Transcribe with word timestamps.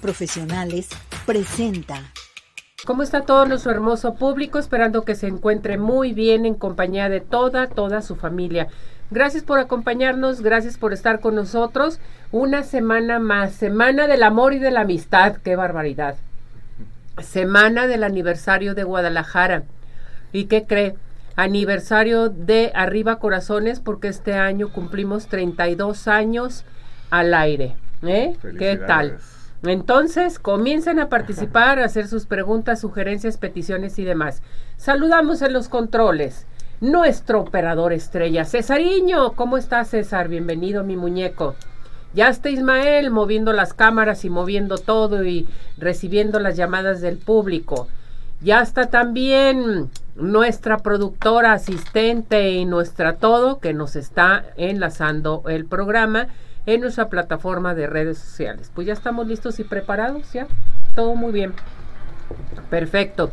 Profesionales 0.00 0.88
presenta. 1.26 2.00
¿Cómo 2.84 3.02
está 3.02 3.22
todo 3.22 3.46
nuestro 3.46 3.70
hermoso 3.70 4.14
público? 4.14 4.58
Esperando 4.58 5.04
que 5.04 5.14
se 5.14 5.26
encuentre 5.26 5.78
muy 5.78 6.12
bien 6.12 6.46
en 6.46 6.54
compañía 6.54 7.08
de 7.08 7.20
toda, 7.20 7.66
toda 7.68 8.02
su 8.02 8.16
familia. 8.16 8.68
Gracias 9.10 9.44
por 9.44 9.58
acompañarnos, 9.58 10.40
gracias 10.40 10.76
por 10.76 10.92
estar 10.92 11.20
con 11.20 11.34
nosotros. 11.34 12.00
Una 12.32 12.62
semana 12.62 13.18
más, 13.18 13.52
semana 13.52 14.06
del 14.06 14.22
amor 14.22 14.54
y 14.54 14.58
de 14.58 14.70
la 14.70 14.80
amistad, 14.80 15.36
qué 15.36 15.56
barbaridad. 15.56 16.16
Semana 17.22 17.86
del 17.86 18.04
aniversario 18.04 18.74
de 18.74 18.84
Guadalajara. 18.84 19.64
¿Y 20.32 20.46
qué 20.46 20.64
cree? 20.66 20.94
Aniversario 21.36 22.28
de 22.28 22.72
Arriba 22.74 23.18
Corazones 23.18 23.80
porque 23.80 24.08
este 24.08 24.34
año 24.34 24.72
cumplimos 24.72 25.28
32 25.28 26.08
años 26.08 26.64
al 27.10 27.34
aire. 27.34 27.76
¿Eh? 28.02 28.36
¿Qué 28.58 28.76
tal? 28.76 29.18
Entonces, 29.64 30.38
comiencen 30.38 31.00
a 31.00 31.08
participar, 31.08 31.80
a 31.80 31.84
hacer 31.84 32.06
sus 32.06 32.26
preguntas, 32.26 32.80
sugerencias, 32.80 33.38
peticiones 33.38 33.98
y 33.98 34.04
demás. 34.04 34.42
Saludamos 34.76 35.42
en 35.42 35.52
los 35.52 35.68
controles. 35.68 36.46
Nuestro 36.80 37.40
operador 37.40 37.92
estrella, 37.92 38.44
Cesariño. 38.44 39.32
¿Cómo 39.32 39.56
está 39.58 39.84
César? 39.84 40.28
Bienvenido, 40.28 40.84
mi 40.84 40.96
muñeco. 40.96 41.56
Ya 42.14 42.28
está 42.28 42.50
Ismael 42.50 43.10
moviendo 43.10 43.52
las 43.52 43.74
cámaras 43.74 44.24
y 44.24 44.30
moviendo 44.30 44.78
todo 44.78 45.24
y 45.24 45.48
recibiendo 45.76 46.38
las 46.38 46.56
llamadas 46.56 47.00
del 47.00 47.18
público. 47.18 47.88
Ya 48.40 48.62
está 48.62 48.86
también 48.86 49.90
nuestra 50.14 50.78
productora 50.78 51.52
asistente 51.52 52.50
y 52.50 52.64
nuestra 52.64 53.16
todo 53.16 53.58
que 53.58 53.74
nos 53.74 53.96
está 53.96 54.44
enlazando 54.56 55.42
el 55.48 55.64
programa 55.64 56.28
en 56.68 56.82
nuestra 56.82 57.08
plataforma 57.08 57.74
de 57.74 57.86
redes 57.86 58.18
sociales. 58.18 58.70
Pues 58.74 58.86
ya 58.86 58.92
estamos 58.92 59.26
listos 59.26 59.58
y 59.58 59.64
preparados, 59.64 60.30
ya. 60.34 60.46
Todo 60.94 61.14
muy 61.14 61.32
bien. 61.32 61.54
Perfecto. 62.68 63.30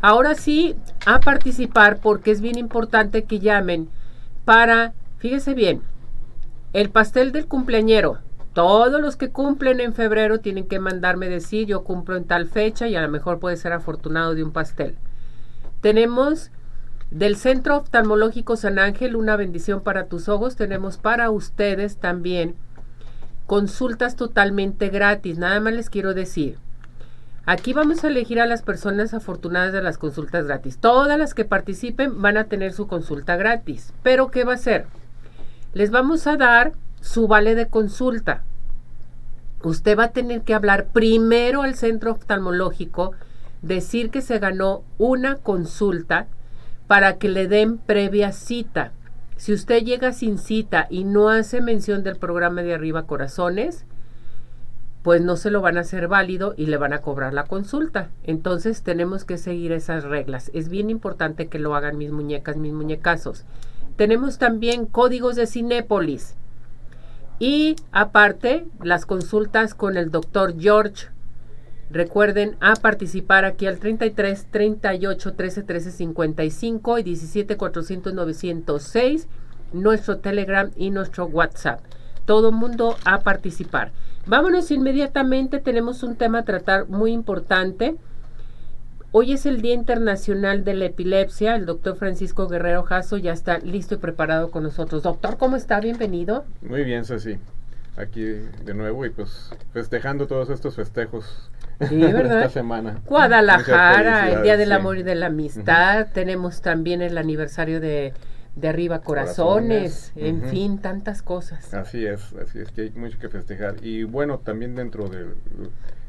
Ahora 0.00 0.36
sí, 0.36 0.76
a 1.04 1.18
participar 1.18 1.98
porque 1.98 2.30
es 2.30 2.40
bien 2.40 2.56
importante 2.56 3.24
que 3.24 3.40
llamen 3.40 3.88
para, 4.44 4.92
fíjese 5.18 5.52
bien, 5.54 5.82
el 6.72 6.90
pastel 6.90 7.32
del 7.32 7.46
cumpleañero. 7.46 8.18
Todos 8.52 9.00
los 9.00 9.16
que 9.16 9.30
cumplen 9.30 9.80
en 9.80 9.92
febrero 9.92 10.38
tienen 10.38 10.68
que 10.68 10.78
mandarme 10.78 11.28
decir 11.28 11.66
yo 11.66 11.82
cumplo 11.82 12.16
en 12.16 12.24
tal 12.24 12.46
fecha 12.46 12.86
y 12.86 12.94
a 12.94 13.02
lo 13.02 13.08
mejor 13.08 13.40
puede 13.40 13.56
ser 13.56 13.72
afortunado 13.72 14.36
de 14.36 14.44
un 14.44 14.52
pastel. 14.52 14.94
Tenemos 15.80 16.52
del 17.10 17.36
Centro 17.36 17.76
Oftalmológico 17.76 18.56
San 18.56 18.78
Ángel, 18.78 19.16
una 19.16 19.36
bendición 19.36 19.80
para 19.80 20.06
tus 20.06 20.28
ojos. 20.28 20.56
Tenemos 20.56 20.96
para 20.96 21.30
ustedes 21.30 21.96
también 21.96 22.54
consultas 23.46 24.14
totalmente 24.14 24.88
gratis. 24.90 25.38
Nada 25.38 25.58
más 25.60 25.72
les 25.72 25.90
quiero 25.90 26.14
decir. 26.14 26.58
Aquí 27.46 27.72
vamos 27.72 28.04
a 28.04 28.08
elegir 28.08 28.40
a 28.40 28.46
las 28.46 28.62
personas 28.62 29.12
afortunadas 29.12 29.72
de 29.72 29.82
las 29.82 29.98
consultas 29.98 30.46
gratis. 30.46 30.78
Todas 30.78 31.18
las 31.18 31.34
que 31.34 31.44
participen 31.44 32.22
van 32.22 32.36
a 32.36 32.44
tener 32.44 32.72
su 32.72 32.86
consulta 32.86 33.36
gratis. 33.36 33.92
Pero 34.04 34.30
¿qué 34.30 34.44
va 34.44 34.54
a 34.54 34.58
ser? 34.58 34.86
Les 35.72 35.90
vamos 35.90 36.26
a 36.28 36.36
dar 36.36 36.72
su 37.00 37.26
vale 37.26 37.56
de 37.56 37.66
consulta. 37.66 38.44
Usted 39.64 39.98
va 39.98 40.04
a 40.04 40.12
tener 40.12 40.42
que 40.42 40.54
hablar 40.54 40.86
primero 40.86 41.62
al 41.62 41.74
centro 41.74 42.12
oftalmológico, 42.12 43.12
decir 43.62 44.10
que 44.10 44.22
se 44.22 44.38
ganó 44.38 44.84
una 44.96 45.36
consulta 45.36 46.28
para 46.90 47.18
que 47.18 47.28
le 47.28 47.46
den 47.46 47.78
previa 47.78 48.32
cita. 48.32 48.90
Si 49.36 49.52
usted 49.52 49.84
llega 49.84 50.12
sin 50.12 50.38
cita 50.38 50.88
y 50.90 51.04
no 51.04 51.28
hace 51.28 51.60
mención 51.60 52.02
del 52.02 52.16
programa 52.16 52.62
de 52.62 52.74
arriba 52.74 53.06
corazones, 53.06 53.84
pues 55.04 55.22
no 55.22 55.36
se 55.36 55.52
lo 55.52 55.60
van 55.60 55.76
a 55.76 55.82
hacer 55.82 56.08
válido 56.08 56.52
y 56.56 56.66
le 56.66 56.78
van 56.78 56.92
a 56.92 56.98
cobrar 56.98 57.32
la 57.32 57.44
consulta. 57.44 58.10
Entonces 58.24 58.82
tenemos 58.82 59.24
que 59.24 59.38
seguir 59.38 59.70
esas 59.70 60.02
reglas. 60.02 60.50
Es 60.52 60.68
bien 60.68 60.90
importante 60.90 61.46
que 61.46 61.60
lo 61.60 61.76
hagan 61.76 61.96
mis 61.96 62.10
muñecas, 62.10 62.56
mis 62.56 62.72
muñecazos. 62.72 63.44
Tenemos 63.94 64.38
también 64.38 64.84
códigos 64.84 65.36
de 65.36 65.46
Cinépolis. 65.46 66.34
Y 67.38 67.76
aparte, 67.92 68.66
las 68.82 69.06
consultas 69.06 69.74
con 69.74 69.96
el 69.96 70.10
doctor 70.10 70.58
George 70.58 71.06
Recuerden 71.90 72.56
a 72.60 72.74
participar 72.74 73.44
aquí 73.44 73.66
al 73.66 73.78
33 73.80 74.46
38 74.50 75.32
13 75.34 75.62
13 75.64 75.90
55 75.90 76.98
y 76.98 77.02
17 77.02 77.56
400 77.56 78.14
906, 78.14 79.26
nuestro 79.72 80.18
Telegram 80.18 80.70
y 80.76 80.90
nuestro 80.90 81.26
WhatsApp. 81.26 81.80
Todo 82.26 82.52
mundo 82.52 82.96
a 83.04 83.22
participar. 83.22 83.90
Vámonos 84.26 84.70
inmediatamente, 84.70 85.58
tenemos 85.58 86.04
un 86.04 86.14
tema 86.14 86.38
a 86.38 86.44
tratar 86.44 86.88
muy 86.88 87.10
importante. 87.10 87.96
Hoy 89.10 89.32
es 89.32 89.44
el 89.44 89.60
Día 89.60 89.74
Internacional 89.74 90.62
de 90.62 90.74
la 90.74 90.84
Epilepsia. 90.84 91.56
El 91.56 91.66
doctor 91.66 91.96
Francisco 91.96 92.46
Guerrero 92.46 92.84
Jasso 92.84 93.16
ya 93.16 93.32
está 93.32 93.58
listo 93.58 93.96
y 93.96 93.98
preparado 93.98 94.52
con 94.52 94.62
nosotros. 94.62 95.02
Doctor, 95.02 95.36
¿cómo 95.36 95.56
está? 95.56 95.80
Bienvenido. 95.80 96.44
Muy 96.62 96.84
bien, 96.84 97.04
Ceci. 97.04 97.38
Aquí 97.96 98.22
de 98.22 98.74
nuevo 98.74 99.04
y 99.04 99.10
pues 99.10 99.50
festejando 99.72 100.28
todos 100.28 100.48
estos 100.50 100.76
festejos 100.76 101.50
Sí, 101.88 101.96
¿verdad? 102.00 102.42
Esta 102.42 102.60
semana. 102.60 103.00
Guadalajara, 103.06 104.32
el 104.32 104.42
Día 104.42 104.56
del 104.56 104.72
Amor 104.72 104.98
y 104.98 105.02
de 105.02 105.14
la 105.14 105.26
Amistad. 105.26 106.08
Tenemos 106.12 106.60
también 106.60 107.02
el 107.02 107.18
aniversario 107.18 107.80
de, 107.80 108.12
de 108.56 108.68
Arriba 108.68 109.00
Corazones. 109.00 110.12
En 110.16 110.42
fin, 110.44 110.78
tantas 110.78 111.22
cosas. 111.22 111.72
Así 111.74 112.04
es, 112.06 112.34
así 112.34 112.60
es 112.60 112.70
que 112.72 112.82
hay 112.82 112.90
mucho 112.90 113.18
que 113.18 113.28
festejar. 113.28 113.76
Y 113.82 114.04
bueno, 114.04 114.38
también 114.38 114.74
dentro 114.74 115.08
de 115.08 115.26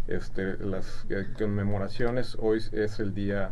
este, 0.07 0.57
las 0.57 1.05
eh, 1.09 1.27
conmemoraciones, 1.37 2.37
hoy 2.39 2.61
es 2.71 2.99
el 2.99 3.13
Día 3.13 3.51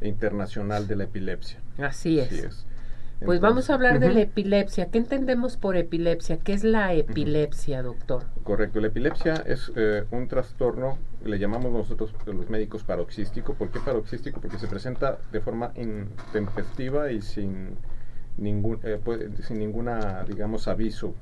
Internacional 0.00 0.86
de 0.86 0.96
la 0.96 1.04
Epilepsia. 1.04 1.58
Así 1.78 2.20
es. 2.20 2.32
Así 2.32 2.40
es. 2.40 2.66
Pues 3.24 3.40
vamos 3.40 3.70
a 3.70 3.74
hablar 3.74 3.98
de 3.98 4.12
la 4.12 4.20
epilepsia. 4.20 4.90
¿Qué 4.90 4.98
entendemos 4.98 5.56
por 5.56 5.76
epilepsia? 5.76 6.38
¿Qué 6.38 6.52
es 6.52 6.64
la 6.64 6.92
epilepsia, 6.92 7.82
doctor? 7.82 8.24
Correcto, 8.42 8.78
la 8.80 8.88
epilepsia 8.88 9.34
es 9.46 9.72
eh, 9.74 10.04
un 10.10 10.28
trastorno, 10.28 10.98
le 11.26 11.38
llamamos 11.38 11.72
nosotros 11.72 12.14
los 12.26 12.50
médicos 12.50 12.84
paroxístico. 12.84 13.54
¿Por 13.54 13.70
qué 13.70 13.80
paroxístico? 13.80 14.40
Porque 14.40 14.58
se 14.58 14.66
presenta 14.66 15.18
de 15.32 15.40
forma 15.40 15.72
intempestiva 15.76 17.10
y 17.10 17.22
sin, 17.22 17.76
ningún, 18.36 18.80
eh, 18.82 19.00
sin 19.42 19.58
ninguna, 19.58 20.24
digamos, 20.24 20.68
aviso 20.68 21.14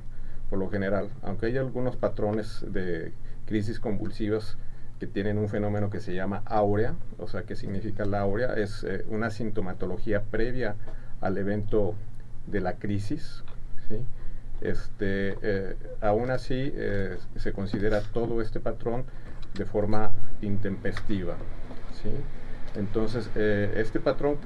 por 0.50 0.58
lo 0.58 0.70
general. 0.70 1.10
Aunque 1.22 1.46
hay 1.46 1.56
algunos 1.56 1.96
patrones 1.96 2.64
de 2.70 3.12
crisis 3.46 3.80
convulsivas 3.80 4.56
que 5.00 5.06
tienen 5.06 5.38
un 5.38 5.48
fenómeno 5.48 5.90
que 5.90 6.00
se 6.00 6.14
llama 6.14 6.42
áurea, 6.46 6.94
o 7.18 7.26
sea, 7.26 7.42
¿qué 7.42 7.56
significa 7.56 8.04
la 8.04 8.20
áurea? 8.20 8.54
Es 8.54 8.84
eh, 8.84 9.04
una 9.08 9.30
sintomatología 9.30 10.22
previa 10.22 10.76
al 11.20 11.38
evento 11.38 11.94
de 12.46 12.60
la 12.60 12.74
crisis. 12.74 13.42
Este, 14.60 15.36
eh, 15.42 15.76
aún 16.00 16.30
así, 16.30 16.72
se 17.36 17.52
considera 17.52 18.00
todo 18.00 18.40
este 18.40 18.60
patrón 18.60 19.04
de 19.54 19.64
forma 19.64 20.12
intempestiva. 20.42 21.36
Entonces, 22.76 23.30
eh, 23.34 23.72
este 23.76 24.00
patrón, 24.00 24.38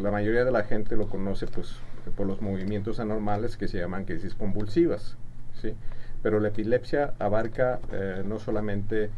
la 0.00 0.10
mayoría 0.10 0.44
de 0.44 0.52
la 0.52 0.64
gente 0.64 0.94
lo 0.94 1.08
conoce 1.08 1.46
pues, 1.46 1.76
por 2.16 2.26
los 2.26 2.40
movimientos 2.40 3.00
anormales 3.00 3.56
que 3.56 3.66
se 3.66 3.78
llaman 3.78 4.04
crisis 4.04 4.34
convulsivas. 4.34 5.16
¿sí? 5.60 5.74
Pero 6.22 6.38
la 6.38 6.48
epilepsia 6.48 7.14
abarca 7.18 7.80
no 8.24 8.38
solamente 8.38 9.10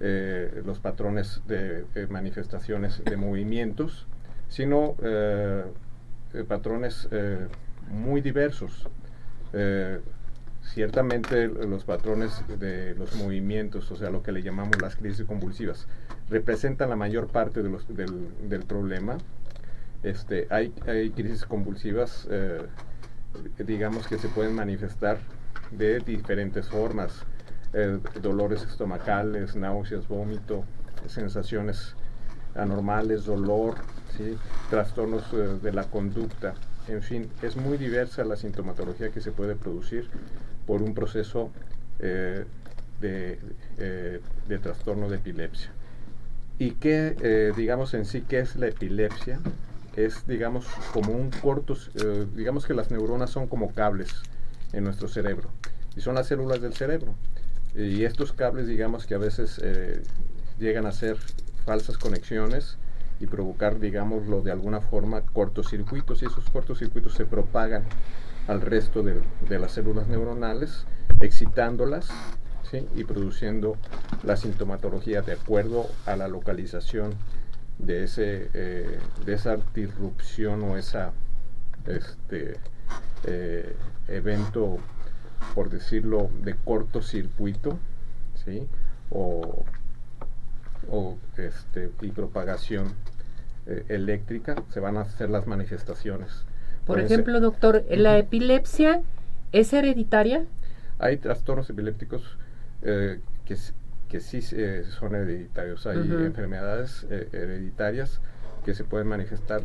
los 0.00 0.80
patrones 0.80 1.42
de 1.46 1.84
manifestaciones 2.08 3.04
de 3.04 3.16
movimientos, 3.16 4.06
sino 4.52 4.96
eh, 6.34 6.44
patrones 6.46 7.08
eh, 7.10 7.46
muy 7.90 8.20
diversos. 8.20 8.88
Eh, 10.72 10.74
ciertamente 10.74 11.48
los 11.48 11.84
patrones 11.84 12.42
de 12.58 12.94
los 12.94 13.14
movimientos, 13.16 13.90
o 13.90 13.96
sea, 13.96 14.10
lo 14.10 14.22
que 14.22 14.32
le 14.32 14.42
llamamos 14.42 14.80
las 14.80 14.96
crisis 14.96 15.26
convulsivas, 15.26 15.86
representan 16.30 16.90
la 16.90 16.96
mayor 16.96 17.28
parte 17.28 17.62
de 17.62 17.68
los, 17.68 17.86
del, 17.88 18.64
problema. 18.66 19.18
Este, 20.02 20.46
hay, 20.50 20.72
hay 20.86 21.10
crisis 21.10 21.44
convulsivas, 21.44 22.28
digamos, 23.58 24.08
que 24.08 24.18
se 24.18 24.28
pueden 24.28 24.54
manifestar 24.54 25.18
de 25.70 26.00
diferentes 26.00 26.68
formas. 26.68 27.24
dolores 28.20 28.62
estomacales, 28.62 29.56
náuseas, 29.56 30.08
vómito, 30.08 30.64
sensaciones 31.06 31.94
anormales, 32.54 33.24
dolor, 33.24 33.74
¿sí? 34.16 34.36
trastornos 34.70 35.24
eh, 35.32 35.58
de 35.62 35.72
la 35.72 35.84
conducta, 35.84 36.54
en 36.88 37.02
fin, 37.02 37.30
es 37.42 37.56
muy 37.56 37.78
diversa 37.78 38.24
la 38.24 38.36
sintomatología 38.36 39.10
que 39.10 39.20
se 39.20 39.32
puede 39.32 39.54
producir 39.54 40.08
por 40.66 40.82
un 40.82 40.94
proceso 40.94 41.50
eh, 41.98 42.44
de, 43.00 43.38
eh, 43.78 44.20
de, 44.48 44.58
trastorno 44.58 45.08
de 45.08 45.16
epilepsia. 45.16 45.70
¿Y 46.58 46.72
qué, 46.72 47.52
digamos 47.56 47.94
en 47.94 48.04
sí, 48.04 48.22
qué 48.22 48.38
es 48.38 48.54
la 48.56 48.68
epilepsia? 48.68 49.40
Es, 49.96 50.26
digamos, 50.26 50.66
como 50.92 51.12
un 51.12 51.30
corto, 51.30 51.76
digamos 52.36 52.66
que 52.66 52.74
las 52.74 52.90
neuronas 52.90 53.30
son 53.30 53.48
como 53.48 53.72
cables 53.72 54.22
en 54.72 54.84
nuestro 54.84 55.08
cerebro 55.08 55.50
y 55.96 56.00
son 56.00 56.14
las 56.14 56.26
células 56.26 56.60
del 56.60 56.74
cerebro. 56.74 57.14
y 57.74 58.04
estos 58.04 58.32
cables, 58.32 58.66
digamos 58.66 59.06
que 59.06 59.14
a 59.14 59.18
veces 59.18 59.58
eh, 59.62 60.02
llegan 60.58 60.84
a 60.86 60.92
ser 60.92 61.16
falsas 61.64 61.96
conexiones 61.96 62.76
y 63.18 63.26
provocar, 63.26 63.80
digámoslo, 63.80 64.42
de 64.42 64.50
alguna 64.50 64.80
forma 64.80 65.22
cortocircuitos 65.22 66.22
y 66.22 66.26
esos 66.26 66.50
cortocircuitos 66.50 67.14
se 67.14 67.24
propagan 67.24 67.84
al 68.48 68.60
resto 68.60 69.02
de, 69.02 69.58
las 69.58 69.72
células 69.72 70.08
neuronales, 70.08 70.86
excitándolas 71.20 72.10
y 72.96 73.04
produciendo 73.04 73.76
la 74.22 74.36
sintomatología 74.36 75.20
de 75.20 75.32
acuerdo 75.32 75.88
a 76.06 76.16
la 76.16 76.26
localización 76.26 77.12
de, 77.78 78.04
ese, 78.04 78.48
eh, 78.54 78.98
de 79.26 79.34
esa 79.34 79.58
disrupción 79.74 80.62
o 80.62 80.78
esa 80.78 81.12
este, 81.86 82.56
eh, 83.24 83.76
evento, 84.08 84.78
por 85.54 85.68
decirlo, 85.68 86.30
de 86.42 86.54
cortocircuito, 86.54 87.78
¿sí? 88.44 88.66
o, 89.10 89.64
o 90.90 91.18
este, 91.36 91.90
y 92.00 92.08
propagación 92.08 92.94
eh, 93.66 93.84
eléctrica, 93.88 94.56
se 94.70 94.80
van 94.80 94.96
a 94.96 95.02
hacer 95.02 95.30
las 95.30 95.46
manifestaciones. 95.46 96.44
Por 96.86 97.00
ejemplo, 97.00 97.40
doctor, 97.40 97.84
¿la 97.90 98.18
epilepsia 98.18 99.02
es 99.52 99.72
hereditaria? 99.72 100.44
Hay 100.98 101.16
trastornos 101.16 101.68
epilépticos 101.70 102.22
eh, 102.82 103.20
que, 103.44 103.56
que 104.08 104.20
sí 104.20 104.42
son 104.42 105.14
hereditarios. 105.14 105.86
Hay 105.86 105.98
enfermedades 105.98 107.06
eh, 107.10 107.28
hereditarias 107.32 108.20
que 108.64 108.74
se 108.74 108.84
pueden 108.84 109.08
manifestar 109.08 109.62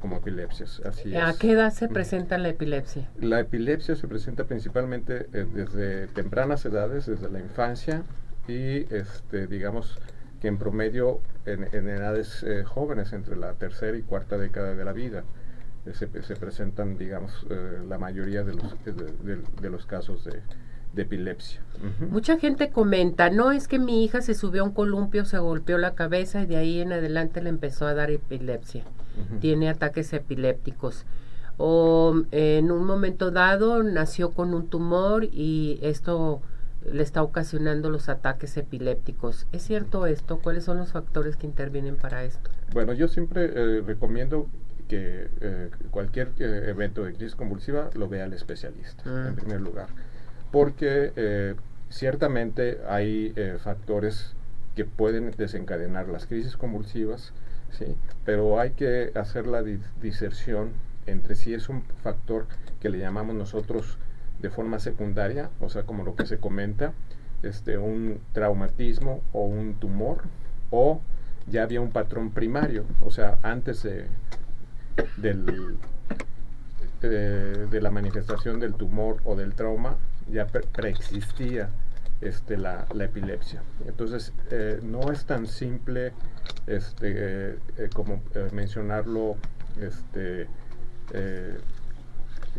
como 0.00 0.16
epilepsias. 0.16 0.80
Así 0.84 1.14
¿A 1.14 1.34
qué 1.38 1.52
edad 1.52 1.72
se 1.72 1.88
presenta 1.88 2.38
la 2.38 2.48
epilepsia? 2.48 3.08
La 3.20 3.40
epilepsia 3.40 3.94
se 3.94 4.08
presenta 4.08 4.44
principalmente 4.44 5.26
desde 5.30 6.06
tempranas 6.08 6.64
edades, 6.64 7.06
desde 7.06 7.30
la 7.30 7.40
infancia 7.40 8.02
y, 8.48 8.92
este, 8.94 9.46
digamos, 9.46 9.98
que 10.40 10.48
en 10.48 10.58
promedio 10.58 11.20
en, 11.44 11.64
edades 11.88 12.42
eh, 12.42 12.64
jóvenes, 12.64 13.12
entre 13.12 13.36
la 13.36 13.52
tercera 13.54 13.96
y 13.96 14.02
cuarta 14.02 14.38
década 14.38 14.74
de 14.74 14.84
la 14.84 14.92
vida, 14.92 15.24
eh, 15.86 15.94
se, 15.94 16.36
presentan, 16.36 16.98
digamos, 16.98 17.46
eh, 17.48 17.78
la 17.88 17.98
mayoría 17.98 18.42
de 18.42 18.54
los, 18.54 18.74
de, 18.84 19.70
los 19.70 19.86
casos 19.86 20.24
de, 20.24 20.42
epilepsia. 21.00 21.60
Mucha 22.10 22.38
gente 22.38 22.70
comenta, 22.70 23.28
no 23.28 23.52
es 23.52 23.68
que 23.68 23.78
mi 23.78 24.02
hija 24.02 24.22
se 24.22 24.34
subió 24.34 24.62
a 24.62 24.64
un 24.64 24.72
columpio, 24.72 25.26
se 25.26 25.36
golpeó 25.36 25.76
la 25.76 25.94
cabeza 25.94 26.40
y 26.40 26.46
de 26.46 26.56
ahí 26.56 26.80
en 26.80 26.90
adelante 26.90 27.42
le 27.42 27.50
empezó 27.50 27.86
a 27.86 27.92
dar 27.92 28.10
epilepsia. 28.10 28.84
Tiene 29.40 29.68
ataques 29.68 30.12
epilépticos. 30.14 31.04
O 31.58 32.22
en 32.30 32.70
un 32.70 32.86
momento 32.86 33.30
dado 33.30 33.82
nació 33.82 34.30
con 34.30 34.54
un 34.54 34.68
tumor 34.68 35.24
y 35.24 35.78
esto 35.82 36.40
le 36.90 37.02
está 37.02 37.22
ocasionando 37.22 37.90
los 37.90 38.08
ataques 38.08 38.56
epilépticos. 38.56 39.46
¿Es 39.52 39.62
cierto 39.62 40.06
esto? 40.06 40.38
¿Cuáles 40.38 40.64
son 40.64 40.78
los 40.78 40.92
factores 40.92 41.36
que 41.36 41.46
intervienen 41.46 41.96
para 41.96 42.24
esto? 42.24 42.50
Bueno, 42.72 42.92
yo 42.92 43.08
siempre 43.08 43.50
eh, 43.54 43.82
recomiendo 43.82 44.48
que 44.88 45.28
eh, 45.40 45.70
cualquier 45.90 46.32
eh, 46.38 46.66
evento 46.68 47.04
de 47.04 47.12
crisis 47.12 47.34
convulsiva 47.34 47.90
lo 47.94 48.08
vea 48.08 48.24
el 48.24 48.32
especialista, 48.32 49.02
en 49.04 49.32
mm. 49.32 49.36
primer 49.36 49.60
lugar. 49.60 49.88
Porque 50.50 51.56
ciertamente 51.90 52.78
hay 52.88 53.34
factores 53.58 54.34
que 54.76 54.84
pueden 54.84 55.32
desencadenar 55.32 56.08
las 56.08 56.26
crisis 56.26 56.56
convulsivas, 56.56 57.32
¿sí? 57.70 57.96
pero 58.24 58.60
hay 58.60 58.70
que 58.70 59.10
hacer 59.14 59.46
la 59.46 59.62
diserción 60.00 60.70
entre 61.06 61.34
si 61.34 61.54
es 61.54 61.68
un 61.68 61.82
factor 62.02 62.46
que 62.80 62.88
le 62.88 62.98
llamamos 62.98 63.34
nosotros 63.34 63.98
de 64.40 64.50
forma 64.50 64.78
secundaria, 64.78 65.50
o 65.60 65.68
sea, 65.68 65.84
como 65.84 66.04
lo 66.04 66.14
que 66.14 66.26
se 66.26 66.38
comenta, 66.38 66.92
este, 67.42 67.78
un 67.78 68.20
traumatismo 68.32 69.22
o 69.32 69.44
un 69.46 69.74
tumor, 69.74 70.22
o 70.70 71.00
ya 71.46 71.62
había 71.62 71.80
un 71.80 71.90
patrón 71.90 72.30
primario, 72.30 72.84
o 73.00 73.10
sea, 73.10 73.38
antes 73.42 73.82
de, 73.82 74.06
del, 75.16 75.76
de, 77.00 77.80
la 77.80 77.90
manifestación 77.90 78.60
del 78.60 78.74
tumor 78.74 79.18
o 79.24 79.36
del 79.36 79.54
trauma, 79.54 79.96
ya 80.30 80.46
preexistía 80.46 81.70
este, 82.20 82.56
la, 82.56 82.86
la, 82.94 83.04
epilepsia. 83.04 83.62
Entonces, 83.86 84.32
eh, 84.50 84.80
no 84.82 85.12
es 85.12 85.24
tan 85.24 85.46
simple 85.46 86.12
este, 86.66 87.58
eh, 87.76 87.90
como 87.92 88.22
eh, 88.34 88.48
mencionarlo 88.52 89.36
este, 89.80 90.48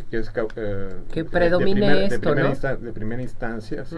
que 0.10 0.18
es 0.20 0.32
eh, 0.56 0.96
que 1.12 1.26
predomine 1.26 2.06
esto, 2.06 2.34
de 2.34 2.36
primera, 2.36 2.76
de 2.76 2.94
primera 2.94 3.22
instancia, 3.22 3.86
¿sí? 3.86 3.98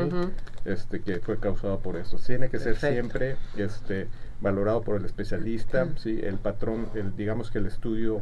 este, 0.65 1.01
que 1.01 1.19
fue 1.19 1.39
causado 1.39 1.79
por 1.79 1.97
eso. 1.97 2.17
Tiene 2.17 2.49
que 2.49 2.59
ser 2.59 2.77
siempre 2.77 3.35
este, 3.57 4.07
valorado 4.41 4.81
por 4.81 4.97
el 4.97 5.05
especialista, 5.05 5.87
¿sí? 5.97 6.19
el 6.21 6.37
patrón, 6.37 6.87
el, 6.95 7.15
digamos 7.15 7.51
que 7.51 7.59
el 7.59 7.65
estudio 7.65 8.21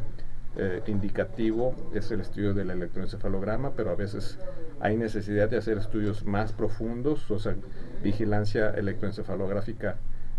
eh, 0.56 0.82
indicativo 0.86 1.74
es 1.94 2.10
el 2.10 2.20
estudio 2.20 2.54
del 2.54 2.70
electroencefalograma, 2.70 3.72
pero 3.72 3.90
a 3.90 3.94
veces 3.94 4.38
hay 4.80 4.96
necesidad 4.96 5.48
de 5.48 5.58
hacer 5.58 5.78
estudios 5.78 6.24
más 6.24 6.52
profundos, 6.52 7.30
o 7.30 7.38
sea, 7.38 7.54
vigilancia 8.02 8.70
electroencefalográfica 8.70 9.96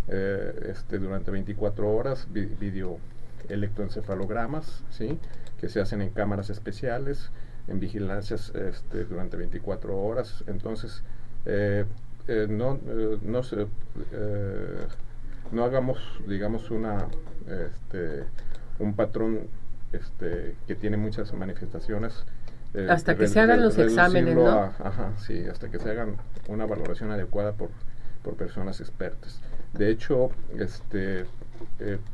eh, 0.08 0.72
este, 0.72 0.98
durante 0.98 1.32
24 1.32 1.90
horas, 1.90 2.28
video 2.32 2.98
electroencefalogramas, 3.48 4.84
¿sí? 4.90 5.18
que 5.60 5.70
se 5.70 5.80
hacen 5.80 6.02
en 6.02 6.10
cámaras 6.10 6.50
especiales, 6.50 7.32
en 7.68 7.80
vigilancias 7.80 8.54
este, 8.56 9.06
durante 9.06 9.38
24 9.38 9.98
horas. 9.98 10.44
Entonces, 10.48 11.04
eh, 11.46 11.86
eh, 12.28 12.48
no, 12.50 12.80
eh, 12.88 13.18
no, 13.22 13.44
se, 13.44 13.68
no 15.52 15.64
hagamos, 15.64 16.00
digamos, 16.28 16.72
una, 16.72 17.08
este, 17.48 18.24
un 18.80 18.94
patrón 18.94 19.48
este, 19.92 20.56
que 20.68 20.76
tiene 20.76 20.98
muchas 20.98 21.34
manifestaciones. 21.34 22.26
hasta 22.90 23.16
que 23.16 23.28
se 23.28 23.40
hagan 23.40 23.62
los 23.62 23.78
exámenes, 23.78 24.36
¿no? 24.36 24.50
ajá, 24.50 25.14
sí, 25.18 25.46
hasta 25.46 25.70
que 25.70 25.80
se 25.80 25.90
hagan 25.90 26.18
una 26.48 26.66
valoración 26.66 27.12
adecuada 27.12 27.54
por, 27.54 27.70
por 28.24 28.36
personas 28.36 28.80
expertas. 28.80 29.42
De 29.74 29.90
hecho, 29.90 30.30
este, 30.58 31.26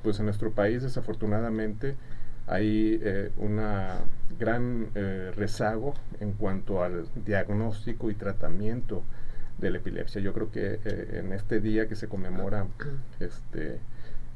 pues 0.04 0.20
en 0.20 0.26
nuestro 0.26 0.52
país, 0.52 0.84
desafortunadamente, 0.84 1.96
hay 2.48 3.00
eh, 3.02 3.32
una 3.38 3.98
gran 4.40 4.88
eh, 4.96 5.32
rezago 5.36 5.94
en 6.20 6.34
cuanto 6.34 6.84
al 6.84 7.06
diagnóstico 7.26 8.12
y 8.12 8.16
tratamiento 8.16 9.04
de 9.58 9.70
la 9.70 9.78
epilepsia. 9.78 10.22
Yo 10.22 10.34
creo 10.34 10.52
que 10.52 10.80
eh, 10.84 11.22
en 11.24 11.34
este 11.34 11.60
día 11.60 11.88
que 11.88 11.96
se 11.96 12.08
conmemora 12.08 12.68
este, 13.20 13.80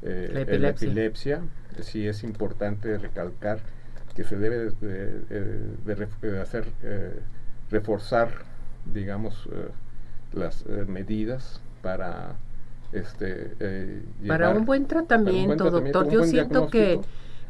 la 0.02 0.68
epilepsia. 0.70 1.42
sí 1.80 2.06
es 2.06 2.24
importante 2.24 2.96
recalcar 2.98 3.60
que 4.14 4.24
se 4.24 4.36
debe 4.36 4.70
de, 4.80 6.40
hacer 6.40 6.64
reforzar, 7.70 8.30
digamos, 8.92 9.48
las 10.32 10.66
medidas 10.66 11.60
para 11.82 12.34
este 12.92 13.54
para 14.26 14.50
un 14.50 14.64
buen 14.64 14.86
tratamiento, 14.86 15.70
doctor. 15.70 16.10
Yo 16.10 16.24
siento 16.24 16.68
que 16.68 17.00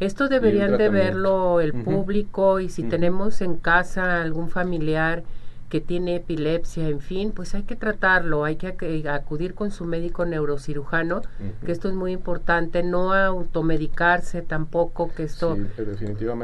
esto 0.01 0.29
deberían 0.29 0.79
de 0.79 0.89
verlo 0.89 1.61
el 1.61 1.75
público 1.75 2.59
y 2.59 2.71
si 2.71 2.83
tenemos 2.85 3.43
en 3.43 3.57
casa 3.57 4.23
algún 4.23 4.49
familiar 4.49 5.23
que 5.71 5.81
tiene 5.81 6.17
epilepsia, 6.17 6.89
en 6.89 7.01
fin, 7.01 7.33
pues 7.33 7.55
hay 7.55 7.63
que 7.63 7.77
tratarlo, 7.77 8.45
hay 8.45 8.57
que 8.57 9.05
acudir 9.09 9.55
con 9.55 9.71
su 9.71 9.85
médico 9.85 10.27
neurocirujano, 10.27 11.23
que 11.65 11.71
esto 11.73 11.89
es 11.89 11.95
muy 11.95 12.13
importante, 12.13 12.83
no 12.83 13.15
automedicarse 13.15 14.43
tampoco, 14.43 15.13
que 15.15 15.23
esto 15.23 15.57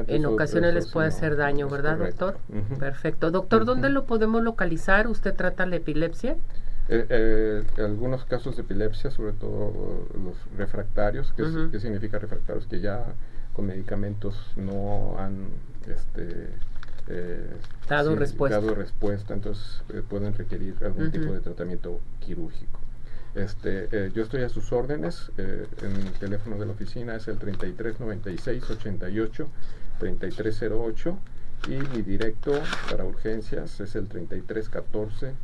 en 0.07 0.27
ocasiones 0.27 0.73
les 0.73 0.91
puede 0.91 1.09
hacer 1.09 1.37
daño, 1.37 1.69
¿verdad, 1.69 1.99
doctor? 1.99 2.39
Perfecto. 2.79 3.31
Doctor, 3.33 3.65
¿dónde 3.65 3.91
lo 3.91 4.05
podemos 4.05 4.43
localizar? 4.43 5.09
¿Usted 5.09 5.35
trata 5.35 5.67
la 5.67 5.77
epilepsia? 5.77 6.37
Eh, 6.89 7.05
eh, 7.09 7.65
algunos 7.79 8.25
casos 8.27 8.55
de 8.55 8.63
epilepsia, 8.63 9.11
sobre 9.11 9.33
todo 9.33 10.07
los 10.15 10.37
refractarios, 10.57 11.33
¿qué, 11.37 11.43
¿qué 11.73 11.81
significa 11.81 12.21
refractarios? 12.21 12.69
Que 12.69 12.81
ya 12.81 13.07
con 13.53 13.67
medicamentos 13.67 14.53
no 14.55 15.19
han 15.19 15.49
este, 15.89 16.51
eh, 17.09 17.57
dado, 17.89 18.17
respuesta. 18.17 18.61
dado 18.61 18.75
respuesta, 18.75 19.35
entonces 19.35 19.83
eh, 19.91 20.03
pueden 20.09 20.35
requerir 20.35 20.77
algún 20.83 21.11
tipo 21.11 21.33
de 21.33 21.41
tratamiento 21.41 22.01
quirúrgico. 22.21 22.81
Este, 23.35 23.89
eh, 23.93 24.11
yo 24.15 24.23
estoy 24.23 24.43
a 24.43 24.49
sus 24.49 24.73
órdenes, 24.73 25.31
en 25.37 25.97
el 25.97 26.13
teléfono 26.15 26.59
de 26.59 26.67
la 26.67 26.73
oficina 26.73 27.17
es 27.17 27.29
el 27.29 27.39
3396 27.39 28.71
88 28.71 29.49
3308 29.99 31.19
y 31.69 31.97
mi 31.97 32.03
directo 32.03 32.53
para 32.91 33.05
urgencias 33.05 33.81
es 33.81 33.95
el 33.95 34.09
3314 34.09 35.35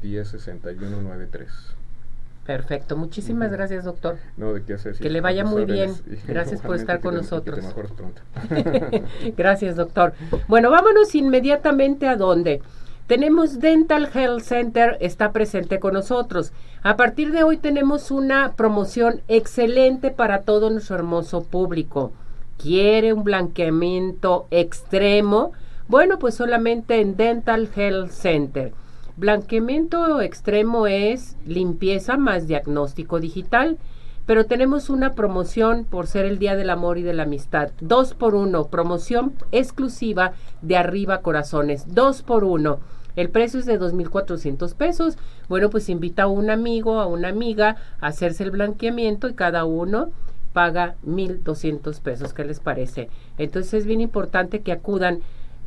106193. 2.45 2.47
93. 2.47 2.47
Perfecto, 2.47 2.97
muchísimas 2.97 3.53
gracias 3.53 3.85
doctor. 3.85 4.19
No, 4.37 4.53
de 4.53 4.65
qué 4.65 4.75
hacer. 4.75 4.97
Que 4.97 5.11
le 5.11 5.21
vaya 5.21 5.45
muy 5.45 5.65
bien. 5.65 5.95
Gracias 6.27 6.61
por 6.61 6.77
estar 6.77 7.01
con 7.01 7.15
nosotros. 7.15 7.61
gracias 9.37 9.77
doctor. 9.77 10.15
Bueno, 10.49 10.71
vámonos 10.71 11.15
inmediatamente 11.15 12.09
a 12.09 12.17
dónde. 12.17 12.61
Tenemos 13.07 13.61
Dental 13.61 14.09
Health 14.13 14.43
Center, 14.43 14.97
está 15.01 15.33
presente 15.33 15.79
con 15.79 15.95
nosotros. 15.95 16.53
A 16.83 16.97
partir 16.97 17.31
de 17.31 17.45
hoy 17.45 17.59
tenemos 17.59 18.11
una 18.11 18.53
promoción 18.53 19.21
excelente 19.29 20.11
para 20.11 20.43
todo 20.43 20.71
nuestro 20.71 20.97
hermoso 20.97 21.45
público. 21.45 22.13
¿Quiere 22.59 23.13
un 23.13 23.23
blanqueamiento 23.23 24.47
extremo? 24.51 25.53
Bueno, 25.89 26.19
pues 26.19 26.35
solamente 26.35 27.01
en 27.01 27.17
Dental 27.17 27.69
Health 27.75 28.11
Center. 28.11 28.73
Blanqueamiento 29.16 30.21
extremo 30.21 30.87
es 30.87 31.37
limpieza 31.47 32.16
más 32.16 32.47
diagnóstico 32.47 33.21
digital 33.21 33.78
pero 34.26 34.47
tenemos 34.47 34.88
una 34.88 35.14
promoción 35.14 35.85
por 35.85 36.07
ser 36.07 36.25
el 36.25 36.38
Día 36.38 36.54
del 36.54 36.71
Amor 36.71 36.99
y 36.99 37.02
de 37.02 37.12
la 37.12 37.25
Amistad. 37.25 37.71
Dos 37.81 38.14
por 38.14 38.35
uno, 38.35 38.69
promoción 38.69 39.35
exclusiva 39.50 40.33
de 40.61 40.76
Arriba 40.76 41.23
Corazones. 41.23 41.92
Dos 41.92 42.23
por 42.23 42.45
uno. 42.45 42.78
El 43.16 43.31
precio 43.31 43.61
es 43.61 43.66
de 43.66 43.78
2.400 43.78 44.75
pesos. 44.75 45.19
Bueno, 45.49 45.71
pues 45.71 45.88
invita 45.88 46.25
a 46.25 46.28
un 46.28 46.50
amigo, 46.50 47.00
a 47.00 47.07
una 47.07 47.28
amiga 47.28 47.76
a 48.00 48.07
hacerse 48.07 48.45
el 48.45 48.52
blanqueamiento 48.52 49.28
y 49.28 49.35
cada 49.35 49.64
uno 49.64 50.11
paga 50.52 50.95
1.200 51.04 52.00
pesos. 52.00 52.33
¿Qué 52.33 52.45
les 52.45 52.61
parece? 52.61 53.09
Entonces 53.38 53.75
es 53.75 53.87
bien 53.87 54.00
importante 54.00 54.61
que 54.61 54.73
acudan 54.73 55.21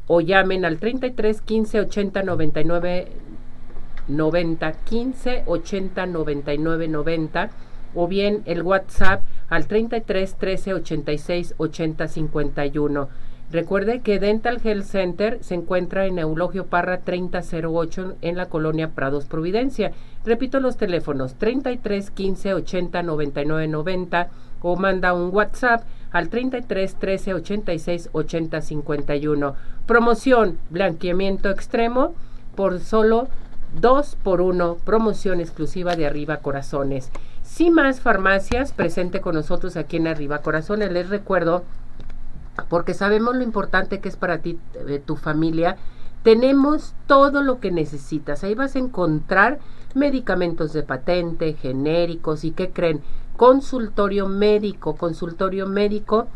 o 0.07 0.21
llamen 0.21 0.65
al 0.65 0.77
33 0.77 1.41
15 1.41 1.79
80 1.81 2.23
99 2.23 3.11
90 4.07 4.71
15 4.71 5.43
80 5.45 6.05
99 6.05 6.87
90 6.87 7.49
o 7.95 8.07
bien 8.07 8.43
el 8.45 8.61
WhatsApp 8.61 9.23
al 9.49 9.67
33 9.67 10.35
13 10.35 10.73
86 10.73 11.55
80 11.57 12.07
51. 12.07 13.09
Recuerde 13.51 14.01
que 14.01 14.19
Dental 14.19 14.59
Health 14.63 14.85
Center 14.85 15.37
se 15.41 15.53
encuentra 15.53 16.07
en 16.07 16.17
Eulogio 16.17 16.65
Parra 16.65 17.01
3008 17.01 18.15
en 18.21 18.37
la 18.37 18.47
colonia 18.47 18.89
Prados 18.89 19.25
Providencia. 19.25 19.91
Repito 20.25 20.59
los 20.59 20.77
teléfonos 20.77 21.35
33 21.35 22.09
15 22.09 22.53
80 22.55 23.03
99 23.03 23.67
90 23.67 24.29
o 24.61 24.75
manda 24.75 25.13
un 25.13 25.33
WhatsApp 25.33 25.83
al 26.11 26.29
33 26.29 26.95
13 26.95 27.33
86 27.35 28.09
80 28.13 28.61
51. 28.61 29.55
Promoción 29.85 30.57
blanqueamiento 30.71 31.51
extremo 31.51 32.15
por 32.55 32.79
solo 32.79 33.27
2 33.81 34.17
por 34.23 34.41
1, 34.41 34.77
promoción 34.85 35.41
exclusiva 35.41 35.95
de 35.95 36.05
Arriba 36.05 36.37
Corazones. 36.37 37.11
Si 37.43 37.69
más 37.69 37.99
farmacias 37.99 38.71
presente 38.71 39.21
con 39.21 39.35
nosotros 39.35 39.75
aquí 39.75 39.97
en 39.97 40.07
Arriba 40.07 40.39
Corazones, 40.39 40.91
les 40.91 41.09
recuerdo, 41.09 41.63
porque 42.69 42.93
sabemos 42.93 43.35
lo 43.35 43.43
importante 43.43 43.99
que 43.99 44.09
es 44.09 44.15
para 44.15 44.39
ti, 44.39 44.57
eh, 44.87 45.01
tu 45.05 45.15
familia, 45.15 45.77
tenemos 46.23 46.95
todo 47.05 47.41
lo 47.41 47.59
que 47.59 47.71
necesitas. 47.71 48.43
Ahí 48.43 48.55
vas 48.55 48.75
a 48.75 48.79
encontrar 48.79 49.59
medicamentos 49.93 50.73
de 50.73 50.83
patente, 50.83 51.53
genéricos 51.53 52.43
y 52.43 52.51
qué 52.51 52.71
creen, 52.71 53.01
consultorio 53.37 54.27
médico, 54.27 54.95
consultorio 54.95 55.67
médico 55.67 56.27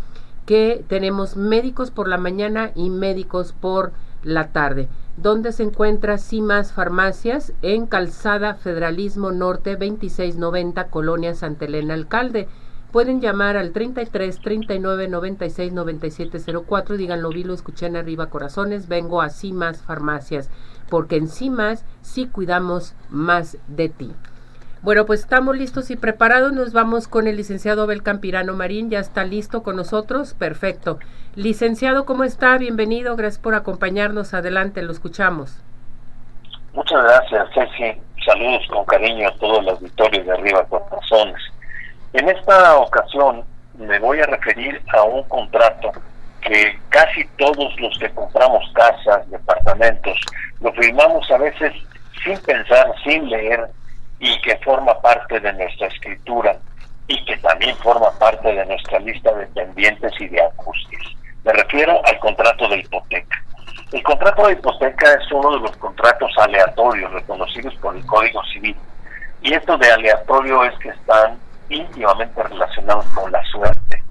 que 0.45 0.83
tenemos 0.87 1.37
médicos 1.37 1.91
por 1.91 2.07
la 2.07 2.17
mañana 2.17 2.71
y 2.75 2.89
médicos 2.89 3.53
por 3.53 3.91
la 4.23 4.49
tarde 4.49 4.89
donde 5.21 5.51
se 5.51 5.63
encuentra 5.63 6.17
CIMAS 6.17 6.71
Farmacias 6.71 7.51
en 7.61 7.87
Calzada 7.87 8.55
Federalismo 8.55 9.31
Norte 9.31 9.71
2690, 9.71 10.87
Colonia 10.87 11.35
Santa 11.35 11.65
Elena 11.65 11.93
Alcalde. 11.93 12.47
Pueden 12.93 13.19
llamar 13.19 13.57
al 13.57 13.71
33 13.71 14.39
39 14.39 15.09
96 15.09 15.73
97 15.73 16.39
04 16.65 16.95
y 16.95 16.97
díganlo, 16.97 17.29
vi, 17.29 17.43
lo 17.43 17.53
escuché 17.53 17.87
en 17.87 17.97
arriba 17.97 18.29
corazones, 18.29 18.87
vengo 18.87 19.21
a 19.21 19.29
CIMAS 19.29 19.81
Farmacias, 19.81 20.49
porque 20.89 21.17
en 21.17 21.27
CIMAS 21.27 21.83
sí 22.01 22.27
cuidamos 22.27 22.95
más 23.09 23.57
de 23.67 23.89
ti. 23.89 24.13
Bueno, 24.81 25.05
pues 25.05 25.19
estamos 25.19 25.57
listos 25.57 25.91
y 25.91 25.97
preparados. 25.97 26.53
Nos 26.53 26.71
vamos 26.71 27.09
con 27.09 27.27
el 27.27 27.35
licenciado 27.35 27.83
Abel 27.83 28.01
Campirano 28.01 28.53
Marín. 28.53 28.89
Ya 28.89 28.99
está 28.99 29.25
listo 29.25 29.61
con 29.61 29.75
nosotros. 29.75 30.33
Perfecto. 30.33 30.99
Licenciado, 31.35 32.05
¿cómo 32.05 32.23
está? 32.23 32.57
Bienvenido. 32.57 33.17
Gracias 33.17 33.41
por 33.41 33.55
acompañarnos. 33.55 34.33
Adelante, 34.33 34.81
lo 34.81 34.93
escuchamos. 34.93 35.61
Muchas 36.73 37.03
gracias, 37.03 37.49
Ceci. 37.53 37.99
Saludos 38.25 38.65
con 38.69 38.85
cariño 38.85 39.27
a 39.27 39.35
todos 39.35 39.65
los 39.65 39.73
auditores 39.79 40.25
de 40.25 40.31
Arriba 40.31 40.65
Corazones. 40.65 41.41
En 42.13 42.29
esta 42.29 42.77
ocasión 42.77 43.43
me 43.77 43.99
voy 43.99 44.19
a 44.21 44.27
referir 44.27 44.81
a 44.93 45.03
un 45.03 45.23
contrato 45.23 45.91
que 46.41 46.79
casi 46.87 47.25
todos 47.37 47.77
los 47.81 47.99
que 47.99 48.09
compramos 48.11 48.63
casas, 48.73 49.29
departamentos, 49.29 50.17
lo 50.61 50.71
firmamos 50.71 51.29
a 51.31 51.37
veces 51.37 51.73
sin 52.23 52.37
pensar, 52.39 52.93
sin 53.03 53.29
leer, 53.29 53.69
y 54.19 54.39
que 54.41 54.57
forma 54.57 54.99
parte 55.01 55.39
de 55.39 55.53
nuestra 55.53 55.87
escritura 55.87 56.57
y 57.07 57.23
que 57.25 57.37
también 57.37 57.75
forma 57.77 58.11
parte 58.19 58.53
de 58.53 58.65
nuestra 58.65 58.99
lista 58.99 59.33
de 59.33 59.47
pendientes 59.47 60.11
y 60.19 60.27
de 60.27 60.41
ajustes. 60.41 60.99
Me 61.43 61.53
refiero 61.53 62.01
al 62.05 62.19
contrato 62.19 62.67
de 62.67 62.79
hipoteca. 62.79 63.43
El 63.91 64.03
contrato 64.03 64.45
de 64.47 64.53
hipoteca 64.53 65.13
es 65.13 65.31
uno 65.31 65.51
de 65.51 65.59
los 65.61 65.75
contratos 65.77 66.31
aleatorios 66.37 67.11
reconocidos 67.11 67.73
por 67.75 67.95
el 67.95 68.05
Código 68.05 68.43
Civil. 68.53 68.75
Y 69.41 69.53
esto 69.53 69.77
de 69.77 69.91
aleatorio 69.91 70.63
es 70.65 70.77
que 70.79 70.89
están 70.89 71.39
íntimamente 71.69 72.43
relacionados 72.43 73.05
con 73.15 73.31
la 73.31 73.43
suerte. 73.45 74.03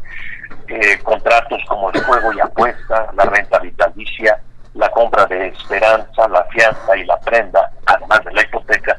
Eh, 0.68 0.98
contratos 1.02 1.62
como 1.68 1.90
el 1.90 2.02
juego 2.02 2.32
y 2.32 2.40
apuesta, 2.40 3.08
la 3.14 3.24
renta 3.24 3.58
vitalicia, 3.58 4.40
la 4.74 4.88
compra 4.90 5.26
de 5.26 5.48
esperanza, 5.48 6.28
la 6.28 6.44
fianza 6.44 6.96
y 6.96 7.04
la 7.04 7.18
prenda, 7.20 7.70
además 7.86 8.24
de 8.24 8.32
la 8.32 8.42
hipoteca, 8.42 8.97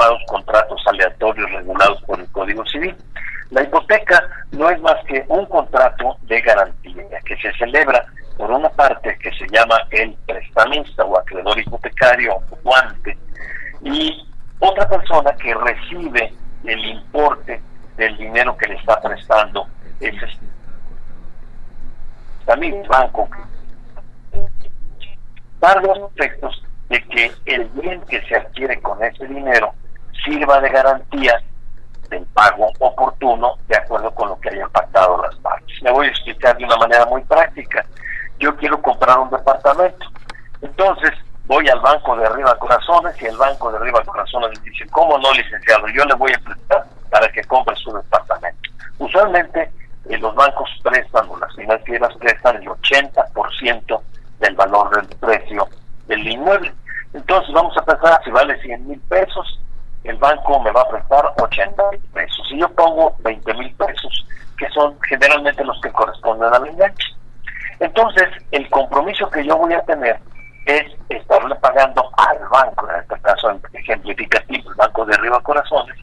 llamados 0.00 0.22
contratos 0.26 0.82
aleatorios 0.86 1.50
regulados 1.52 2.02
por 2.02 2.20
el 2.20 2.26
Código 2.32 2.64
Civil. 2.66 2.96
La 3.50 3.62
hipoteca 3.62 4.22
no 4.52 4.70
es 4.70 4.80
más 4.80 4.96
que 5.06 5.24
un 5.28 5.44
contrato 5.46 6.16
de 6.22 6.40
garantía 6.40 7.20
que 7.24 7.36
se 7.36 7.52
celebra 7.54 8.06
por 8.36 8.50
una 8.50 8.70
parte 8.70 9.18
que 9.18 9.30
se 9.32 9.46
llama 9.48 9.76
el 9.90 10.14
prestamista 10.26 11.04
o 11.04 11.18
acreedor 11.18 11.58
hipotecario 11.58 12.36
o 12.36 12.58
guante 12.62 13.18
y 13.82 14.26
otra 14.60 14.88
persona 14.88 15.32
que 15.32 15.54
recibe 15.54 16.32
el 16.64 16.84
importe 16.86 17.60
del 17.96 18.16
dinero 18.16 18.56
que 18.56 18.68
le 18.68 18.76
está 18.76 19.00
prestando 19.00 19.66
ese 20.00 20.26
también 22.46 22.80
el 22.80 22.88
banco 22.88 23.28
para 25.58 25.80
los 25.82 25.98
efectos 26.16 26.62
de 26.88 27.02
que 27.08 27.32
el 27.46 27.64
bien 27.70 28.00
que 28.02 28.20
se 28.22 28.36
adquiere 28.36 28.80
con 28.80 29.02
ese 29.04 29.26
dinero 29.26 29.74
sirva 30.24 30.60
de 30.60 30.68
garantía 30.68 31.40
del 32.08 32.24
pago 32.26 32.72
oportuno 32.80 33.56
de 33.68 33.76
acuerdo 33.76 34.12
con 34.12 34.30
lo 34.30 34.40
que 34.40 34.50
hayan 34.50 34.70
pactado 34.70 35.22
las 35.22 35.34
partes. 35.36 35.82
Me 35.82 35.92
voy 35.92 36.08
a 36.08 36.10
explicar 36.10 36.56
de 36.56 36.64
una 36.64 36.76
manera 36.76 37.06
muy 37.06 37.22
práctica. 37.22 37.84
Yo 38.38 38.56
quiero 38.56 38.80
comprar 38.82 39.18
un 39.18 39.30
departamento. 39.30 40.06
Entonces 40.60 41.12
voy 41.46 41.68
al 41.68 41.80
banco 41.80 42.16
de 42.16 42.26
arriba 42.26 42.58
corazones 42.58 43.20
y 43.22 43.26
el 43.26 43.36
banco 43.36 43.70
de 43.70 43.78
arriba 43.78 44.02
corazones 44.04 44.60
dice, 44.62 44.86
¿cómo 44.90 45.16
no 45.18 45.32
licenciado? 45.32 45.86
Yo 45.88 46.04
le 46.04 46.14
voy 46.14 46.32
a 46.32 46.38
prestar 46.40 46.84
para 47.10 47.30
que 47.30 47.44
compre 47.44 47.76
su 47.76 47.92
departamento. 47.92 48.70
Usualmente 48.98 49.70
eh, 50.08 50.18
los 50.18 50.34
bancos 50.34 50.68
prestan 50.82 51.28
o 51.28 51.38
las 51.38 51.54
financieras 51.54 52.14
prestan 52.16 52.56
el 52.56 52.68
80% 52.68 54.00
del 54.40 54.54
valor 54.56 54.90
del 54.96 55.16
precio 55.18 55.68
del 56.08 56.26
inmueble. 56.26 56.72
Entonces 57.12 57.52
vamos 57.54 57.76
a 57.76 57.84
pensar 57.84 58.20
si 58.24 58.30
vale 58.30 58.60
100 58.60 58.88
mil 58.88 59.00
pesos, 59.02 59.60
el 60.04 60.16
banco 60.16 60.60
me 60.60 60.70
va 60.70 60.82
a 60.82 60.88
prestar 60.88 61.24
80 61.38 61.82
mil 61.90 62.00
pesos. 62.12 62.46
Si 62.48 62.58
yo 62.58 62.68
pongo 62.70 63.14
20 63.20 63.54
mil 63.54 63.74
pesos, 63.74 64.26
que 64.56 64.68
son 64.70 64.98
generalmente 65.02 65.64
los 65.64 65.80
que 65.80 65.90
corresponden 65.90 66.52
al 66.52 66.66
enganche. 66.66 67.14
Entonces, 67.80 68.28
el 68.50 68.68
compromiso 68.70 69.28
que 69.30 69.44
yo 69.44 69.56
voy 69.56 69.72
a 69.72 69.82
tener 69.82 70.18
es 70.66 70.84
estarle 71.08 71.54
pagando 71.56 72.10
al 72.16 72.38
banco, 72.48 72.88
en 72.90 73.00
este 73.00 73.18
caso 73.20 73.58
ejemplificativo, 73.72 74.70
el 74.70 74.76
Banco 74.76 75.06
de 75.06 75.14
Arriba 75.14 75.40
Corazones, 75.42 75.96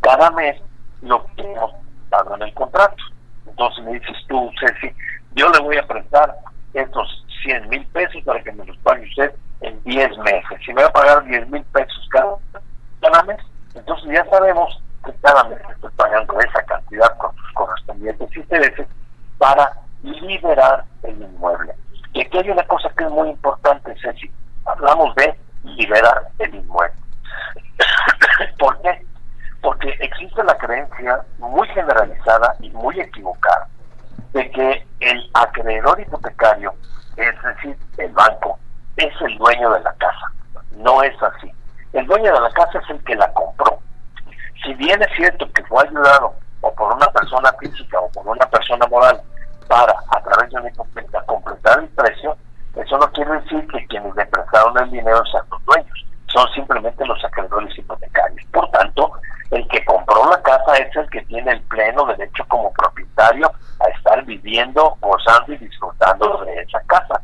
cada 0.00 0.30
mes 0.30 0.60
lo 1.02 1.24
que 1.34 1.42
hemos 1.42 1.72
dado 2.10 2.36
en 2.36 2.42
el 2.42 2.54
contrato. 2.54 3.02
Entonces 3.48 3.84
me 3.84 3.92
dices 3.94 4.16
tú, 4.28 4.50
Ceci, 4.60 4.94
yo 5.34 5.48
le 5.50 5.60
voy 5.60 5.76
a 5.76 5.86
prestar 5.86 6.36
estos 6.74 7.24
100 7.42 7.68
mil 7.68 7.84
pesos 7.88 8.22
para 8.24 8.42
que 8.42 8.52
me 8.52 8.64
los 8.64 8.76
pague 8.78 9.04
usted 9.04 9.32
en 9.60 9.82
10 9.84 10.18
meses. 10.18 10.60
Si 10.64 10.72
me 10.72 10.82
va 10.82 10.88
a 10.88 10.92
pagar 10.92 11.24
10 11.24 11.48
mil 11.48 11.64
pesos 11.64 12.08
cada, 12.10 12.36
cada 13.00 13.22
mes, 13.24 13.38
entonces 13.74 14.10
ya 14.12 14.24
sabemos 14.26 14.82
que 15.04 15.12
cada 15.22 15.44
mes 15.44 15.58
estoy 15.70 15.90
pagando 15.96 16.38
esa 16.40 16.62
cantidad 16.64 17.16
con 17.18 17.34
sus 17.36 17.52
correspondientes 17.52 18.36
intereses 18.36 18.86
para 19.38 19.72
liberar 20.02 20.84
el 21.02 21.22
inmueble. 21.22 21.74
Y 22.12 22.22
aquí 22.22 22.38
hay 22.38 22.50
una 22.50 22.66
cosa 22.66 22.90
que 22.96 23.04
es 23.04 23.10
muy 23.26 23.32
importante, 23.32 23.94
Ceci. 24.00 24.30
Hablamos 24.64 25.14
de 25.16 25.38
liberar 25.64 26.28
el 26.38 26.54
inmueble. 26.54 26.94
¿Por 28.58 28.80
qué? 28.82 29.04
Porque 29.62 29.90
existe 30.00 30.42
la 30.44 30.56
creencia 30.56 31.20
muy 31.38 31.66
generalizada 31.68 32.54
y 32.60 32.70
muy 32.70 33.00
equivocada 33.00 33.68
de 34.32 34.50
que 34.50 34.86
el 35.00 35.30
acreedor 35.34 36.00
hipotecario, 36.00 36.72
es 37.16 37.42
decir, 37.42 37.76
el 37.98 38.12
banco, 38.12 38.58
es 38.96 39.12
el 39.22 39.36
dueño 39.38 39.70
de 39.72 39.80
la 39.80 39.92
casa. 39.94 40.26
dueño 42.06 42.32
de 42.32 42.40
la 42.40 42.50
casa 42.50 42.78
es 42.78 42.90
el 42.90 43.04
que 43.04 43.14
la 43.14 43.30
compró. 43.32 43.78
Si 44.64 44.72
bien 44.74 45.00
es 45.02 45.08
cierto 45.16 45.50
que 45.52 45.62
fue 45.64 45.82
ayudado 45.84 46.34
o 46.60 46.72
por 46.74 46.94
una 46.94 47.06
persona 47.08 47.52
física 47.60 48.00
o 48.00 48.10
por 48.10 48.26
una 48.28 48.46
persona 48.46 48.86
moral 48.86 49.20
para, 49.68 49.94
a 50.10 50.22
través 50.22 50.50
de 50.50 50.60
una 50.60 50.68
hipoteca, 50.70 51.22
completar 51.26 51.80
el 51.80 51.88
precio, 51.88 52.36
eso 52.76 52.98
no 52.98 53.10
quiere 53.12 53.32
decir 53.40 53.66
que 53.68 53.86
quienes 53.86 54.14
le 54.14 54.26
prestaron 54.26 54.78
el 54.78 54.90
dinero 54.90 55.24
sean 55.26 55.44
los 55.50 55.64
dueños, 55.64 56.06
son 56.26 56.46
simplemente 56.54 57.04
los 57.04 57.22
acreedores 57.24 57.76
hipotecarios. 57.78 58.46
Por 58.52 58.70
tanto, 58.70 59.12
el 59.50 59.66
que 59.68 59.84
compró 59.84 60.30
la 60.30 60.40
casa 60.42 60.76
es 60.76 60.94
el 60.96 61.08
que 61.10 61.22
tiene 61.22 61.52
el 61.52 61.62
pleno 61.62 62.06
derecho 62.06 62.44
como 62.48 62.72
propietario 62.72 63.50
a 63.80 63.88
estar 63.88 64.24
viviendo, 64.24 64.96
gozando 65.00 65.52
y 65.52 65.56
disfrutando 65.58 66.44
de 66.44 66.62
esa 66.62 66.80
casa. 66.86 67.20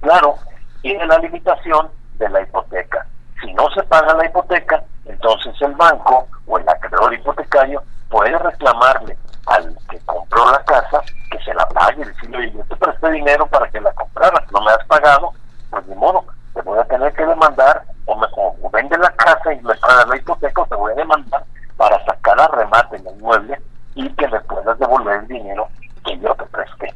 Claro, 0.00 0.36
tiene 0.82 1.06
la 1.06 1.18
limitación 1.18 1.88
de 2.18 2.28
la 2.28 2.42
hipoteca. 2.42 3.06
Si 3.40 3.52
no 3.54 3.70
se 3.70 3.82
paga 3.84 4.14
la 4.14 4.26
hipoteca, 4.26 4.82
entonces 5.08 5.54
el 5.62 5.74
banco 5.74 6.26
o 6.46 6.58
el 6.58 6.68
acreedor 6.68 7.14
hipotecario 7.14 7.82
puede 8.08 8.36
reclamarle 8.38 9.16
al 9.46 9.76
que 9.90 9.98
compró 10.00 10.50
la 10.50 10.62
casa 10.64 11.02
que 11.30 11.38
se 11.40 11.54
la 11.54 11.66
pague 11.68 12.02
y 12.02 12.04
decirle, 12.04 12.38
oye, 12.38 12.52
yo 12.52 12.64
te 12.64 12.76
presté 12.76 13.10
dinero 13.12 13.46
para 13.46 13.68
que 13.70 13.80
la 13.80 13.92
compraras, 13.92 14.50
no 14.52 14.60
me 14.60 14.72
has 14.72 14.84
pagado, 14.86 15.32
pues 15.70 15.86
de 15.86 15.94
modo, 15.94 16.24
te 16.54 16.62
voy 16.62 16.78
a 16.78 16.84
tener 16.84 17.12
que 17.14 17.24
demandar 17.24 17.82
o, 18.06 18.16
me, 18.16 18.26
vende 18.72 18.98
la 18.98 19.10
casa 19.12 19.52
y 19.52 19.60
me 19.62 19.74
pagas 19.76 20.08
la 20.08 20.16
hipoteca 20.16 20.62
o 20.62 20.66
te 20.66 20.74
voy 20.74 20.92
a 20.92 20.96
demandar 20.96 21.44
para 21.76 22.04
sacar 22.04 22.40
a 22.40 22.48
remate 22.48 22.96
el 22.96 23.06
inmueble 23.06 23.60
y 23.94 24.08
que 24.14 24.28
me 24.28 24.40
puedas 24.40 24.78
devolver 24.78 25.20
el 25.20 25.28
dinero 25.28 25.68
que 26.04 26.18
yo 26.18 26.34
te 26.34 26.44
presté. 26.46 26.94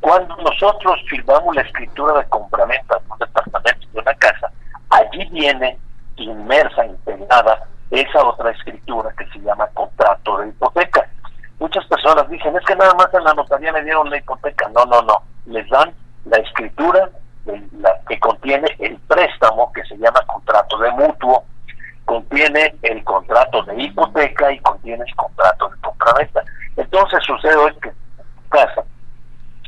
Cuando 0.00 0.36
nosotros 0.36 1.00
firmamos 1.08 1.54
la 1.54 1.62
escritura 1.62 2.18
de 2.18 2.28
compraventa 2.28 2.98
de 2.98 3.12
un 3.12 3.18
departamento 3.18 3.88
de 3.92 4.00
una 4.00 4.14
casa, 4.14 4.50
viene 5.52 5.78
inmersa, 6.16 6.84
integrada, 6.84 7.66
esa 7.90 8.24
otra 8.24 8.50
escritura 8.50 9.12
que 9.18 9.26
se 9.26 9.38
llama 9.40 9.66
contrato 9.74 10.38
de 10.38 10.48
hipoteca. 10.48 11.08
Muchas 11.58 11.84
personas 11.86 12.28
dicen, 12.28 12.56
es 12.56 12.64
que 12.64 12.76
nada 12.76 12.94
más 12.94 13.12
en 13.14 13.24
la 13.24 13.34
notaría 13.34 13.72
me 13.72 13.82
dieron 13.82 14.10
la 14.10 14.16
hipoteca. 14.16 14.68
No, 14.68 14.84
no, 14.86 15.02
no. 15.02 15.22
Les 15.46 15.68
dan 15.68 15.92
la 16.24 16.38
escritura 16.38 17.08
que 18.08 18.20
contiene 18.20 18.68
el 18.78 18.96
préstamo 19.00 19.72
que 19.72 19.84
se 19.84 19.96
llama 19.98 20.20
contrato 20.26 20.78
de 20.78 20.90
mutuo, 20.92 21.44
contiene 22.04 22.74
el 22.82 23.02
contrato 23.04 23.62
de 23.64 23.82
hipoteca 23.82 24.52
y 24.52 24.58
contiene 24.60 25.04
el 25.06 25.14
contrato 25.14 25.68
de 25.68 25.76
compraventa. 25.80 26.42
Entonces 26.76 27.20
sucede 27.24 27.56
hoy 27.56 27.74
que 27.82 27.92
casa, 28.48 28.84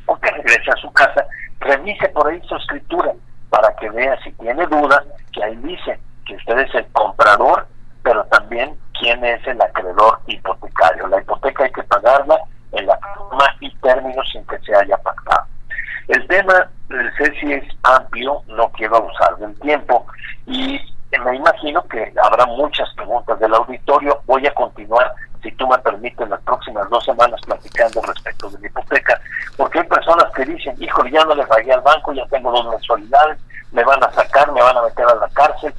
o 0.07 0.17
que 0.17 0.31
regrese 0.31 0.71
a 0.71 0.77
su 0.77 0.93
casa, 0.93 1.27
revise 1.61 2.09
por 2.11 2.29
ahí 2.29 2.41
su 2.47 2.57
escritura 2.57 3.13
para 3.51 3.75
que 3.77 3.89
vea 3.91 4.19
si 4.23 4.33
tiene 4.33 4.67
dudas, 4.67 5.03
que 5.33 5.43
ahí 5.43 5.57
dice 5.57 5.99
que 6.27 6.35
usted 6.37 6.59
es 6.59 6.75
el 6.75 6.87
comprador, 6.93 7.67
pero 8.03 8.25
también 8.25 8.77
quién 8.99 9.25
el 9.47 9.61
acreedor 9.61 10.21
hipotecario. 10.27 11.07
La 11.09 11.21
hipoteca 11.21 11.65
hay 11.65 11.73
que 11.73 11.83
pagarla 11.85 12.39
en 12.73 12.87
la 12.87 12.99
forma 12.99 13.47
y 13.61 13.75
términos 13.77 14.29
sin 14.33 14.45
que 14.47 14.59
se 14.61 14.75
haya 14.75 14.97
pactado. 14.99 15.47
El 16.09 16.27
tema 16.27 16.69
del 16.89 17.11
CECI 17.17 17.53
es 17.55 17.65
amplio, 17.83 18.43
no 18.49 18.69
quiero 18.73 18.97
abusar 18.97 19.37
del 19.37 19.59
tiempo 19.61 20.07
y 20.47 20.81
me 21.23 21.37
imagino 21.37 21.83
que 21.85 22.13
habrá 22.23 22.45
muchas 22.47 22.93
preguntas 22.95 23.39
del 23.39 23.55
auditorio. 23.55 24.21
Voy 24.27 24.47
a 24.47 24.55
continuar, 24.55 25.13
si 25.43 25.53
tú 25.53 25.67
me 25.67 25.79
permites, 25.79 26.29
las 26.29 26.41
próximas 26.43 26.89
dos 26.91 27.05
semanas 27.05 27.41
platicando 27.47 28.03
respecto 28.03 28.51
de 28.51 28.61
la 28.61 28.67
hipoteca, 28.67 29.21
porque 29.57 29.79
hay 29.79 29.87
personas 29.87 30.31
que 30.35 30.45
dicen, 30.45 30.75
híjole, 30.83 31.11
ya 31.13 31.25
no 31.25 31.35
le 31.35 31.47
pagué 31.47 31.73
al 31.73 31.83
banco, 31.83 32.13
ya 32.13 32.27
tengo 32.27 32.51
dos 32.51 32.69
mensualidades, 32.69 33.39
me 33.73 33.85
van 33.85 34.03
a 34.03 34.11
sacar, 34.13 34.51
me 34.53 34.61
van 34.61 34.77
a 34.77 34.83
meter 34.83 35.07
a 35.07 35.15
la 35.15 35.29
cárcel, 35.29 35.73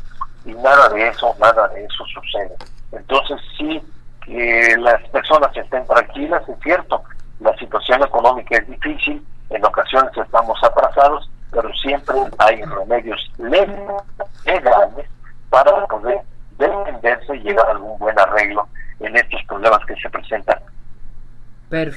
y 0.45 0.53
nada 0.53 0.89
de 0.89 1.07
eso, 1.07 1.35
nada 1.39 1.67
de 1.69 1.83
eso 1.83 2.05
sucede. 2.05 2.55
Entonces 2.91 3.39
sí, 3.57 3.83
que 4.25 4.75
las 4.79 5.01
personas 5.09 5.55
estén 5.55 5.85
tranquilas, 5.85 6.47
es 6.47 6.55
cierto, 6.63 7.03
la 7.39 7.55
situación 7.57 8.03
económica 8.03 8.57
es 8.57 8.67
difícil, 8.67 9.25
en 9.49 9.65
ocasiones 9.65 10.11
estamos 10.17 10.63
atrasados, 10.63 11.29
pero 11.51 11.71
siempre 11.73 12.15
hay 12.39 12.61
remedios 12.63 13.31
legales 13.37 15.07
para 15.49 15.85
poder 15.87 16.21
defenderse 16.57 17.35
y 17.35 17.39
llegar 17.39 17.67
a 17.67 17.71
algún 17.71 17.97
buen 17.99 18.17
arreglo 18.19 18.67
en 18.99 19.15
estos 19.15 19.41
problemas 19.43 19.85
que 19.85 19.95
se 19.95 20.09
presentan. 20.09 20.59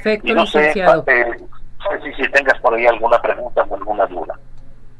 Perfecto, 0.02 0.34
no 0.34 0.42
licenciado. 0.42 1.04
Sé, 1.04 1.36
si, 2.02 2.22
si 2.22 2.30
tengas 2.30 2.58
por 2.60 2.74
ahí 2.74 2.86
alguna 2.86 3.20
pregunta 3.20 3.62
o 3.68 3.74
alguna 3.74 4.06
duda. 4.06 4.38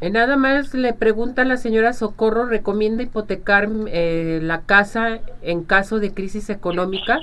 Eh, 0.01 0.11
nada 0.11 0.37
más 0.37 0.75
le 0.75 0.93
pregunta 0.93 1.43
a 1.43 1.45
la 1.45 1.57
señora 1.57 1.93
Socorro, 1.93 2.47
¿recomienda 2.47 3.03
hipotecar 3.03 3.69
eh, 3.89 4.39
la 4.41 4.63
casa 4.63 5.19
en 5.43 5.65
caso 5.65 5.99
de 5.99 6.15
crisis 6.15 6.51
económica? 6.51 7.19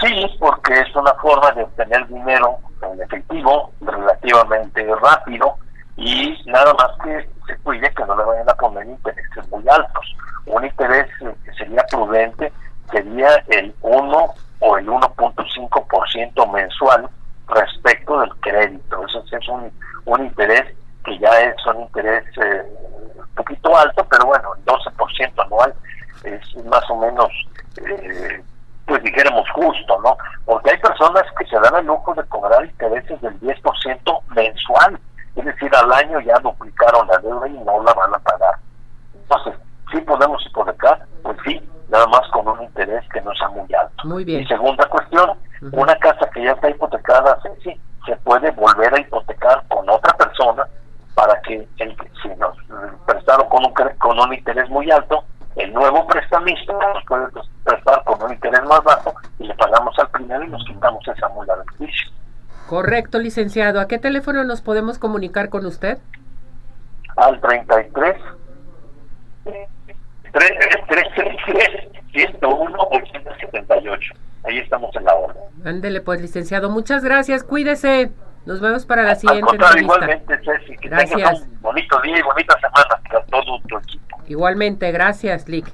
Sí, 0.00 0.36
porque 0.38 0.74
es 0.74 0.94
una 0.94 1.14
forma 1.14 1.52
de 1.52 1.62
obtener 1.62 2.06
dinero 2.08 2.58
en 2.82 3.00
efectivo 3.00 3.72
relativamente 3.80 4.86
rápido 5.02 5.54
y 5.96 6.36
nada 6.44 6.74
más 6.74 6.90
que 7.02 7.26
se 7.46 7.56
cuide 7.62 7.90
que 7.94 8.04
no 8.04 8.14
le 8.14 8.24
vayan 8.24 8.50
a 8.50 8.54
poner 8.54 8.86
intereses 8.86 9.50
muy 9.50 9.64
altos. 9.68 10.16
Un 10.44 10.66
interés 10.66 11.08
eh, 11.22 11.34
que 11.44 11.52
sería 11.54 11.82
prudente 11.90 12.52
sería 12.92 13.42
el 13.48 13.74
1 13.80 14.34
o 14.60 14.76
el 14.76 14.86
1.5% 14.86 16.52
mensual 16.52 17.08
respecto 17.48 18.20
del 18.20 18.34
crédito. 18.40 19.02
Eso 19.06 19.24
es 19.32 19.48
un, 19.48 19.72
un 20.04 20.26
interés 20.26 20.76
que 21.06 21.18
ya 21.18 21.40
es 21.40 21.66
un 21.66 21.82
interés 21.82 22.24
eh, 22.36 22.62
un 23.16 23.34
poquito 23.34 23.76
alto, 23.76 24.06
pero 24.10 24.26
bueno, 24.26 24.54
el 24.54 24.64
12% 24.64 25.44
anual 25.44 25.74
es 26.24 26.64
más 26.66 26.90
o 26.90 26.96
menos, 26.96 27.30
eh, 27.76 28.42
pues 28.86 29.02
dijéramos 29.02 29.48
justo, 29.50 30.00
¿no? 30.02 30.16
Porque 30.44 30.70
hay 30.70 30.78
personas 30.78 31.22
que 31.38 31.46
se 31.46 31.58
dan 31.60 31.76
el 31.76 31.86
lujo 31.86 32.12
de 32.14 32.24
cobrar 32.24 32.64
intereses 32.64 33.20
del 33.20 33.38
10% 33.40 34.20
mensual, 34.34 34.98
es 35.36 35.44
decir, 35.44 35.75
al 35.86 35.92
año 35.92 36.20
ya 36.20 36.38
duplicaron 36.40 37.06
la 37.06 37.18
deuda 37.18 37.48
y 37.48 37.58
no 37.58 37.82
la 37.82 37.92
van 37.94 38.14
a 38.14 38.18
pagar. 38.18 38.58
Entonces, 39.14 39.54
¿sí 39.92 40.00
podemos 40.02 40.44
hipotecar? 40.46 41.04
Pues 41.22 41.36
sí, 41.44 41.60
nada 41.88 42.06
más 42.06 42.22
con 42.32 42.46
un 42.48 42.62
interés 42.62 43.04
que 43.12 43.20
no 43.20 43.34
sea 43.34 43.48
muy 43.48 43.72
alto. 43.74 44.04
Muy 44.04 44.24
bien. 44.24 44.42
Y 44.42 44.46
segunda 44.46 44.86
cuestión, 44.88 45.32
una 45.72 45.94
casa 45.96 46.28
que 46.30 46.44
ya 46.44 46.52
está 46.52 46.70
hipotecada, 46.70 47.38
sí, 47.62 47.80
se 48.04 48.16
puede 48.16 48.50
volver 48.52 48.94
a 48.94 49.00
hipotecar 49.00 49.62
con 49.68 49.88
otra 49.88 50.16
persona 50.16 50.66
para 51.14 51.40
que 51.42 51.66
el, 51.78 51.96
si 52.22 52.28
nos 52.36 52.56
prestaron 53.06 53.48
con 53.48 53.64
un, 53.64 53.72
con 53.98 54.18
un 54.18 54.34
interés 54.34 54.68
muy 54.68 54.90
alto, 54.90 55.24
el 55.56 55.72
nuevo 55.72 56.06
prestamista 56.06 56.72
nos 56.72 57.04
puede 57.04 57.26
prestar 57.64 58.04
con 58.04 58.22
un 58.22 58.32
interés 58.32 58.62
más 58.64 58.82
bajo 58.84 59.14
y 59.38 59.46
le 59.46 59.54
pagamos 59.54 59.98
al 59.98 60.08
primero 60.10 60.44
y 60.44 60.48
nos 60.48 60.62
quitamos 60.64 61.06
esa 61.08 61.28
mula 61.30 61.54
juicio. 61.54 61.65
Correcto, 62.66 63.18
licenciado. 63.18 63.80
¿A 63.80 63.88
qué 63.88 63.98
teléfono 63.98 64.44
nos 64.44 64.60
podemos 64.60 64.98
comunicar 64.98 65.48
con 65.48 65.66
usted? 65.66 65.98
Al 67.16 67.40
33 67.40 68.16
333 70.32 71.88
101 72.12 72.78
878. 72.78 74.14
Ahí 74.44 74.58
estamos 74.58 74.94
en 74.96 75.04
la 75.04 75.14
orden. 75.14 75.42
Ándele 75.64 76.00
pues, 76.00 76.20
licenciado. 76.20 76.70
Muchas 76.70 77.04
gracias. 77.04 77.44
Cuídese. 77.44 78.10
Nos 78.44 78.60
vemos 78.60 78.86
para 78.86 79.02
la 79.02 79.16
siguiente 79.16 79.50
entrevista. 79.52 79.80
Igualmente, 79.80 80.38
Ceci, 80.44 80.76
que 80.76 80.88
gracias. 80.88 81.40
un 81.40 81.60
bonito 81.60 82.00
día 82.00 82.18
y 82.18 82.22
bonita 82.22 82.54
semana 82.60 83.00
para 83.08 83.24
todo 83.24 83.60
tu 83.66 83.78
equipo. 83.78 84.22
Igualmente, 84.28 84.92
gracias, 84.92 85.48
Lick. 85.48 85.66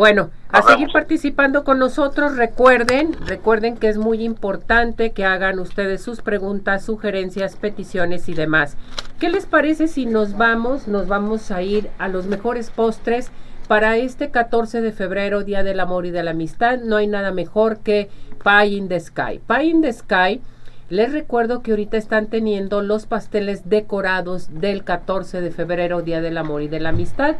Bueno, 0.00 0.30
a 0.48 0.62
seguir 0.62 0.88
participando 0.90 1.62
con 1.62 1.78
nosotros, 1.78 2.38
recuerden, 2.38 3.12
recuerden 3.26 3.76
que 3.76 3.90
es 3.90 3.98
muy 3.98 4.24
importante 4.24 5.10
que 5.10 5.26
hagan 5.26 5.58
ustedes 5.58 6.00
sus 6.00 6.22
preguntas, 6.22 6.86
sugerencias, 6.86 7.56
peticiones 7.56 8.26
y 8.30 8.32
demás. 8.32 8.78
¿Qué 9.18 9.28
les 9.28 9.44
parece 9.44 9.88
si 9.88 10.06
nos 10.06 10.38
vamos, 10.38 10.88
nos 10.88 11.06
vamos 11.06 11.50
a 11.50 11.60
ir 11.60 11.90
a 11.98 12.08
los 12.08 12.24
mejores 12.24 12.70
postres 12.70 13.30
para 13.68 13.98
este 13.98 14.30
14 14.30 14.80
de 14.80 14.92
febrero, 14.92 15.44
Día 15.44 15.62
del 15.62 15.80
Amor 15.80 16.06
y 16.06 16.10
de 16.10 16.22
la 16.22 16.30
Amistad? 16.30 16.78
No 16.78 16.96
hay 16.96 17.06
nada 17.06 17.30
mejor 17.30 17.80
que 17.80 18.08
Pie 18.42 18.68
in 18.68 18.88
the 18.88 19.00
Sky. 19.00 19.38
Pie 19.46 19.64
in 19.64 19.82
the 19.82 19.92
Sky 19.92 20.40
les 20.88 21.12
recuerdo 21.12 21.62
que 21.62 21.72
ahorita 21.72 21.98
están 21.98 22.28
teniendo 22.28 22.80
los 22.80 23.04
pasteles 23.04 23.68
decorados 23.68 24.48
del 24.60 24.82
14 24.82 25.42
de 25.42 25.50
febrero, 25.50 26.00
Día 26.00 26.22
del 26.22 26.38
Amor 26.38 26.62
y 26.62 26.68
de 26.68 26.80
la 26.80 26.88
Amistad. 26.88 27.36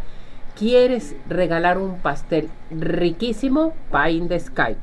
¿Quieres 0.60 1.16
regalar 1.26 1.78
un 1.78 2.00
pastel 2.00 2.50
riquísimo? 2.70 3.72
Pie 3.90 4.10
in 4.10 4.28
the 4.28 4.38
Sky. 4.38 4.76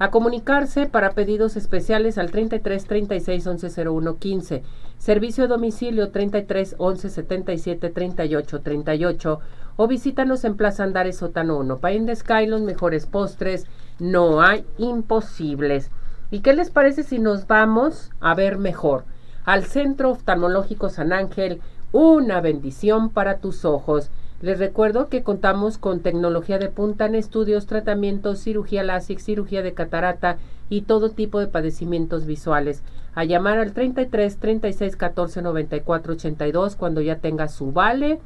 A 0.00 0.10
comunicarse 0.10 0.86
para 0.86 1.12
pedidos 1.12 1.54
especiales 1.54 2.18
al 2.18 2.32
33 2.32 2.84
36 2.86 3.46
11 3.46 3.88
01 3.88 4.16
15. 4.16 4.64
Servicio 4.98 5.44
a 5.44 5.46
domicilio 5.46 6.10
33 6.10 6.74
11 6.76 7.08
77 7.08 7.90
38 7.90 8.62
38. 8.62 9.40
O 9.76 9.86
visítanos 9.86 10.42
en 10.42 10.56
Plaza 10.56 10.82
Andares 10.82 11.18
Sótano 11.18 11.56
1. 11.58 11.78
Pie 11.78 11.94
in 11.94 12.06
the 12.06 12.16
Sky, 12.16 12.46
los 12.46 12.62
mejores 12.62 13.06
postres. 13.06 13.66
No 14.00 14.42
hay 14.42 14.66
imposibles. 14.76 15.92
¿Y 16.32 16.40
qué 16.40 16.52
les 16.52 16.70
parece 16.70 17.04
si 17.04 17.20
nos 17.20 17.46
vamos 17.46 18.10
a 18.18 18.34
ver 18.34 18.58
mejor? 18.58 19.04
Al 19.44 19.66
Centro 19.66 20.10
Oftalmológico 20.10 20.88
San 20.88 21.12
Ángel, 21.12 21.60
una 21.92 22.40
bendición 22.40 23.08
para 23.10 23.38
tus 23.38 23.64
ojos. 23.64 24.10
Les 24.42 24.58
recuerdo 24.58 25.08
que 25.08 25.22
contamos 25.22 25.78
con 25.78 26.00
tecnología 26.00 26.58
de 26.58 26.68
punta 26.68 27.06
en 27.06 27.14
estudios, 27.14 27.66
tratamientos, 27.66 28.40
cirugía 28.40 28.82
láser, 28.82 29.20
cirugía 29.20 29.62
de 29.62 29.72
catarata 29.72 30.36
y 30.68 30.82
todo 30.82 31.10
tipo 31.10 31.38
de 31.38 31.46
padecimientos 31.46 32.26
visuales. 32.26 32.82
A 33.14 33.22
llamar 33.22 33.58
al 33.58 33.72
33 33.72 34.38
36 34.38 34.96
14 34.96 35.42
94 35.42 36.14
82 36.14 36.74
cuando 36.74 37.00
ya 37.00 37.18
tenga 37.18 37.46
su 37.46 37.70
vale 37.70 38.18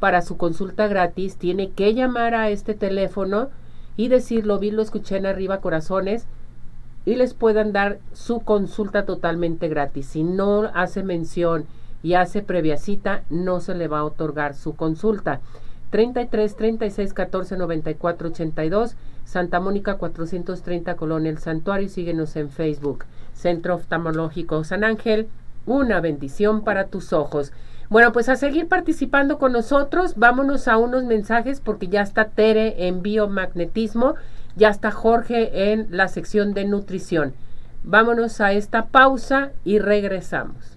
para 0.00 0.22
su 0.22 0.36
consulta 0.36 0.88
gratis. 0.88 1.36
Tiene 1.36 1.70
que 1.70 1.94
llamar 1.94 2.34
a 2.34 2.50
este 2.50 2.74
teléfono 2.74 3.50
y 3.96 4.08
decirlo, 4.08 4.58
vi, 4.58 4.72
lo 4.72 4.82
escuché 4.82 5.18
en 5.18 5.26
arriba, 5.26 5.60
corazones, 5.60 6.26
y 7.04 7.14
les 7.14 7.32
puedan 7.32 7.72
dar 7.72 7.98
su 8.12 8.40
consulta 8.40 9.04
totalmente 9.04 9.68
gratis. 9.68 10.06
Si 10.06 10.24
no 10.24 10.68
hace 10.74 11.04
mención 11.04 11.66
y 12.04 12.14
hace 12.14 12.42
previa 12.42 12.76
cita, 12.76 13.22
no 13.30 13.60
se 13.60 13.74
le 13.74 13.88
va 13.88 14.00
a 14.00 14.04
otorgar 14.04 14.54
su 14.54 14.76
consulta. 14.76 15.40
33 15.88 16.54
36 16.54 17.14
14 17.14 17.56
94 17.56 18.28
82, 18.28 18.96
Santa 19.24 19.58
Mónica 19.58 19.96
430 19.96 20.96
Colonia 20.96 21.30
El 21.30 21.38
Santuario. 21.38 21.88
Síguenos 21.88 22.36
en 22.36 22.50
Facebook. 22.50 23.06
Centro 23.32 23.76
Oftalmológico 23.76 24.64
San 24.64 24.84
Ángel, 24.84 25.28
una 25.64 26.00
bendición 26.00 26.62
para 26.62 26.88
tus 26.88 27.14
ojos. 27.14 27.52
Bueno, 27.88 28.12
pues 28.12 28.28
a 28.28 28.36
seguir 28.36 28.68
participando 28.68 29.38
con 29.38 29.52
nosotros, 29.52 30.14
vámonos 30.16 30.68
a 30.68 30.76
unos 30.76 31.04
mensajes 31.04 31.60
porque 31.60 31.88
ya 31.88 32.02
está 32.02 32.26
Tere 32.26 32.86
en 32.86 33.00
biomagnetismo, 33.00 34.16
ya 34.56 34.68
está 34.68 34.90
Jorge 34.90 35.72
en 35.72 35.86
la 35.90 36.08
sección 36.08 36.52
de 36.52 36.66
nutrición. 36.66 37.32
Vámonos 37.82 38.42
a 38.42 38.52
esta 38.52 38.86
pausa 38.86 39.52
y 39.64 39.78
regresamos. 39.78 40.73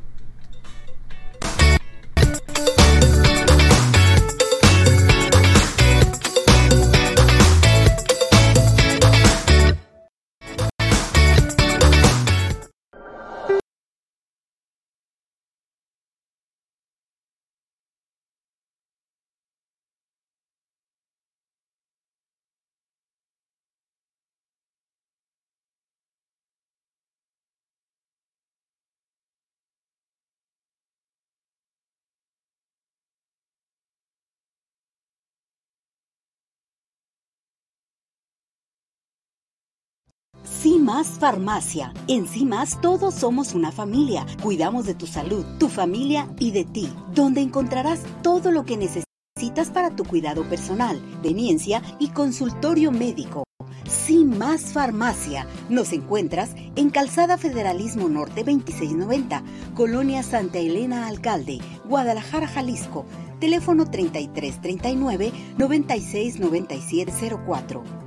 Más 40.79 41.07
Farmacia. 41.07 41.93
En 42.07 42.25
más 42.47 42.81
todos 42.81 43.13
somos 43.13 43.53
una 43.53 43.71
familia. 43.71 44.25
Cuidamos 44.41 44.85
de 44.85 44.95
tu 44.95 45.07
salud, 45.07 45.45
tu 45.59 45.69
familia 45.69 46.27
y 46.39 46.51
de 46.51 46.65
ti, 46.65 46.89
donde 47.13 47.39
encontrarás 47.41 48.01
todo 48.23 48.51
lo 48.51 48.65
que 48.65 48.75
necesitas 48.75 49.69
para 49.71 49.95
tu 49.95 50.03
cuidado 50.03 50.43
personal, 50.43 50.99
deniencia 51.21 51.81
y 51.99 52.09
consultorio 52.09 52.91
médico. 52.91 53.43
Sin 53.85 54.37
más 54.37 54.73
farmacia. 54.73 55.47
Nos 55.69 55.93
encuentras 55.93 56.49
en 56.75 56.89
Calzada 56.89 57.37
Federalismo 57.37 58.09
Norte 58.09 58.43
2690, 58.43 59.43
Colonia 59.75 60.23
Santa 60.23 60.59
Elena 60.59 61.07
Alcalde, 61.07 61.59
Guadalajara, 61.85 62.47
Jalisco. 62.47 63.05
Teléfono 63.39 63.89
3339 63.89 65.31
969704. 65.57 68.06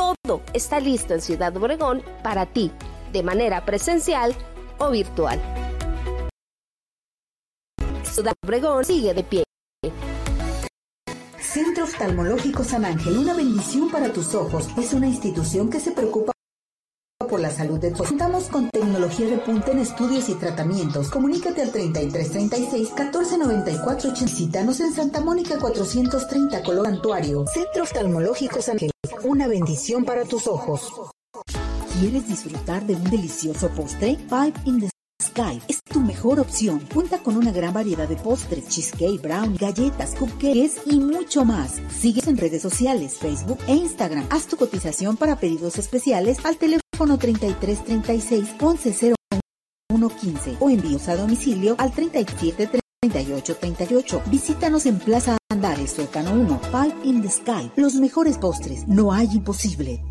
todo 0.00 0.40
está 0.54 0.80
listo 0.80 1.12
en 1.12 1.20
Ciudad 1.20 1.54
Obregón 1.56 2.02
para 2.22 2.46
ti, 2.46 2.72
de 3.12 3.22
manera 3.22 3.64
presencial 3.66 4.34
o 4.78 4.90
virtual. 4.90 5.38
Ciudad 8.04 8.32
Obregón 8.42 8.84
sigue 8.84 9.12
de 9.12 9.22
pie. 9.22 9.44
Centro 11.38 11.84
Oftalmológico 11.84 12.64
San 12.64 12.84
Ángel, 12.84 13.18
una 13.18 13.34
bendición 13.34 13.90
para 13.90 14.12
tus 14.12 14.34
ojos. 14.34 14.68
Es 14.78 14.94
una 14.94 15.06
institución 15.06 15.68
que 15.68 15.80
se 15.80 15.90
preocupa 15.90 16.32
por 17.28 17.40
la 17.40 17.50
salud 17.50 17.78
de 17.78 17.90
todos. 17.90 18.08
Contamos 18.08 18.44
con 18.44 18.70
tecnología 18.70 19.26
de 19.26 19.38
punta 19.38 19.72
en 19.72 19.80
estudios 19.80 20.28
y 20.28 20.34
tratamientos. 20.34 21.10
Comunícate 21.10 21.62
al 21.62 21.70
3336 21.72 22.92
1494 22.96 24.12
Visítanos 24.12 24.80
en 24.80 24.92
Santa 24.92 25.20
Mónica 25.20 25.58
430 25.58 26.62
Color 26.62 26.86
Santuario. 26.86 27.44
Centro 27.46 27.82
Oftalmológico 27.82 28.62
San 28.62 28.74
Ángel. 28.74 28.90
Una 29.24 29.48
bendición 29.48 30.04
para 30.04 30.24
tus 30.24 30.46
ojos. 30.46 30.92
¿Quieres 31.98 32.26
disfrutar 32.26 32.86
de 32.86 32.94
un 32.94 33.04
delicioso 33.04 33.68
postre? 33.70 34.16
Five 34.28 34.54
in 34.64 34.80
the 34.80 34.88
Sky 35.22 35.60
es 35.68 35.82
tu 35.84 36.00
mejor 36.00 36.40
opción. 36.40 36.80
Cuenta 36.92 37.22
con 37.22 37.36
una 37.36 37.52
gran 37.52 37.74
variedad 37.74 38.08
de 38.08 38.16
postres, 38.16 38.68
cheesecake, 38.68 39.20
brown, 39.20 39.56
galletas, 39.56 40.14
cupcakes 40.14 40.80
y 40.86 41.00
mucho 41.00 41.44
más. 41.44 41.82
Sigues 41.90 42.28
en 42.28 42.38
redes 42.38 42.62
sociales, 42.62 43.18
Facebook 43.18 43.58
e 43.68 43.74
Instagram. 43.74 44.26
Haz 44.30 44.46
tu 44.46 44.56
cotización 44.56 45.16
para 45.16 45.36
pedidos 45.36 45.76
especiales 45.78 46.38
al 46.44 46.56
teléfono 46.56 47.18
3336 47.18 48.54
110115 48.58 50.56
o 50.60 50.70
envíos 50.70 51.08
a 51.08 51.16
domicilio 51.16 51.74
al 51.78 51.92
37 51.92 52.79
3838. 53.02 54.22
Visítanos 54.26 54.84
en 54.84 54.98
Plaza 54.98 55.38
Andares, 55.48 55.92
Sótano 55.92 56.32
1, 56.32 56.60
Five 56.70 56.94
in 57.04 57.22
the 57.22 57.30
Sky. 57.30 57.72
Los 57.76 57.94
mejores 57.94 58.36
postres, 58.36 58.86
no 58.86 59.10
hay 59.14 59.26
imposible. 59.32 60.04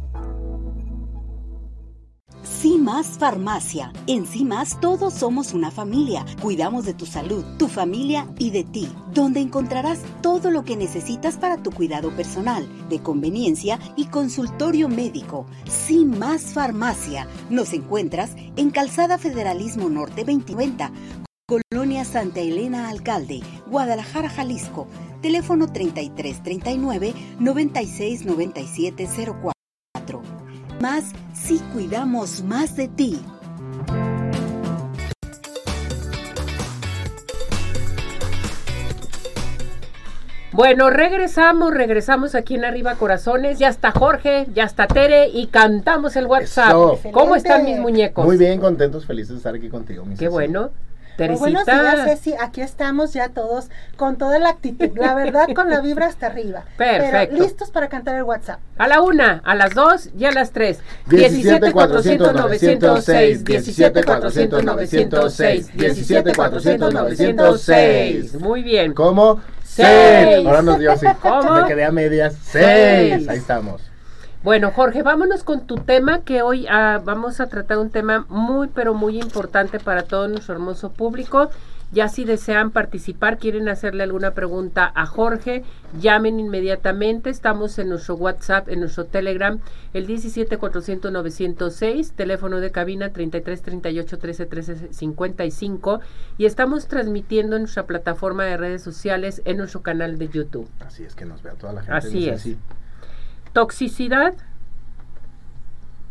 CIMAS 2.43 3.19
Farmacia. 3.19 3.93
En 4.07 4.25
CIMAS 4.25 4.79
todos 4.79 5.13
somos 5.13 5.53
una 5.53 5.69
familia. 5.69 6.25
Cuidamos 6.41 6.85
de 6.85 6.95
tu 6.95 7.05
salud, 7.05 7.45
tu 7.59 7.67
familia 7.67 8.27
y 8.39 8.49
de 8.49 8.63
ti, 8.63 8.89
donde 9.13 9.39
encontrarás 9.39 9.99
todo 10.23 10.49
lo 10.49 10.63
que 10.63 10.75
necesitas 10.75 11.37
para 11.37 11.61
tu 11.61 11.69
cuidado 11.69 12.09
personal, 12.15 12.67
de 12.89 13.03
conveniencia 13.03 13.79
y 13.97 14.05
consultorio 14.05 14.89
médico. 14.89 15.45
CIMAS 15.69 16.53
Farmacia. 16.53 17.27
Nos 17.51 17.71
encuentras 17.73 18.31
en 18.55 18.71
Calzada 18.71 19.19
Federalismo 19.19 19.89
Norte 19.89 20.23
2090 20.23 20.91
Colonia 21.49 22.05
Santa 22.05 22.39
Elena 22.41 22.89
Alcalde, 22.89 23.41
Guadalajara, 23.65 24.29
Jalisco. 24.29 24.87
Teléfono 25.19 25.73
3339 25.73 27.15
969704. 27.39 30.21
Más 30.79 31.05
si 31.33 31.57
cuidamos 31.73 32.43
más 32.43 32.75
de 32.75 32.87
ti. 32.87 33.19
Bueno, 40.51 40.89
regresamos, 40.91 41.73
regresamos 41.73 42.35
aquí 42.35 42.53
en 42.55 42.65
Arriba 42.65 42.93
Corazones. 42.93 43.57
Ya 43.57 43.69
está 43.69 43.89
Jorge, 43.89 44.45
ya 44.53 44.65
está 44.65 44.85
Tere 44.85 45.29
y 45.29 45.47
cantamos 45.47 46.15
el 46.15 46.27
WhatsApp. 46.27 46.75
¿Cómo 47.11 47.35
están 47.35 47.65
mis 47.65 47.79
muñecos? 47.79 48.23
Muy 48.23 48.37
bien, 48.37 48.59
contentos, 48.59 49.07
felices 49.07 49.31
de 49.31 49.37
estar 49.37 49.55
aquí 49.55 49.69
contigo. 49.69 50.05
Qué 50.19 50.27
bueno. 50.27 50.69
Teresita. 51.19 51.39
buenos 51.39 51.65
días, 51.65 52.05
Ceci. 52.05 52.33
Aquí 52.39 52.61
estamos 52.61 53.11
ya 53.11 53.27
todos 53.27 53.69
con 53.97 54.17
toda 54.17 54.39
la 54.39 54.49
actitud. 54.49 54.97
La 54.97 55.13
verdad, 55.15 55.49
con 55.53 55.69
la 55.69 55.81
vibra 55.81 56.07
hasta 56.07 56.27
arriba. 56.27 56.63
Perfecto. 56.77 57.35
Pero 57.35 57.43
listos 57.43 57.71
para 57.71 57.89
cantar 57.89 58.15
el 58.15 58.23
WhatsApp. 58.23 58.61
A 58.77 58.87
la 58.87 59.01
una, 59.01 59.41
a 59.43 59.53
las 59.55 59.75
dos 59.75 60.09
y 60.17 60.23
a 60.23 60.31
las 60.31 60.51
tres. 60.51 60.79
17 61.09 61.73
400 61.73 62.33
906, 62.33 63.43
17 63.43 64.03
400 64.05 64.63
906, 64.63 65.75
17 65.75 66.33
400 66.33 66.93
906. 66.93 68.35
Muy 68.39 68.63
bien. 68.63 68.93
¿Cómo? 68.93 69.41
Seis. 69.65 70.45
Ahora 70.47 70.61
nos 70.61 70.79
dio 70.79 70.93
así. 70.93 71.05
¿Cómo? 71.21 71.53
Me 71.53 71.67
quedé 71.67 71.83
a 71.83 71.91
medias. 71.91 72.33
Seis. 72.41 73.15
Seis. 73.15 73.29
Ahí 73.29 73.37
estamos. 73.39 73.81
Bueno, 74.41 74.71
Jorge, 74.71 75.03
vámonos 75.03 75.43
con 75.43 75.67
tu 75.67 75.75
tema 75.75 76.21
que 76.21 76.41
hoy 76.41 76.65
ah, 76.69 77.01
vamos 77.03 77.41
a 77.41 77.47
tratar 77.47 77.77
un 77.77 77.89
tema 77.89 78.25
muy, 78.29 78.69
pero 78.69 78.93
muy 78.93 79.19
importante 79.19 79.81
para 79.81 80.03
todo 80.03 80.29
nuestro 80.29 80.53
hermoso 80.55 80.93
público. 80.93 81.49
Ya 81.91 82.07
si 82.07 82.23
desean 82.23 82.71
participar, 82.71 83.37
quieren 83.37 83.67
hacerle 83.67 84.03
alguna 84.03 84.31
pregunta 84.31 84.89
a 84.95 85.05
Jorge, 85.07 85.65
llamen 85.99 86.39
inmediatamente. 86.39 87.29
Estamos 87.29 87.77
en 87.79 87.89
nuestro 87.89 88.15
WhatsApp, 88.15 88.69
en 88.69 88.79
nuestro 88.79 89.07
Telegram, 89.07 89.59
el 89.93 90.07
17 90.07 90.57
400 90.57 91.11
906, 91.11 92.13
teléfono 92.13 92.61
de 92.61 92.71
cabina 92.71 93.11
33 93.11 93.61
38 93.61 94.19
13 94.19 94.45
13 94.45 94.93
55 94.93 95.99
y 96.37 96.45
estamos 96.45 96.87
transmitiendo 96.87 97.57
en 97.57 97.63
nuestra 97.63 97.85
plataforma 97.87 98.45
de 98.45 98.55
redes 98.55 98.83
sociales 98.83 99.41
en 99.43 99.57
nuestro 99.57 99.81
canal 99.81 100.17
de 100.17 100.29
YouTube. 100.29 100.69
Así 100.79 101.03
es 101.03 101.13
que 101.13 101.25
nos 101.25 101.43
vea 101.43 101.55
toda 101.55 101.73
la 101.73 101.81
gente. 101.81 101.97
Así 101.97 102.29
es. 102.29 102.47
Toxicidad, 103.53 104.33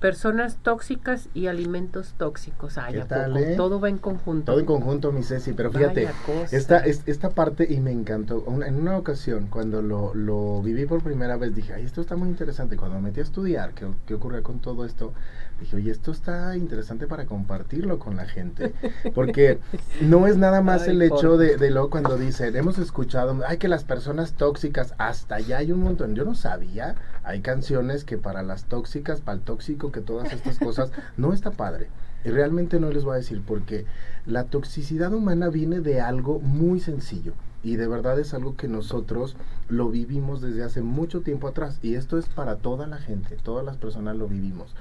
personas 0.00 0.58
tóxicas 0.62 1.28
y 1.34 1.46
alimentos 1.48 2.14
tóxicos. 2.18 2.78
Ay, 2.78 2.94
¿Qué 2.94 3.00
¿a 3.00 3.06
tal, 3.06 3.32
poco? 3.32 3.44
eh? 3.44 3.54
Todo 3.56 3.80
va 3.80 3.88
en 3.88 3.98
conjunto. 3.98 4.52
Todo 4.52 4.60
en 4.60 4.66
conjunto, 4.66 5.12
mi 5.12 5.22
Ceci, 5.24 5.52
pero 5.52 5.72
fíjate, 5.72 6.08
esta, 6.52 6.78
es- 6.78 7.02
esta 7.06 7.30
parte 7.30 7.66
y 7.68 7.80
me 7.80 7.90
encantó. 7.90 8.42
Una- 8.46 8.66
en 8.68 8.76
una 8.76 8.96
ocasión, 8.96 9.48
cuando 9.48 9.82
lo, 9.82 10.14
lo 10.14 10.62
viví 10.62 10.86
por 10.86 11.02
primera 11.02 11.36
vez, 11.36 11.54
dije, 11.54 11.74
ay, 11.74 11.84
esto 11.84 12.00
está 12.00 12.14
muy 12.16 12.28
interesante. 12.28 12.76
Cuando 12.76 12.96
me 12.96 13.08
metí 13.08 13.20
a 13.20 13.24
estudiar 13.24 13.72
qué, 13.74 13.86
qué 14.06 14.14
ocurre 14.14 14.42
con 14.42 14.60
todo 14.60 14.84
esto, 14.84 15.12
dije, 15.60 15.76
oye, 15.76 15.90
esto 15.90 16.10
está 16.12 16.56
interesante 16.56 17.06
para 17.06 17.26
compartirlo 17.26 17.98
con 17.98 18.16
la 18.16 18.26
gente. 18.26 18.74
Porque 19.14 19.58
no 20.00 20.26
es 20.26 20.36
nada 20.36 20.62
más 20.62 20.82
Ay, 20.82 20.90
el 20.90 21.02
hecho 21.02 21.36
de, 21.36 21.56
de 21.56 21.70
lo 21.70 21.90
cuando 21.90 22.16
dicen, 22.16 22.54
hemos 22.56 22.78
escuchado, 22.78 23.38
ay, 23.46 23.58
que 23.58 23.68
las 23.68 23.84
personas 23.84 24.32
tóxicas, 24.34 24.94
hasta 24.98 25.36
allá 25.36 25.58
hay 25.58 25.72
un 25.72 25.80
montón. 25.80 26.14
Yo 26.14 26.24
no 26.24 26.34
sabía, 26.34 26.94
hay 27.24 27.40
canciones 27.40 28.04
que 28.04 28.18
para 28.18 28.42
las 28.42 28.64
tóxicas, 28.64 29.20
para 29.20 29.38
el 29.38 29.44
tóxico, 29.44 29.92
que 29.92 30.00
todas 30.00 30.32
estas 30.32 30.58
cosas, 30.58 30.92
no 31.16 31.32
está 31.32 31.50
padre. 31.50 31.88
Y 32.24 32.30
realmente 32.30 32.80
no 32.80 32.90
les 32.90 33.04
voy 33.04 33.14
a 33.14 33.18
decir 33.18 33.42
porque 33.46 33.86
la 34.26 34.44
toxicidad 34.44 35.12
humana 35.12 35.48
viene 35.48 35.80
de 35.80 36.00
algo 36.00 36.40
muy 36.40 36.80
sencillo. 36.80 37.32
Y 37.62 37.76
de 37.76 37.88
verdad 37.88 38.18
es 38.18 38.34
algo 38.34 38.56
que 38.56 38.68
nosotros 38.68 39.36
lo 39.68 39.90
vivimos 39.90 40.40
desde 40.40 40.62
hace 40.62 40.80
mucho 40.82 41.22
tiempo 41.22 41.48
atrás. 41.48 41.78
Y 41.82 41.94
esto 41.94 42.18
es 42.18 42.26
para 42.26 42.56
toda 42.56 42.86
la 42.86 42.98
gente, 42.98 43.36
todas 43.42 43.64
las 43.64 43.76
personas 43.76 44.16
lo 44.16 44.28
vivimos. 44.28 44.74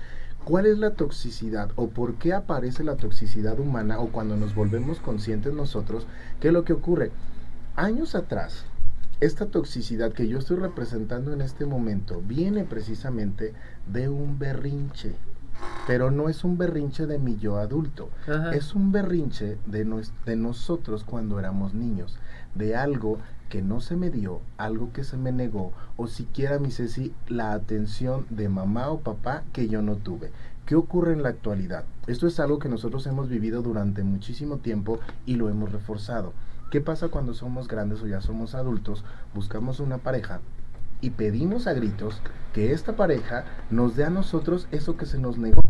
¿Cuál 0.47 0.65
es 0.65 0.77
la 0.77 0.91
toxicidad 0.91 1.71
o 1.75 1.89
por 1.89 2.13
qué 2.15 2.31
aparece 2.31 2.81
la 2.85 2.95
toxicidad 2.95 3.59
humana 3.59 3.99
o 3.99 4.07
cuando 4.13 4.37
nos 4.37 4.55
volvemos 4.55 4.99
conscientes 5.01 5.51
nosotros? 5.53 6.07
¿Qué 6.39 6.47
es 6.47 6.53
lo 6.53 6.63
que 6.63 6.71
ocurre? 6.71 7.11
Años 7.75 8.15
atrás, 8.15 8.63
esta 9.19 9.47
toxicidad 9.47 10.13
que 10.13 10.29
yo 10.29 10.39
estoy 10.39 10.55
representando 10.55 11.33
en 11.33 11.41
este 11.41 11.65
momento 11.65 12.21
viene 12.25 12.63
precisamente 12.63 13.53
de 13.91 14.07
un 14.07 14.39
berrinche. 14.39 15.15
Pero 15.85 16.11
no 16.11 16.29
es 16.29 16.45
un 16.45 16.57
berrinche 16.57 17.07
de 17.07 17.19
mi 17.19 17.35
yo 17.37 17.57
adulto. 17.57 18.09
Ajá. 18.23 18.51
Es 18.55 18.73
un 18.73 18.93
berrinche 18.93 19.57
de, 19.65 19.83
nos- 19.83 20.13
de 20.25 20.37
nosotros 20.37 21.03
cuando 21.03 21.39
éramos 21.39 21.73
niños. 21.73 22.17
De 22.55 22.73
algo 22.77 23.17
que 23.49 23.61
no 23.61 23.81
se 23.81 23.95
me 23.95 24.09
dio, 24.09 24.41
algo 24.57 24.91
que 24.93 25.03
se 25.03 25.17
me 25.17 25.31
negó, 25.31 25.73
o 25.95 26.07
siquiera, 26.07 26.59
mi 26.59 26.71
Ceci, 26.71 27.13
la 27.27 27.53
atención 27.53 28.25
de 28.29 28.49
mamá 28.49 28.89
o 28.89 28.99
papá 28.99 29.43
que 29.53 29.67
yo 29.67 29.81
no 29.81 29.95
tuve. 29.95 30.31
¿Qué 30.65 30.75
ocurre 30.75 31.13
en 31.13 31.23
la 31.23 31.29
actualidad? 31.29 31.85
Esto 32.07 32.27
es 32.27 32.39
algo 32.39 32.59
que 32.59 32.67
nosotros 32.67 33.07
hemos 33.07 33.29
vivido 33.29 33.61
durante 33.61 34.03
muchísimo 34.03 34.57
tiempo 34.57 34.99
y 35.25 35.35
lo 35.35 35.49
hemos 35.49 35.71
reforzado. 35.71 36.33
¿Qué 36.71 36.81
pasa 36.81 37.07
cuando 37.07 37.33
somos 37.33 37.69
grandes 37.69 38.01
o 38.01 38.07
ya 38.07 38.19
somos 38.19 38.53
adultos? 38.53 39.05
Buscamos 39.33 39.79
una 39.79 39.99
pareja 39.99 40.41
y 40.99 41.11
pedimos 41.11 41.67
a 41.67 41.73
gritos 41.73 42.21
que 42.53 42.73
esta 42.73 42.95
pareja 42.95 43.45
nos 43.69 43.95
dé 43.95 44.03
a 44.03 44.09
nosotros 44.09 44.67
eso 44.71 44.97
que 44.97 45.05
se 45.05 45.19
nos 45.19 45.37
negó. 45.37 45.66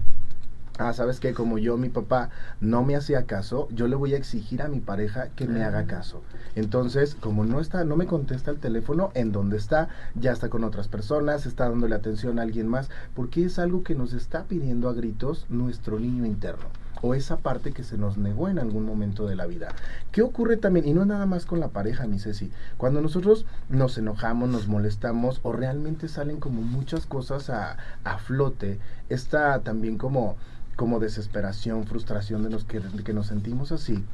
Ah, 0.78 0.94
sabes 0.94 1.20
que 1.20 1.34
como 1.34 1.58
yo, 1.58 1.76
mi 1.78 1.90
papá 1.90 2.30
no 2.62 2.84
me 2.84 2.96
hacía 2.96 3.26
caso, 3.26 3.68
yo 3.72 3.88
le 3.88 3.96
voy 3.96 4.14
a 4.14 4.18
exigir 4.18 4.62
a 4.62 4.68
mi 4.68 4.80
pareja 4.80 5.30
que 5.36 5.48
me 5.48 5.64
haga 5.64 5.86
caso. 5.86 6.22
Entonces, 6.56 7.16
como 7.16 7.46
no 7.46 7.60
está, 7.60 7.84
no 7.84 7.96
me 7.96 8.06
contesta 8.06 8.52
el 8.52 8.60
teléfono, 8.60 9.12
en 9.16 9.32
donde 9.32 9.58
está, 9.58 9.90
ya 10.14 10.32
está 10.32 10.50
con 10.50 10.64
otras 10.64 10.88
personas, 10.88 11.48
está 11.48 11.68
dándole 11.68 11.96
atención 11.96 12.38
a 12.38 12.44
alguien 12.44 12.68
más, 12.68 12.90
porque 13.16 13.46
es 13.46 13.58
algo 13.58 13.84
que 13.84 13.96
nos 13.96 14.14
está 14.14 14.44
pidiendo 14.44 14.88
a 14.88 14.94
gritos 14.94 15.48
nuestro 15.50 16.00
niño 16.00 16.26
interno 16.26 16.66
o 17.02 17.14
esa 17.14 17.38
parte 17.38 17.72
que 17.72 17.84
se 17.84 17.98
nos 17.98 18.18
negó 18.18 18.50
en 18.50 18.60
algún 18.60 18.86
momento 18.86 19.28
de 19.28 19.36
la 19.36 19.46
vida. 19.46 19.70
¿Qué 20.12 20.22
ocurre 20.22 20.58
también? 20.58 20.88
Y 20.88 20.94
no 20.94 21.06
nada 21.06 21.26
más 21.26 21.46
con 21.46 21.60
la 21.60 21.70
pareja, 21.70 22.08
mi 22.08 22.20
Ceci. 22.20 22.52
Cuando 22.78 23.02
nosotros 23.02 23.46
nos 23.70 23.98
enojamos, 23.98 24.50
nos 24.50 24.68
molestamos 24.68 25.40
o 25.44 25.52
realmente 25.52 26.08
salen 26.08 26.40
como 26.40 26.62
muchas 26.62 27.06
cosas 27.06 27.50
a, 27.50 27.78
a 28.04 28.18
flote, 28.18 28.80
está 29.10 29.60
también 29.60 29.98
como, 29.98 30.38
como 30.78 31.00
desesperación, 31.02 31.86
frustración 31.86 32.44
de 32.44 32.50
los 32.50 32.64
que, 32.64 32.80
de 32.80 33.04
que 33.04 33.14
nos 33.14 33.28
sentimos 33.28 33.74
así. 33.74 34.06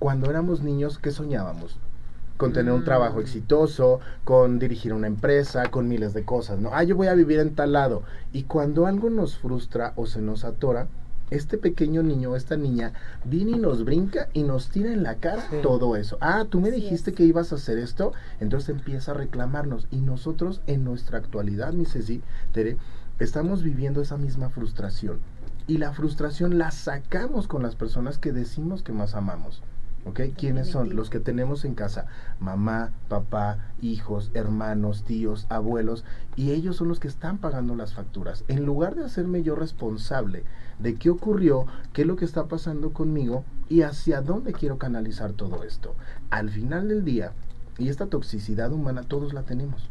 Cuando 0.00 0.28
éramos 0.28 0.62
niños, 0.62 0.98
¿qué 0.98 1.12
soñábamos? 1.12 1.78
con 2.36 2.52
tener 2.52 2.70
un 2.74 2.84
trabajo 2.84 3.16
Mm. 3.16 3.20
exitoso, 3.22 4.00
con 4.24 4.58
dirigir 4.58 4.92
una 4.92 5.06
empresa, 5.06 5.70
con 5.70 5.88
miles 5.88 6.12
de 6.12 6.22
cosas, 6.24 6.58
¿no? 6.58 6.68
Ah, 6.74 6.82
yo 6.82 6.94
voy 6.94 7.06
a 7.06 7.14
vivir 7.14 7.38
en 7.40 7.54
tal 7.54 7.72
lado. 7.72 8.02
Y 8.34 8.42
cuando 8.42 8.84
algo 8.86 9.08
nos 9.08 9.38
frustra 9.38 9.94
o 9.96 10.04
se 10.04 10.20
nos 10.20 10.44
atora, 10.44 10.86
este 11.30 11.56
pequeño 11.56 12.02
niño 12.02 12.32
o 12.32 12.36
esta 12.36 12.58
niña 12.58 12.92
viene 13.24 13.52
y 13.52 13.58
nos 13.58 13.86
brinca 13.86 14.28
y 14.34 14.42
nos 14.42 14.68
tira 14.68 14.92
en 14.92 15.02
la 15.02 15.14
cara 15.14 15.46
Sí. 15.48 15.56
todo 15.62 15.96
eso. 15.96 16.18
Ah, 16.20 16.44
tú 16.50 16.60
me 16.60 16.68
Así 16.68 16.82
dijiste 16.82 17.12
es. 17.12 17.16
que 17.16 17.24
ibas 17.24 17.52
a 17.52 17.54
hacer 17.54 17.78
esto, 17.78 18.12
entonces 18.38 18.68
empieza 18.68 19.12
a 19.12 19.14
reclamarnos. 19.14 19.86
Y 19.90 20.02
nosotros 20.02 20.60
en 20.66 20.84
nuestra 20.84 21.16
actualidad, 21.16 21.72
mi 21.72 21.86
Ceci, 21.86 22.20
Tere, 22.52 22.76
estamos 23.18 23.62
viviendo 23.62 24.02
esa 24.02 24.18
misma 24.18 24.50
frustración. 24.50 25.20
Y 25.66 25.78
la 25.78 25.92
frustración 25.92 26.58
la 26.58 26.70
sacamos 26.70 27.48
con 27.48 27.62
las 27.62 27.74
personas 27.74 28.18
que 28.18 28.32
decimos 28.32 28.82
que 28.82 28.92
más 28.92 29.14
amamos. 29.14 29.62
¿Ok? 30.04 30.20
¿Quiénes 30.36 30.68
son? 30.68 30.94
Los 30.94 31.10
que 31.10 31.18
tenemos 31.18 31.64
en 31.64 31.74
casa. 31.74 32.06
Mamá, 32.38 32.92
papá, 33.08 33.58
hijos, 33.82 34.30
hermanos, 34.34 35.02
tíos, 35.02 35.46
abuelos. 35.48 36.04
Y 36.36 36.52
ellos 36.52 36.76
son 36.76 36.86
los 36.86 37.00
que 37.00 37.08
están 37.08 37.38
pagando 37.38 37.74
las 37.74 37.94
facturas. 37.94 38.44
En 38.46 38.64
lugar 38.64 38.94
de 38.94 39.04
hacerme 39.04 39.42
yo 39.42 39.56
responsable 39.56 40.44
de 40.78 40.94
qué 40.94 41.10
ocurrió, 41.10 41.66
qué 41.92 42.02
es 42.02 42.06
lo 42.06 42.14
que 42.14 42.24
está 42.24 42.44
pasando 42.44 42.92
conmigo 42.92 43.44
y 43.68 43.82
hacia 43.82 44.20
dónde 44.20 44.52
quiero 44.52 44.78
canalizar 44.78 45.32
todo 45.32 45.64
esto. 45.64 45.96
Al 46.30 46.50
final 46.50 46.86
del 46.86 47.04
día, 47.04 47.32
y 47.76 47.88
esta 47.88 48.06
toxicidad 48.06 48.72
humana 48.72 49.02
todos 49.02 49.34
la 49.34 49.42
tenemos. 49.42 49.90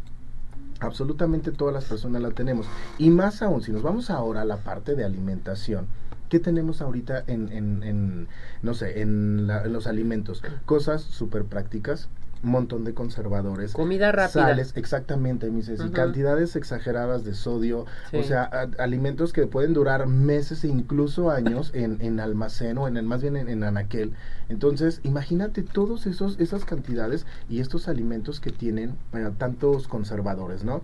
Absolutamente 0.80 1.52
todas 1.52 1.74
las 1.74 1.86
personas 1.86 2.22
la 2.22 2.32
tenemos. 2.32 2.68
Y 2.98 3.10
más 3.10 3.42
aún, 3.42 3.62
si 3.62 3.72
nos 3.72 3.82
vamos 3.82 4.10
ahora 4.10 4.42
a 4.42 4.46
la 4.46 4.58
parte 4.58 4.96
de 4.96 5.06
alimentación, 5.06 5.88
¿qué 6.30 6.40
tenemos 6.40 6.82
ahorita 6.82 7.24
en, 7.28 7.52
en- 7.52 7.84
en, 7.84 8.28
no 8.62 8.74
sé, 8.74 9.02
en, 9.02 9.48
la- 9.48 9.64
en 9.64 9.72
los 9.74 9.88
alimentos? 9.88 10.44
Cosas 10.66 11.02
súper 11.02 11.46
prácticas, 11.46 12.10
un 12.44 12.52
montón 12.52 12.84
de 12.84 12.94
conservadores. 12.94 13.74
Comida 13.74 14.12
rápida. 14.12 14.44
Sales, 14.44 14.74
exactamente, 14.76 15.50
mis 15.50 15.66
Ceci, 15.66 15.84
Ujú. 15.86 15.92
cantidades 15.94 16.56
exageradas 16.56 17.24
de 17.26 17.34
sodio, 17.34 17.86
Sí. 18.12 18.18
o 18.18 18.24
sea, 18.24 18.44
a- 18.44 18.84
alimentos 18.84 19.34
que 19.34 19.48
pueden 19.48 19.74
durar 19.74 20.06
meses 20.08 20.64
e 20.64 20.68
incluso 20.68 21.32
años 21.32 21.72
en, 21.74 21.98
en 22.02 22.20
almacén 22.20 22.78
o 22.78 22.88
en 22.88 22.98
el, 22.98 23.06
más 23.06 23.22
bien 23.22 23.36
en, 23.38 23.50
en 23.50 23.64
anaquel. 23.64 24.14
Entonces, 24.50 25.00
imagínate 25.04 25.64
todos 25.64 26.06
esos 26.06 26.40
esas 26.40 26.66
cantidades 26.66 27.26
y 27.50 27.60
estos 27.62 27.88
alimentos 27.88 28.40
que 28.40 28.52
tienen 28.52 28.96
eh, 29.14 29.32
tantos 29.38 29.88
conservadores, 29.88 30.64
¿no? 30.64 30.82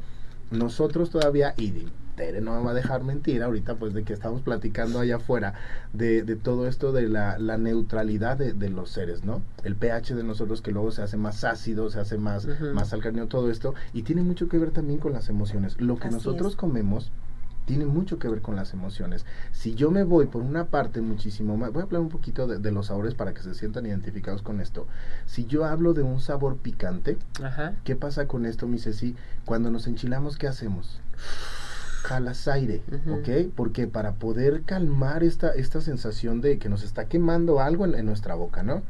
Nosotros 0.49 1.09
todavía, 1.11 1.53
y 1.57 1.71
de- 1.71 1.85
Tere 2.21 2.39
no 2.39 2.53
me 2.55 2.63
va 2.63 2.69
a 2.69 2.73
dejar 2.75 3.03
mentir 3.03 3.41
ahorita, 3.41 3.77
pues 3.77 3.95
de 3.95 4.03
que 4.03 4.13
estamos 4.13 4.43
platicando 4.43 4.99
allá 4.99 5.15
afuera, 5.15 5.55
de, 5.91 6.21
de 6.21 6.35
todo 6.35 6.67
esto 6.67 6.91
de 6.91 7.09
la, 7.09 7.39
la 7.39 7.57
neutralidad 7.57 8.37
de, 8.37 8.53
de 8.53 8.69
los 8.69 8.91
seres, 8.91 9.25
¿no? 9.25 9.41
El 9.63 9.75
pH 9.75 10.13
de 10.13 10.23
nosotros 10.23 10.61
que 10.61 10.71
luego 10.71 10.91
se 10.91 11.01
hace 11.01 11.17
más 11.17 11.43
ácido, 11.43 11.89
se 11.89 11.99
hace 11.99 12.19
más, 12.19 12.47
más 12.75 12.93
alcalino, 12.93 13.25
todo 13.25 13.49
esto, 13.49 13.73
y 13.91 14.03
tiene 14.03 14.21
mucho 14.21 14.47
que 14.49 14.59
ver 14.59 14.69
también 14.69 14.99
con 14.99 15.13
las 15.13 15.29
emociones. 15.29 15.81
Lo 15.81 15.97
que 15.97 16.09
Así 16.09 16.17
nosotros 16.17 16.51
es. 16.51 16.57
comemos 16.57 17.11
tiene 17.65 17.85
mucho 17.87 18.19
que 18.19 18.27
ver 18.27 18.41
con 18.41 18.55
las 18.55 18.73
emociones. 18.73 19.25
Si 19.51 19.73
yo 19.73 19.89
me 19.89 20.03
voy 20.03 20.27
por 20.27 20.43
una 20.43 20.65
parte 20.65 21.01
muchísimo 21.01 21.57
más, 21.57 21.71
voy 21.71 21.81
a 21.81 21.85
hablar 21.85 22.01
un 22.01 22.09
poquito 22.09 22.45
de, 22.45 22.59
de 22.59 22.71
los 22.71 22.87
sabores 22.87 23.15
para 23.15 23.33
que 23.33 23.41
se 23.41 23.55
sientan 23.55 23.87
identificados 23.87 24.43
con 24.43 24.61
esto. 24.61 24.85
Si 25.25 25.45
yo 25.47 25.65
hablo 25.65 25.93
de 25.93 26.03
un 26.03 26.19
sabor 26.19 26.57
picante, 26.57 27.17
Ajá. 27.41 27.73
¿qué 27.83 27.95
pasa 27.95 28.27
con 28.27 28.45
esto, 28.45 28.67
mi 28.67 28.77
Ceci? 28.77 29.15
Cuando 29.45 29.71
nos 29.71 29.87
enchilamos, 29.87 30.37
¿qué 30.37 30.47
hacemos? 30.47 30.99
Jalas 32.03 32.47
aire. 32.47 32.81
¿ok? 33.09 33.51
Porque 33.55 33.87
para 33.87 34.13
poder 34.13 34.63
calmar 34.63 35.23
esta, 35.23 35.49
esta 35.51 35.81
sensación 35.81 36.41
de 36.41 36.57
que 36.57 36.69
nos 36.69 36.83
está 36.83 37.05
quemando 37.05 37.59
algo 37.59 37.85
en, 37.85 37.95
en 37.95 38.05
nuestra 38.05 38.35
boca, 38.35 38.63
¿no? 38.63 38.81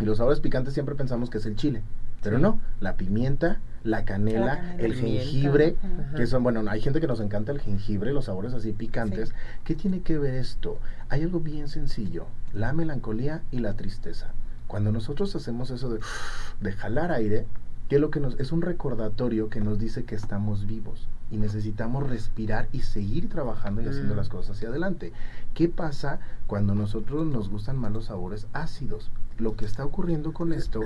Y 0.00 0.04
los 0.04 0.18
sabores 0.18 0.40
picantes 0.40 0.74
siempre 0.74 0.94
pensamos 0.94 1.28
que 1.30 1.38
es 1.38 1.46
el 1.46 1.56
chile, 1.56 1.82
pero 2.22 2.38
no, 2.38 2.58
la 2.80 2.96
pimienta, 2.96 3.60
la 3.84 4.04
canela, 4.06 4.46
La 4.46 4.56
canela. 4.56 4.82
el 4.82 4.94
Pimienta. 4.94 5.22
jengibre, 5.24 5.76
Ajá. 5.82 6.16
que 6.16 6.26
son, 6.26 6.42
bueno, 6.42 6.62
hay 6.68 6.80
gente 6.80 7.00
que 7.00 7.06
nos 7.06 7.20
encanta 7.20 7.52
el 7.52 7.60
jengibre, 7.60 8.12
los 8.12 8.24
sabores 8.26 8.54
así 8.54 8.72
picantes. 8.72 9.34
¿Qué 9.64 9.74
tiene 9.74 10.00
que 10.00 10.18
ver 10.18 10.34
esto? 10.34 10.78
Hay 11.10 11.22
algo 11.22 11.40
bien 11.40 11.68
sencillo, 11.68 12.26
la 12.54 12.72
melancolía 12.72 13.42
y 13.50 13.58
la 13.58 13.74
tristeza. 13.74 14.28
Cuando 14.66 14.90
nosotros 14.92 15.34
hacemos 15.36 15.70
eso 15.70 15.90
de, 15.92 16.00
de 16.60 16.72
jalar 16.72 17.12
aire, 17.12 17.44
¿qué 17.88 17.96
es 17.96 18.00
lo 18.00 18.10
que 18.10 18.20
nos 18.20 18.38
es 18.40 18.52
un 18.52 18.62
recordatorio 18.62 19.50
que 19.50 19.60
nos 19.60 19.78
dice 19.78 20.04
que 20.04 20.14
estamos 20.14 20.66
vivos 20.66 21.08
y 21.30 21.36
necesitamos 21.36 22.08
respirar 22.08 22.68
y 22.72 22.80
seguir 22.80 23.28
trabajando 23.28 23.82
y 23.82 23.86
haciendo 23.86 24.14
Mm. 24.14 24.16
las 24.16 24.28
cosas 24.28 24.56
hacia 24.56 24.68
adelante. 24.68 25.12
¿Qué 25.54 25.68
pasa 25.68 26.20
cuando 26.46 26.74
nosotros 26.74 27.26
nos 27.26 27.48
gustan 27.48 27.78
más 27.78 27.92
los 27.92 28.06
sabores 28.06 28.46
ácidos? 28.52 29.10
Lo 29.38 29.56
que 29.56 29.64
está 29.64 29.84
ocurriendo 29.84 30.32
con 30.32 30.52
esto, 30.52 30.80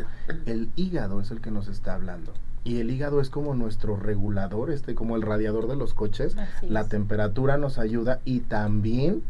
el 0.46 0.70
hígado 0.76 1.20
es 1.20 1.30
el 1.30 1.40
que 1.40 1.50
nos 1.50 1.68
está 1.68 1.94
hablando. 1.94 2.32
Y 2.62 2.78
el 2.80 2.90
hígado 2.90 3.20
es 3.20 3.28
como 3.28 3.54
nuestro 3.54 3.96
regulador, 3.96 4.70
este 4.70 4.94
como 4.94 5.16
el 5.16 5.22
radiador 5.22 5.66
de 5.68 5.76
los 5.76 5.92
coches. 5.92 6.36
Así 6.38 6.68
La 6.68 6.82
es. 6.82 6.88
temperatura 6.88 7.58
nos 7.58 7.78
ayuda 7.78 8.20
y 8.24 8.40
también 8.40 9.22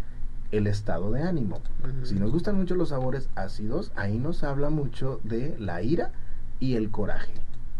el 0.52 0.66
estado 0.68 1.10
de 1.10 1.22
ánimo. 1.22 1.56
Ujú. 1.82 2.06
Si 2.06 2.14
nos 2.16 2.30
gustan 2.30 2.56
mucho 2.56 2.74
los 2.76 2.90
sabores 2.90 3.28
ácidos, 3.34 3.90
ahí 3.96 4.18
nos 4.18 4.44
habla 4.44 4.70
mucho 4.70 5.20
de 5.24 5.56
la 5.58 5.82
ira 5.82 6.12
y 6.60 6.74
el 6.76 6.90
coraje. 6.90 7.32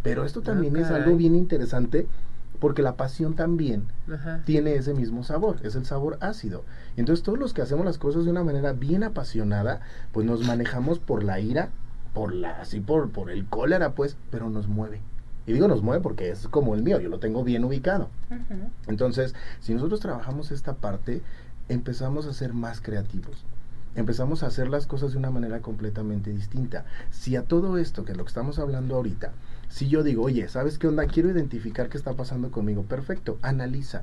Pero 0.03 0.25
esto 0.25 0.40
también 0.42 0.77
es 0.77 0.88
algo 0.90 1.16
bien 1.16 1.35
interesante 1.37 2.09
porque 2.64 2.81
la 2.81 2.96
pasión 2.96 3.35
también 3.35 3.88
Ajá. 4.11 4.40
tiene 4.46 4.77
ese 4.77 4.94
mismo 4.94 5.22
sabor, 5.22 5.59
es 5.64 5.74
el 5.74 5.85
sabor 5.85 6.16
ácido. 6.22 6.64
Y 6.96 7.00
entonces 7.00 7.22
todos 7.22 7.38
los 7.38 7.53
que 7.53 7.61
hacemos 7.61 7.85
las 7.85 7.98
cosas 7.98 8.24
de 8.24 8.31
una 8.31 8.42
manera 8.42 8.72
bien 8.72 9.05
apasionada, 9.05 9.83
pues 10.12 10.27
nos 10.27 10.46
manejamos 10.46 10.98
por 10.98 11.24
la 11.24 11.40
ira, 11.40 11.68
por 12.14 12.33
la 12.33 12.62
así 12.62 12.81
por 12.81 13.11
por 13.11 13.31
el 13.31 13.44
cólera, 13.44 13.92
pues, 13.92 14.16
pero 14.31 14.48
nos 14.48 14.66
mueve. 14.66 15.03
Y 15.46 15.53
digo 15.53 15.68
nos 15.68 15.83
mueve 15.83 16.03
porque 16.03 16.31
es 16.31 16.48
como 16.48 16.74
el 16.74 16.83
mío, 16.83 16.98
yo 17.00 17.11
lo 17.11 17.18
tengo 17.18 17.44
bien 17.44 17.66
ubicado. 17.66 18.09
Entonces, 18.87 19.35
si 19.61 19.74
nosotros 19.74 20.00
trabajamos 20.00 20.50
esta 20.50 20.72
parte, 20.72 21.20
empezamos 21.68 22.24
a 22.24 22.33
ser 22.33 22.55
más 22.55 22.81
creativos. 22.81 23.44
Empezamos 23.94 24.42
a 24.42 24.46
hacer 24.46 24.70
las 24.70 24.87
cosas 24.87 25.12
de 25.12 25.18
una 25.18 25.31
manera 25.31 25.61
completamente 25.61 26.33
distinta. 26.33 26.87
Si 27.11 27.37
a 27.37 27.42
todo 27.42 27.77
esto, 27.77 28.07
que 28.07 28.12
es 28.12 28.16
lo 28.16 28.24
que 28.24 28.31
estamos 28.31 28.59
hablando 28.59 28.96
ahorita, 28.96 29.33
si 29.74 29.88
yo 29.88 30.04
digo, 30.04 30.22
oye, 30.22 30.46
¿sabes 30.48 30.78
qué 30.78 30.87
onda? 30.87 31.04
Quiero 31.08 31.30
identificar 31.30 31.88
qué 31.88 31.98
está 31.98 32.12
pasando 32.14 32.52
conmigo. 32.52 32.84
Perfecto, 32.84 33.38
analiza. 33.42 34.02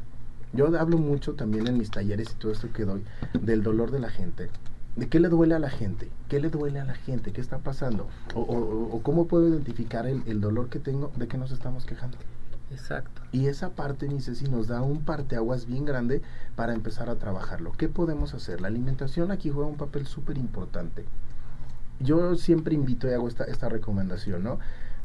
Yo 0.51 0.67
hablo 0.77 0.97
mucho 0.97 1.35
también 1.35 1.65
en 1.67 1.77
mis 1.77 1.91
talleres 1.91 2.29
y 2.31 2.35
todo 2.35 2.51
esto 2.51 2.67
que 2.73 2.83
doy 2.83 3.05
del 3.41 3.63
dolor 3.63 3.89
de 3.89 3.99
la 3.99 4.09
gente. 4.09 4.49
¿De 4.97 5.07
qué 5.07 5.21
le 5.21 5.29
duele 5.29 5.55
a 5.55 5.59
la 5.59 5.69
gente? 5.69 6.09
¿Qué 6.27 6.41
le 6.41 6.49
duele 6.49 6.81
a 6.81 6.83
la 6.83 6.95
gente? 6.95 7.31
¿Qué 7.31 7.39
está 7.39 7.59
pasando? 7.59 8.09
O, 8.35 8.41
o- 8.41 8.93
o 8.97 9.01
cómo 9.01 9.27
puedo 9.27 9.47
identificar 9.47 10.07
el, 10.07 10.23
el 10.25 10.41
dolor 10.41 10.67
que 10.67 10.79
tengo 10.79 11.09
de 11.15 11.29
que 11.29 11.37
nos 11.37 11.51
estamos 11.53 11.85
quejando. 11.85 12.17
Exacto. 12.69 13.21
Y 13.31 13.47
esa 13.47 13.69
parte, 13.69 14.09
mi 14.09 14.19
Ceci, 14.19 14.49
nos 14.49 14.67
da 14.67 14.81
un 14.81 15.05
parteaguas 15.05 15.67
bien 15.67 15.85
grande 15.85 16.21
para 16.57 16.73
empezar 16.73 17.09
a 17.09 17.15
trabajarlo. 17.15 17.71
¿Qué 17.71 17.87
podemos 17.87 18.33
hacer? 18.33 18.59
La 18.59 18.67
alimentación 18.67 19.31
aquí 19.31 19.49
juega 19.49 19.69
un 19.69 19.77
papel 19.77 20.05
súper 20.05 20.37
importante. 20.37 21.05
Yo 22.01 22.35
siempre 22.35 22.73
invito 22.75 23.07
y 23.07 23.13
hago 23.13 23.27
esta, 23.27 23.43
esta 23.45 23.69
recomendación, 23.69 24.43
¿no? 24.43 24.59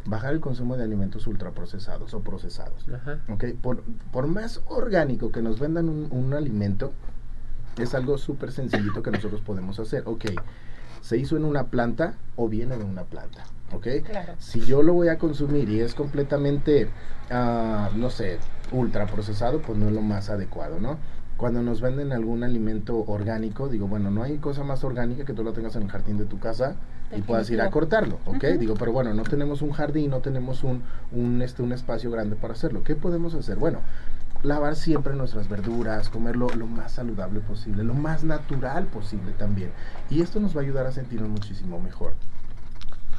Bajar 0.06 0.32
el 0.34 0.40
consumo 0.40 0.76
de 0.76 0.84
alimentos 0.84 1.26
ultraprocesados 1.26 2.14
o 2.14 2.20
procesados. 2.20 2.86
Ajá. 2.88 3.18
¿ok? 3.28 3.44
Por, 3.60 3.82
por 4.12 4.26
más 4.26 4.60
orgánico 4.68 5.32
que 5.32 5.42
nos 5.42 5.58
vendan 5.58 5.88
un, 5.88 6.08
un 6.10 6.34
alimento, 6.34 6.92
es 7.78 7.94
algo 7.94 8.18
súper 8.18 8.52
sencillito 8.52 9.02
que 9.02 9.10
nosotros 9.10 9.40
podemos 9.40 9.78
hacer. 9.78 10.02
Ok, 10.06 10.26
se 11.00 11.16
hizo 11.16 11.36
en 11.36 11.44
una 11.44 11.64
planta 11.68 12.14
o 12.36 12.48
viene 12.48 12.76
de 12.76 12.84
una 12.84 13.04
planta. 13.04 13.44
¿Ok? 13.72 13.86
Claro. 14.04 14.34
Si 14.38 14.60
yo 14.60 14.82
lo 14.82 14.92
voy 14.94 15.08
a 15.08 15.18
consumir 15.18 15.68
y 15.68 15.80
es 15.80 15.94
completamente, 15.94 16.88
ah, 17.30 17.90
no 17.94 18.10
sé, 18.10 18.38
ultra 18.72 19.06
procesado, 19.06 19.60
pues 19.60 19.78
no 19.78 19.86
es 19.86 19.92
lo 19.92 20.02
más 20.02 20.30
adecuado, 20.30 20.80
¿no? 20.80 20.98
Cuando 21.36 21.62
nos 21.62 21.80
venden 21.80 22.12
algún 22.12 22.44
alimento 22.44 23.04
orgánico, 23.06 23.68
digo, 23.68 23.86
bueno, 23.88 24.10
no 24.10 24.22
hay 24.22 24.38
cosa 24.38 24.64
más 24.64 24.84
orgánica 24.84 25.24
que 25.24 25.34
tú 25.34 25.44
lo 25.44 25.52
tengas 25.52 25.76
en 25.76 25.82
el 25.82 25.90
jardín 25.90 26.16
de 26.16 26.24
tu 26.24 26.38
casa 26.38 26.76
y 27.14 27.22
puedas 27.22 27.48
ir 27.50 27.60
a 27.60 27.70
cortarlo, 27.70 28.18
¿ok? 28.24 28.44
Digo, 28.58 28.74
pero 28.74 28.92
bueno, 28.92 29.14
no 29.14 29.22
tenemos 29.22 29.62
un 29.62 29.72
jardín, 29.72 30.10
no 30.10 30.20
tenemos 30.20 30.64
un, 30.64 30.82
un, 31.12 31.42
este, 31.42 31.62
un 31.62 31.72
espacio 31.72 32.10
grande 32.10 32.36
para 32.36 32.54
hacerlo. 32.54 32.82
¿Qué 32.82 32.96
podemos 32.96 33.34
hacer? 33.34 33.56
Bueno, 33.56 33.80
lavar 34.42 34.76
siempre 34.76 35.14
nuestras 35.14 35.48
verduras, 35.48 36.08
comerlo 36.08 36.48
lo 36.56 36.66
más 36.66 36.92
saludable 36.92 37.40
posible, 37.40 37.84
lo 37.84 37.94
más 37.94 38.24
natural 38.24 38.86
posible 38.86 39.32
también. 39.32 39.70
Y 40.10 40.22
esto 40.22 40.40
nos 40.40 40.56
va 40.56 40.60
a 40.60 40.64
ayudar 40.64 40.86
a 40.86 40.92
sentirnos 40.92 41.28
muchísimo 41.28 41.80
mejor. 41.80 42.14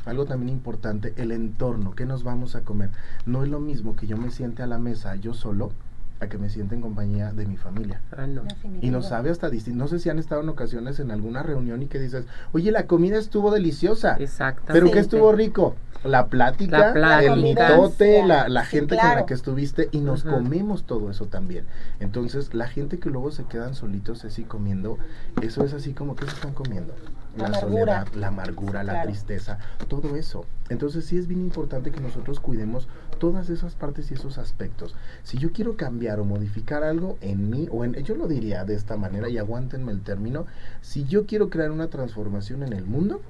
Algo 0.05 0.25
también 0.25 0.49
importante, 0.49 1.13
el 1.17 1.31
entorno, 1.31 1.93
¿qué 1.93 2.05
nos 2.05 2.23
vamos 2.23 2.55
a 2.55 2.61
comer? 2.61 2.91
No 3.25 3.43
es 3.43 3.49
lo 3.49 3.59
mismo 3.59 3.95
que 3.95 4.07
yo 4.07 4.15
me 4.17 4.31
siente 4.31 4.63
a 4.63 4.67
la 4.67 4.77
mesa 4.77 5.15
yo 5.15 5.33
solo 5.33 5.71
a 6.19 6.27
que 6.27 6.37
me 6.37 6.49
siente 6.49 6.75
en 6.75 6.81
compañía 6.81 7.31
de 7.31 7.45
mi 7.45 7.57
familia. 7.57 8.01
Ah, 8.15 8.25
no. 8.27 8.43
Y 8.81 8.89
nos 8.89 9.07
sabe 9.09 9.29
hasta 9.29 9.49
distinto. 9.49 9.77
No 9.79 9.87
sé 9.87 9.99
si 9.99 10.09
han 10.09 10.19
estado 10.19 10.41
en 10.41 10.49
ocasiones 10.49 10.99
en 10.99 11.11
alguna 11.11 11.43
reunión 11.43 11.83
y 11.83 11.87
que 11.87 11.99
dices, 11.99 12.25
oye, 12.53 12.71
la 12.71 12.87
comida 12.87 13.17
estuvo 13.17 13.51
deliciosa. 13.51 14.15
Exactamente. 14.19 14.73
Pero 14.73 14.91
¿qué 14.91 14.99
estuvo 14.99 15.31
rico? 15.31 15.75
La 16.03 16.27
plática, 16.27 16.77
La 16.79 16.93
plática. 16.93 17.33
el 17.33 17.41
mitote, 17.41 18.23
la, 18.25 18.47
la 18.49 18.63
Sí, 18.65 18.77
gente 18.77 18.97
con 18.97 19.09
la 19.15 19.25
que 19.25 19.33
estuviste 19.33 19.89
y 19.91 19.99
nos 19.99 20.23
comemos 20.23 20.83
todo 20.85 21.09
eso 21.09 21.25
también. 21.25 21.65
Entonces, 21.99 22.53
la 22.53 22.67
gente 22.67 22.99
que 22.99 23.09
luego 23.09 23.31
se 23.31 23.45
quedan 23.45 23.73
solitos 23.75 24.23
así 24.23 24.43
comiendo, 24.43 24.97
eso 25.41 25.63
es 25.63 25.73
así 25.73 25.93
como 25.93 26.15
que 26.15 26.25
se 26.25 26.31
están 26.31 26.53
comiendo. 26.53 26.93
La 27.37 27.47
amargura. 27.47 28.03
soledad, 28.03 28.07
la 28.15 28.27
amargura, 28.27 28.83
la 28.83 29.03
tristeza, 29.03 29.59
todo 29.87 30.15
eso. 30.15 30.45
Entonces, 30.69 31.05
sí 31.05 31.17
es 31.17 31.27
bien 31.27 31.41
importante 31.41 31.91
que 31.91 31.99
nosotros 32.01 32.39
cuidemos 32.39 32.87
todas 33.19 33.49
esas 33.49 33.75
partes 33.75 34.11
y 34.11 34.15
esos 34.15 34.37
aspectos. 34.37 34.95
Si 35.23 35.37
yo 35.37 35.51
quiero 35.51 35.77
cambiar 35.77 36.19
o 36.19 36.25
modificar 36.25 36.83
algo 36.83 37.17
en 37.21 37.49
mí, 37.49 37.67
o 37.71 37.85
en, 37.85 37.93
yo 38.03 38.15
lo 38.15 38.27
diría 38.27 38.65
de 38.65 38.75
esta 38.75 38.97
manera, 38.97 39.29
y 39.29 39.37
aguántenme 39.37 39.91
el 39.91 40.01
término, 40.01 40.45
si 40.81 41.05
yo 41.05 41.25
quiero 41.25 41.49
crear 41.49 41.71
una 41.71 41.87
transformación 41.87 42.63
en 42.63 42.73
el 42.73 42.85
mundo, 42.85 43.21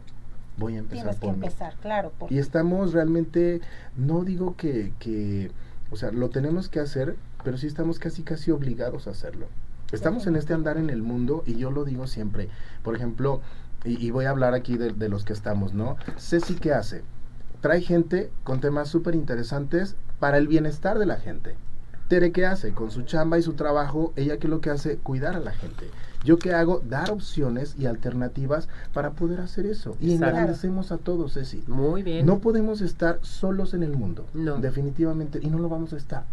voy 0.58 0.76
a 0.76 0.80
empezar 0.80 1.04
Tienes 1.04 1.20
que 1.20 1.28
por 1.28 1.38
mí. 1.38 1.46
empezar, 1.46 1.76
claro. 1.82 2.12
porque- 2.18 2.34
Y 2.34 2.40
estamos 2.40 2.94
realmente, 2.94 3.62
no 3.96 4.24
digo 4.24 4.56
que, 4.58 4.94
que, 5.00 5.52
o 5.92 5.96
sea, 5.96 6.12
lo 6.12 6.30
tenemos 6.30 6.68
que 6.70 6.80
hacer, 6.80 7.16
pero 7.44 7.58
sí 7.58 7.68
estamos 7.68 8.00
casi, 8.00 8.24
casi 8.24 8.52
obligados 8.52 9.08
a 9.08 9.12
hacerlo. 9.12 9.48
Estamos 9.94 10.28
en 10.28 10.36
este 10.36 10.54
andar 10.54 10.76
en 10.78 10.90
el 10.90 11.02
mundo 11.02 11.44
y 11.46 11.56
yo 11.56 11.72
lo 11.72 11.86
digo 11.86 12.08
siempre. 12.08 12.50
Por 12.84 12.94
ejemplo, 12.96 13.40
y, 13.88 14.06
y 14.06 14.12
voy 14.12 14.26
a 14.26 14.30
hablar 14.32 14.54
aquí 14.54 14.78
de, 14.78 14.92
de 14.92 15.10
los 15.10 15.24
que 15.24 15.34
estamos, 15.34 15.74
¿no? 15.74 15.96
Ceci, 16.18 16.56
¿qué 16.56 16.74
hace? 16.74 17.04
Trae 17.62 17.82
gente 17.82 18.32
con 18.44 18.60
temas 18.62 18.90
súper 18.90 19.16
interesantes 19.16 19.96
para 20.20 20.38
el 20.38 20.48
bienestar 20.48 21.00
de 21.00 21.06
la 21.06 21.18
gente. 21.18 21.56
Tere, 22.08 22.32
¿qué 22.32 22.46
hace? 22.46 22.72
Con 22.74 22.90
su 22.92 23.02
chamba 23.02 23.38
y 23.38 23.42
su 23.42 23.54
trabajo, 23.54 24.14
ella 24.16 24.38
qué 24.38 24.48
es 24.48 24.52
lo 24.52 24.62
que 24.62 24.70
hace? 24.70 24.98
Cuidar 24.98 25.36
a 25.36 25.40
la 25.40 25.52
gente. 25.52 25.90
Yo 26.24 26.40
qué 26.40 26.54
hago? 26.54 26.82
Dar 26.88 27.12
opciones 27.12 27.76
y 27.78 27.86
alternativas 27.86 28.70
para 28.94 29.12
poder 29.12 29.42
hacer 29.42 29.66
eso. 29.66 29.98
Y 30.00 30.14
Exacto. 30.14 30.30
engrandecemos 30.38 30.92
a 30.92 30.98
todos, 30.98 31.34
Ceci. 31.34 31.64
Muy 31.68 32.04
bien. 32.04 32.26
No 32.26 32.40
podemos 32.40 32.82
estar 32.82 33.20
solos 33.24 33.74
en 33.74 33.84
el 33.84 33.92
mundo. 33.98 34.26
No. 34.34 34.58
Definitivamente. 34.58 35.40
Y 35.42 35.48
no 35.50 35.60
lo 35.60 35.68
vamos 35.70 35.94
a 35.94 35.98
estar. 35.98 36.24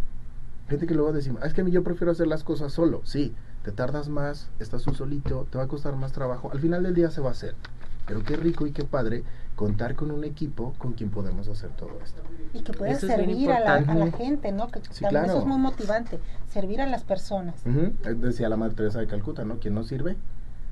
Gente 0.68 0.86
que 0.86 0.94
luego 0.94 1.12
decimos, 1.12 1.42
"Ah, 1.42 1.46
es 1.48 1.54
que 1.54 1.68
yo 1.70 1.82
prefiero 1.82 2.12
hacer 2.12 2.26
las 2.28 2.44
cosas 2.44 2.72
solo. 2.72 3.00
Sí, 3.04 3.34
te 3.64 3.72
tardas 3.72 4.08
más, 4.08 4.48
estás 4.60 4.82
tú 4.82 4.94
solito, 4.94 5.46
te 5.50 5.58
va 5.58 5.64
a 5.64 5.68
costar 5.68 5.96
más 5.96 6.12
trabajo. 6.12 6.50
Al 6.52 6.60
final 6.60 6.82
del 6.82 6.94
día 6.94 7.10
se 7.10 7.20
va 7.20 7.30
a 7.30 7.32
hacer. 7.32 7.54
Pero 8.06 8.22
qué 8.22 8.36
rico 8.36 8.66
y 8.66 8.72
qué 8.72 8.84
padre 8.84 9.24
contar 9.56 9.94
con 9.94 10.10
un 10.10 10.24
equipo 10.24 10.74
con 10.76 10.92
quien 10.92 11.08
podemos 11.10 11.48
hacer 11.48 11.70
todo 11.70 11.90
esto. 12.04 12.20
Y 12.52 12.60
que 12.60 12.72
bien 12.84 13.00
servir 13.00 13.50
a 13.50 13.60
la, 13.60 13.74
a 13.76 13.94
la 13.94 14.10
gente, 14.12 14.52
¿no? 14.52 14.68
Que 14.68 14.80
Sí, 14.90 15.02
también 15.04 15.24
eso 15.24 15.32
claro. 15.32 15.38
es 15.40 15.46
muy 15.46 15.56
motivante, 15.58 16.18
servir 16.52 16.82
a 16.82 16.86
las 16.86 17.02
personas. 17.04 17.54
Eh, 17.66 17.92
Decía 18.16 18.50
la 18.50 18.56
Madre 18.58 18.74
Teresa 18.74 19.00
de 19.00 19.06
Calcuta, 19.06 19.44
¿no? 19.46 19.58
Quien 19.58 19.72
no 19.74 19.82
sirve, 19.84 20.16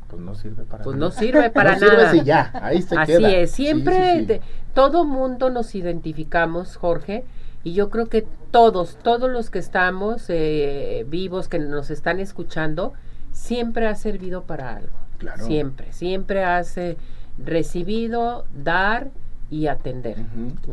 pues 0.09 0.21
no 0.21 0.35
sirve 0.35 0.65
para 0.65 0.85
Pues 0.85 0.95
nada. 0.97 1.09
no 1.09 1.19
sirve 1.19 1.49
para 1.51 1.73
no 1.75 1.79
sirve 1.79 1.97
nada. 1.97 2.11
si 2.13 2.23
ya, 2.23 2.51
ahí 2.63 2.83
se 2.83 2.99
Así 2.99 3.13
queda. 3.13 3.31
es, 3.31 3.51
Sí, 3.53 3.65
siempre 3.65 3.95
sí, 4.13 4.21
sí. 4.21 4.27
de- 4.27 4.43
todo 4.75 5.07
mundo 5.07 5.49
nos 5.49 5.75
identificamos, 5.75 6.77
Jorge, 6.77 7.25
y 7.65 7.75
yo 7.75 7.91
creo 7.91 8.07
que 8.07 8.27
todos, 8.51 8.99
todos 9.03 9.31
los 9.31 9.51
que 9.51 9.59
estamos 9.59 10.25
eh, 10.29 11.05
vivos, 11.09 11.49
que 11.49 11.59
nos 11.59 11.91
están 11.91 12.21
escuchando, 12.21 12.93
siempre 13.31 13.87
ha 13.87 13.95
servido 13.95 14.43
para 14.43 14.77
algo. 14.77 14.97
Claro. 15.19 15.45
Siempre, 15.45 15.93
siempre 15.93 16.45
has 16.45 16.77
eh, 16.77 16.97
recibido, 17.39 18.45
dar 18.53 19.11
y 19.51 19.69
atender, 19.69 20.17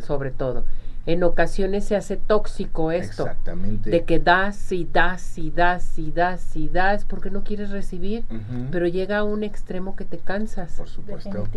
sobre 0.01 0.31
todo. 0.31 0.63
En 1.05 1.23
ocasiones 1.23 1.85
se 1.85 1.95
hace 1.95 2.17
tóxico 2.17 2.91
esto. 2.91 3.23
Exactamente. 3.23 3.89
De 3.89 4.03
que 4.03 4.19
das 4.19 4.71
y 4.71 4.85
das 4.91 5.37
y 5.37 5.49
das 5.51 5.97
y 5.97 6.11
das 6.11 6.55
y 6.55 6.67
das 6.69 7.05
porque 7.05 7.31
no 7.31 7.43
quieres 7.43 7.69
recibir, 7.71 8.23
pero 8.71 8.87
llega 8.87 9.17
a 9.19 9.23
un 9.23 9.43
extremo 9.43 9.95
que 9.95 10.05
te 10.05 10.17
cansas. 10.17 10.73
Por 10.73 10.89
supuesto. 10.89 11.47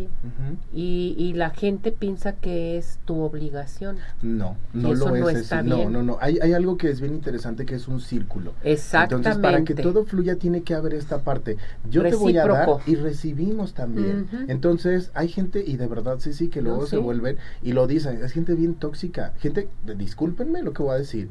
Y, 0.73 1.15
y 1.19 1.35
la 1.35 1.51
gente 1.51 1.93
piensa 1.93 2.33
que 2.33 2.79
es 2.79 2.99
tu 3.05 3.21
obligación. 3.21 3.97
No, 4.23 4.57
no 4.73 4.89
Y 4.89 4.93
eso 4.93 5.09
lo 5.11 5.17
no 5.17 5.29
es. 5.29 5.37
está 5.39 5.59
así. 5.61 5.69
No, 5.69 5.77
bien. 5.77 5.93
no, 5.93 6.03
no. 6.03 6.19
Hay, 6.21 6.39
hay 6.43 6.53
algo 6.53 6.77
que 6.77 6.89
es 6.91 7.01
bien 7.01 7.15
interesante 7.15 7.67
que 7.67 7.75
es 7.75 7.89
un 7.89 8.01
círculo. 8.01 8.53
Exactamente. 8.65 9.29
Entonces, 9.29 9.43
para 9.43 9.65
que 9.65 9.75
todo 9.75 10.05
fluya, 10.05 10.37
tiene 10.37 10.63
que 10.63 10.75
haber 10.75 10.95
esta 10.95 11.19
parte. 11.23 11.57
Yo 11.91 12.03
te 12.03 12.15
voy 12.15 12.37
a 12.39 12.47
dar 12.47 12.69
y 12.87 12.95
recibimos 12.97 13.75
también. 13.75 14.29
Entonces, 14.49 15.11
hay 15.15 15.29
gente, 15.29 15.63
y 15.67 15.77
de 15.77 15.87
verdad, 15.87 16.17
sí, 16.21 16.33
sí, 16.33 16.49
que 16.49 16.63
No, 16.63 16.71
luego 16.71 16.87
se 16.87 16.97
sí. 16.97 17.03
vuelven 17.03 17.37
y 17.63 17.73
lo 17.73 17.87
dicen. 17.87 18.23
Es 18.25 18.33
gente 18.33 18.55
bien 18.55 18.75
tóxica. 18.75 19.33
Gente, 19.43 19.69
discúlpenme 19.97 20.63
lo 20.63 20.73
que 20.73 20.85
voy 20.85 20.95
a 20.95 20.99
decir. 20.99 21.29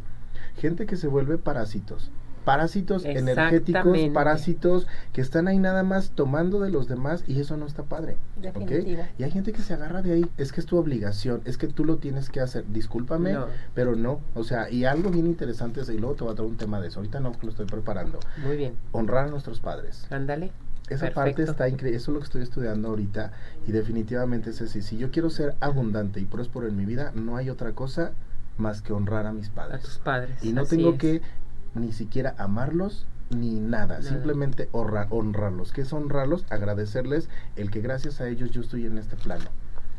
Gente 0.58 0.86
que 0.86 0.98
se 0.98 1.08
vuelve 1.08 1.38
parásitos. 1.38 2.12
Parásitos 2.44 3.06
energéticos, 3.06 3.98
parásitos 4.14 4.88
que 5.14 5.22
están 5.22 5.48
ahí 5.48 5.60
nada 5.60 5.84
más 5.84 6.10
tomando 6.10 6.60
de 6.60 6.72
los 6.72 6.88
demás 6.90 7.24
y 7.28 7.40
eso 7.40 7.56
no 7.56 7.66
está 7.68 7.84
padre. 7.84 8.18
¿ok? 8.38 8.42
Definitivo. 8.42 9.04
Y 9.18 9.24
hay 9.24 9.32
gente 9.32 9.54
que 9.54 9.62
se 9.62 9.76
agarra 9.76 10.02
de 10.02 10.14
ahí. 10.14 10.26
Es 10.38 10.52
que 10.52 10.60
es 10.60 10.66
tu 10.66 10.78
obligación, 10.78 11.42
es 11.46 11.58
que 11.58 11.68
tú 11.68 11.86
lo 11.86 11.98
tienes 12.00 12.30
que 12.30 12.42
hacer. 12.42 12.66
Discúlpame, 12.68 13.34
No. 13.34 13.46
pero 13.76 13.96
no. 13.96 14.20
O 14.34 14.44
sea, 14.44 14.70
y 14.70 14.84
algo 14.86 15.10
bien 15.12 15.28
interesante 15.28 15.82
es, 15.82 15.90
y 15.90 15.98
luego 16.00 16.16
te 16.16 16.24
voy 16.26 16.34
a 16.34 16.36
traer 16.36 16.50
un 16.50 16.58
tema 16.58 16.82
de 16.82 16.88
eso. 16.90 17.00
Ahorita 17.00 17.20
no, 17.22 17.32
lo 17.42 17.50
estoy 17.50 17.66
preparando. 17.68 18.20
Muy 18.44 18.58
bien. 18.58 18.74
Honrar 18.92 19.28
a 19.28 19.30
nuestros 19.30 19.62
padres. 19.62 20.08
Ándale. 20.10 20.52
Esa 20.94 21.12
parte 21.12 21.44
está 21.44 21.68
increíble. 21.70 21.98
Eso 21.98 22.12
es 22.12 22.14
lo 22.14 22.20
que 22.20 22.26
estoy 22.26 22.42
estudiando 22.44 22.90
ahorita. 22.90 23.32
Y 23.68 23.72
definitivamente 23.72 24.50
es 24.52 24.62
así. 24.62 24.82
Si 24.82 24.98
yo 24.98 25.12
quiero 25.12 25.30
ser 25.30 25.56
abundante 25.60 26.20
y 26.20 26.26
próspero 26.26 26.68
en 26.68 26.76
mi 26.76 26.86
vida, 26.86 27.12
no 27.16 27.38
hay 27.38 27.50
otra 27.50 27.74
cosa 27.74 28.12
más 28.58 28.82
que 28.82 28.94
honrar 28.94 29.26
a 29.26 29.34
mis 29.34 29.50
A 29.50 29.54
padres. 29.54 29.82
tus 29.84 29.98
padres. 30.00 30.44
Y 30.44 30.54
no 30.54 30.62
así 30.62 30.76
tengo 30.78 30.92
es. 30.92 31.00
que 31.00 31.22
ni 31.76 31.92
siquiera 31.94 32.36
amarlos 32.38 33.06
ni 33.30 33.60
nada, 33.62 34.00
Nada. 34.00 34.02
simplemente 34.02 34.68
honra- 34.74 35.08
honrarlos. 35.10 35.72
¿Qué 35.72 35.82
es 35.82 35.94
honrarlos? 35.94 36.46
Agradecerles 36.50 37.30
el 37.56 37.72
que 37.72 37.80
gracias 37.80 38.20
a 38.20 38.28
ellos 38.28 38.52
yo 38.52 38.60
estoy 38.62 38.86
en 38.86 38.98
este 38.98 39.16
plano. 39.16 39.46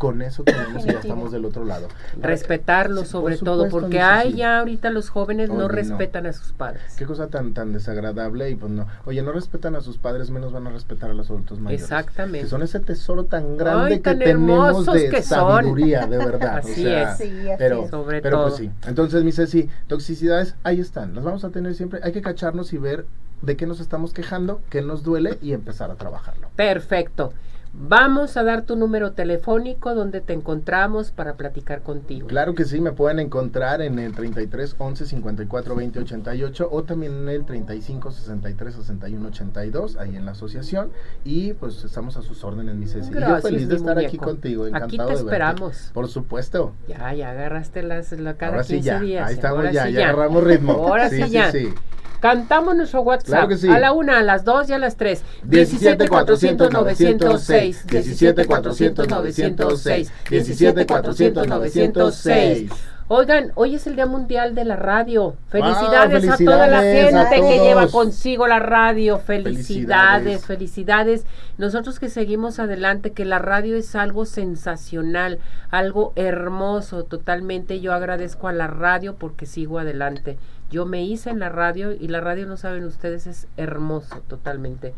Con 0.03 0.21
eso 0.21 0.43
tenemos 0.43 0.85
y 0.85 0.89
ya 0.89 0.99
estamos 0.99 1.31
del 1.31 1.45
otro 1.45 1.65
lado. 1.65 1.87
Respetarlos 2.21 3.05
Sí, 3.05 3.13
sobre 3.13 3.37
por 3.37 3.45
todo, 3.45 3.69
porque 3.69 4.01
hay 4.01 4.33
ya 4.35 4.59
ahorita 4.59 4.91
los 4.91 5.11
jóvenes 5.11 5.49
no 5.49 5.55
Oye, 5.55 5.63
no. 5.63 5.69
respetan 5.69 6.27
a 6.27 6.33
sus 6.33 6.53
padres. 6.53 6.83
Qué 6.99 7.07
cosa 7.07 7.29
tan 7.29 7.55
tan 7.55 7.73
desagradable 7.73 8.51
y 8.51 8.57
pues 8.57 8.73
no. 8.73 8.89
Oye, 9.05 9.23
no 9.23 9.31
respetan 9.31 9.77
a 9.77 9.81
sus 9.81 9.99
padres, 9.99 10.31
menos 10.31 10.51
van 10.51 10.67
a 10.67 10.71
respetar 10.71 11.11
a 11.11 11.15
los 11.15 11.31
adultos 11.31 11.61
mayores. 11.61 11.83
Exactamente. 11.85 12.41
Que 12.41 12.47
son 12.49 12.63
ese 12.63 12.81
tesoro 12.81 13.27
tan 13.27 13.57
grande 13.57 13.93
Ay, 13.93 13.97
que 13.99 14.03
tan 14.03 14.19
tenemos 14.19 14.69
hermosos 14.71 14.95
de 14.95 15.09
que 15.09 15.23
son. 15.23 15.39
sabiduría, 15.63 16.07
de 16.09 16.19
verdad. 16.19 16.55
o 16.65 16.69
Así 16.69 16.83
sea, 16.83 17.13
es. 17.13 17.19
Sí, 17.19 17.29
así 17.51 17.57
Pero, 17.59 17.85
es. 17.85 17.91
Sobre 17.91 18.23
pero 18.23 18.39
todo. 18.39 18.49
pues 18.49 18.57
sí. 18.59 18.71
Entonces, 18.89 19.23
mi 19.23 19.31
Ceci, 19.31 19.69
toxicidades, 19.87 20.57
ahí 20.65 20.81
están. 20.81 21.15
Las 21.15 21.23
vamos 21.23 21.45
a 21.45 21.51
tener 21.51 21.75
siempre. 21.77 22.01
Hay 22.03 22.11
que 22.11 22.23
cacharnos 22.23 22.73
y 22.73 22.79
ver 22.79 23.07
de 23.41 23.57
qué 23.57 23.67
nos 23.69 23.79
estamos 23.79 24.13
quejando, 24.13 24.61
qué 24.69 24.83
nos 24.83 25.05
duele 25.05 25.39
y 25.43 25.53
empezar 25.53 25.93
a 25.93 25.95
trabajarlo. 25.95 26.49
Perfecto. 26.57 27.33
Vamos 27.75 28.37
a 28.37 28.43
dar 28.43 28.63
tu 28.67 28.77
número 28.77 29.13
telefónico 29.13 29.95
donde 29.95 30.21
te 30.21 30.35
encontramos 30.35 31.11
para 31.11 31.35
platicar 31.37 31.83
contigo. 31.83 32.27
Claro 32.29 32.55
que 32.55 32.67
sí, 32.67 32.83
me 32.83 32.93
pueden 32.93 33.19
encontrar 33.19 33.81
en 33.81 33.99
el 33.99 34.13
33 34.15 34.77
11 34.79 35.07
54 35.07 35.75
20 35.75 35.99
88 36.01 36.69
o 36.71 36.83
también 36.85 37.13
en 37.15 37.29
el 37.31 37.47
35 37.47 38.11
63 38.11 38.75
61 38.75 39.27
82, 39.29 39.97
ahí 39.97 40.17
en 40.17 40.27
la 40.27 40.33
asociación. 40.33 40.91
Y 41.25 41.55
pues 41.55 41.83
estamos 41.83 42.19
a 42.19 42.23
sus 42.23 42.45
órdenes, 42.45 42.75
mi 42.75 42.87
Ceci. 42.87 43.11
Y 43.11 43.15
yo 43.15 43.21
Gracias, 43.21 43.43
feliz 43.43 43.69
de 43.69 43.77
estar 43.77 43.99
aquí 43.99 44.19
contigo, 44.19 44.65
Aquí 44.65 44.75
encantado 44.77 44.91
te 44.91 44.97
de 44.97 45.07
verte. 45.07 45.21
esperamos. 45.23 45.91
Por 45.95 46.09
supuesto. 46.09 46.73
Ya, 46.89 47.15
ya 47.15 47.31
agarraste 47.31 47.83
las 47.83 48.13
la 48.13 48.35
cada 48.35 48.53
Ahora 48.53 48.65
15 48.65 48.81
sí 48.81 48.85
ya, 48.87 49.01
días. 49.01 49.29
ahí 49.29 49.35
estamos 49.35 49.57
Ahora 49.59 49.73
ya, 49.73 49.87
sí 49.87 49.93
ya 49.95 50.05
agarramos 50.11 50.45
ritmo. 50.45 50.73
Ahora 50.75 51.09
sí, 51.09 51.27
ya. 51.31 51.51
Cantamos 52.21 52.77
nuestro 52.77 53.01
WhatsApp 53.01 53.27
Claro 53.27 53.49
que 53.49 53.57
sí. 53.57 53.69
a 53.69 53.81
la 53.81 53.91
una, 53.93 54.21
a 54.21 54.23
las 54.23 54.45
dos 54.45 54.69
y 54.71 54.73
a 54.73 54.79
las 54.79 54.97
tres. 54.97 55.25
17 55.43 56.07
400 56.09 56.73
906 56.73 57.62
17 57.63 58.45
400 58.47 59.09
906 59.09 60.13
17 60.31 60.87
400 60.87 61.47
906 61.47 62.71
Oigan, 63.15 63.53
hoy 63.57 63.75
es 63.75 63.87
el 63.87 63.95
Día 63.95 64.07
Mundial 64.07 64.55
de 64.55 64.65
la 64.65 64.77
Radio. 64.77 65.37
Felicidades, 65.49 66.27
a 66.31 66.37
toda 66.39 66.67
la 66.67 66.81
felicidades 66.81 67.29
gente 67.29 67.47
que 67.47 67.63
lleva 67.63 67.87
consigo 67.89 68.47
la 68.47 68.59
radio. 68.59 69.19
Felicidades, 69.19 70.47
Felicidades. 70.47 70.47
felicidades. 70.47 71.27
Nosotros 71.59 71.99
que 71.99 72.09
seguimos 72.09 72.59
adelante, 72.59 73.13
que 73.13 73.27
la 73.27 73.39
radio 73.39 73.77
es 73.77 73.95
algo 73.97 74.25
sensacional, 74.25 75.41
algo 75.71 76.15
hermoso 76.17 77.05
totalmente. 77.05 77.81
Yo 77.81 77.93
agradezco 77.93 78.49
a 78.49 78.53
la 78.55 78.69
radio 78.69 79.17
porque 79.17 79.45
sigo 79.45 79.79
adelante. 79.79 80.39
Yo 80.71 80.87
me 80.87 81.05
hice 81.05 81.29
en 81.29 81.39
la 81.39 81.51
radio 81.51 81.93
y 81.93 82.09
la 82.09 82.23
radio, 82.23 82.47
no 82.47 82.57
saben 82.57 82.85
ustedes, 82.85 83.27
es 83.27 83.47
hermoso 83.59 84.23
totalmente. 84.27 84.95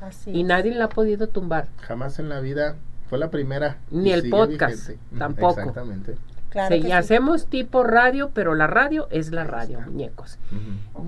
Así 0.00 0.30
Y 0.30 0.40
es. 0.42 0.46
nadie 0.46 0.74
la 0.74 0.86
ha 0.86 0.88
podido 0.88 1.26
tumbar. 1.28 1.66
Jamás 1.82 2.18
en 2.18 2.28
la 2.28 2.40
vida 2.40 2.76
fue 3.08 3.18
la 3.18 3.30
primera. 3.30 3.76
Ni 3.90 4.12
el 4.12 4.28
podcast, 4.30 4.88
vigente. 4.88 4.98
tampoco. 5.18 5.60
Exactamente. 5.60 6.16
Claro 6.50 6.74
Sí, 6.74 6.80
que 6.80 6.86
sí. 6.88 6.92
hacemos 6.92 7.46
tipo 7.46 7.84
radio, 7.84 8.30
pero 8.34 8.54
la 8.56 8.66
radio 8.66 9.06
es 9.12 9.30
la 9.30 9.44
radio, 9.44 9.80
muñecos. 9.82 10.36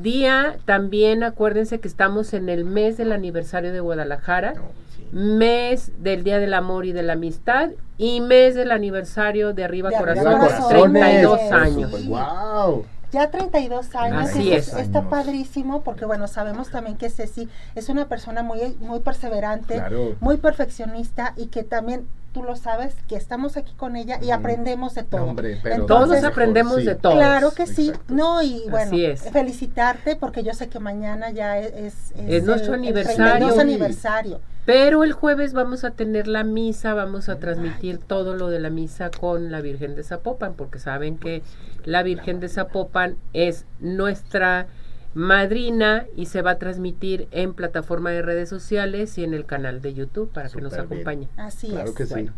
Día, 0.00 0.56
también 0.66 1.24
acuérdense 1.24 1.80
que 1.80 1.88
estamos 1.88 2.32
en 2.32 2.48
el 2.48 2.64
mes 2.64 2.96
del 2.96 3.10
aniversario 3.12 3.72
de 3.72 3.80
Guadalajara, 3.80 4.54
No, 4.54 4.62
sí. 4.96 5.04
mes 5.12 5.90
del 5.98 6.22
Día 6.22 6.38
del 6.38 6.54
Amor 6.54 6.86
y 6.86 6.92
de 6.92 7.02
la 7.02 7.14
Amistad 7.14 7.70
y 7.98 8.20
mes 8.20 8.54
del 8.54 8.70
aniversario 8.70 9.52
de 9.52 9.64
Arriba 9.64 9.88
De 9.90 9.96
Arriba 9.96 10.14
Corazón, 10.14 10.38
Corazones. 10.38 10.68
32 10.92 11.40
Por 11.40 11.54
años. 11.58 12.06
Wow. 12.06 12.84
Ya 13.12 13.30
32 13.30 13.94
años, 13.94 14.30
Así 14.30 14.42
y 14.44 14.52
es. 14.54 14.68
eso 14.68 14.78
está 14.78 15.00
Años. 15.00 15.10
padrísimo 15.10 15.82
porque 15.82 16.04
bueno, 16.06 16.26
sabemos 16.28 16.70
también 16.70 16.96
que 16.96 17.10
Ceci 17.10 17.48
es 17.74 17.88
una 17.90 18.08
persona 18.08 18.42
muy, 18.42 18.74
muy 18.80 19.00
perseverante, 19.00 19.74
Claro. 19.74 20.16
muy 20.20 20.38
perfeccionista 20.38 21.34
y 21.36 21.46
que 21.48 21.62
también 21.62 22.08
tú 22.32 22.42
lo 22.42 22.56
sabes 22.56 22.94
que 23.08 23.16
estamos 23.16 23.58
aquí 23.58 23.74
con 23.74 23.94
ella 23.94 24.18
y 24.22 24.30
aprendemos 24.30 24.94
de 24.94 25.02
todo. 25.02 25.24
Hombre, 25.24 25.60
pero 25.62 25.84
Todos 25.84 26.24
aprendemos 26.24 26.76
sí. 26.76 26.84
de 26.86 26.94
todo. 26.94 27.12
Claro 27.12 27.50
que 27.50 27.66
sí, 27.66 27.88
Exacto. 27.88 28.14
no 28.14 28.40
y 28.42 28.62
bueno, 28.70 28.86
Así 28.86 29.04
es. 29.04 29.20
felicitarte 29.30 30.16
porque 30.16 30.42
yo 30.42 30.54
sé 30.54 30.68
que 30.70 30.78
mañana 30.78 31.30
ya 31.30 31.58
es 31.58 32.12
Es 32.16 32.44
nuestro 32.44 32.72
el- 32.74 32.80
el 32.80 32.86
aniversario. 32.86 33.24
32 33.26 33.54
Sí. 33.54 33.60
aniversario. 33.60 34.40
Pero 34.64 35.02
el 35.02 35.12
jueves 35.12 35.54
vamos 35.54 35.82
a 35.82 35.90
tener 35.90 36.28
la 36.28 36.44
misa, 36.44 36.94
vamos 36.94 37.28
a 37.28 37.38
transmitir 37.38 37.98
todo 37.98 38.34
lo 38.34 38.48
de 38.48 38.60
la 38.60 38.70
misa 38.70 39.10
con 39.10 39.50
la 39.50 39.60
Virgen 39.60 39.96
de 39.96 40.04
Zapopan, 40.04 40.54
porque 40.54 40.78
saben 40.78 41.18
que 41.18 41.42
la 41.84 42.04
Virgen 42.04 42.38
de 42.38 42.48
Zapopan 42.48 43.16
es 43.32 43.66
nuestra 43.80 44.68
madrina 45.14 46.06
y 46.16 46.26
se 46.26 46.42
va 46.42 46.52
a 46.52 46.58
transmitir 46.58 47.28
en 47.32 47.54
plataforma 47.54 48.10
de 48.10 48.22
redes 48.22 48.48
sociales 48.48 49.18
y 49.18 49.24
en 49.24 49.34
el 49.34 49.44
canal 49.44 49.82
de 49.82 49.94
YouTube 49.94 50.30
para 50.32 50.48
que 50.48 50.60
nos 50.60 50.72
bien. 50.72 50.84
acompañe. 50.84 51.28
Así 51.36 51.68
Claro 51.68 51.90
es. 51.90 51.94
que 51.94 52.06
sí. 52.06 52.12
Bueno, 52.14 52.32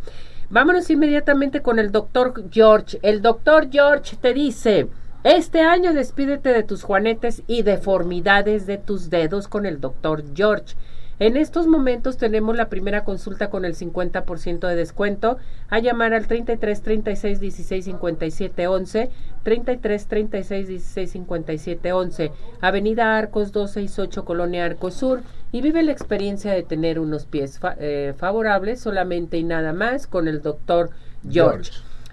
vámonos 0.51 0.89
inmediatamente 0.91 1.61
con 1.63 1.79
el 1.79 1.93
doctor 1.93 2.33
George. 2.51 2.99
El 3.03 3.23
doctor 3.23 3.69
George 3.71 4.17
te 4.17 4.33
dice, 4.35 4.89
este 5.25 5.61
año 5.61 5.93
despídete 5.93 6.53
de 6.53 6.63
tus 6.65 6.83
juanetes 6.83 7.43
y 7.47 7.63
deformidades 7.63 8.67
de 8.67 8.79
tus 8.79 9.11
dedos 9.11 9.47
con 9.47 9.67
el 9.67 9.81
doctor 9.81 10.25
George. 10.35 10.75
En 11.21 11.37
estos 11.37 11.67
momentos 11.69 12.17
tenemos 12.17 12.57
la 12.57 12.69
primera 12.69 13.05
consulta 13.05 13.49
con 13.49 13.65
el 13.65 13.75
50% 13.77 14.67
de 14.67 14.75
descuento. 14.75 15.39
A 15.71 15.79
llamar 15.79 16.13
al 16.13 16.27
33 16.27 16.83
36 16.83 17.41
16 17.41 17.85
57 17.85 18.67
11, 18.67 19.11
33 19.45 20.07
36 20.07 20.69
16 20.69 21.11
57 21.11 21.93
11, 21.93 22.33
Avenida 22.61 23.17
Arcos 23.17 23.53
268, 23.53 24.25
Colonia 24.25 24.65
Arcos 24.65 24.95
Sur. 24.95 25.21
Y 25.53 25.61
vive 25.63 25.83
la 25.85 25.93
experiencia 25.93 26.53
de 26.53 26.65
tener 26.65 26.99
unos 26.99 27.27
pies 27.27 27.61
fa- 27.61 27.77
eh, 27.79 28.13
favorables 28.17 28.81
solamente 28.81 29.37
y 29.39 29.45
nada 29.45 29.73
más 29.73 30.09
con 30.09 30.27
el 30.27 30.43
doctor 30.43 30.91
George. 31.31 31.71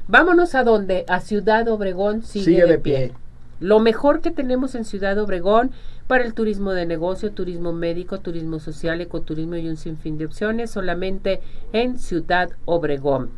Vámonos 0.08 0.54
a 0.56 0.64
donde? 0.64 1.06
A 1.08 1.22
Ciudad 1.22 1.68
Obregón 1.70 2.22
sigue, 2.22 2.46
Sigue 2.46 2.62
de, 2.64 2.68
de 2.74 2.78
pie. 2.80 2.98
pie. 3.08 3.14
Lo 3.60 3.80
mejor 3.80 4.22
que 4.22 4.32
tenemos 4.32 4.76
en 4.76 4.86
Ciudad 4.86 5.18
Obregón 5.20 5.72
para 6.12 6.26
el 6.26 6.34
turismo 6.34 6.74
de 6.74 6.86
negocio, 6.86 7.32
turismo 7.32 7.72
médico, 7.72 8.20
turismo 8.20 8.60
social, 8.60 9.00
ecoturismo 9.00 9.56
y 9.56 9.70
un 9.70 9.78
sinfín 9.78 10.18
de 10.18 10.26
opciones 10.26 10.70
solamente 10.70 11.40
en 11.72 11.98
Ciudad 11.98 12.50
Obregón. 12.66 13.30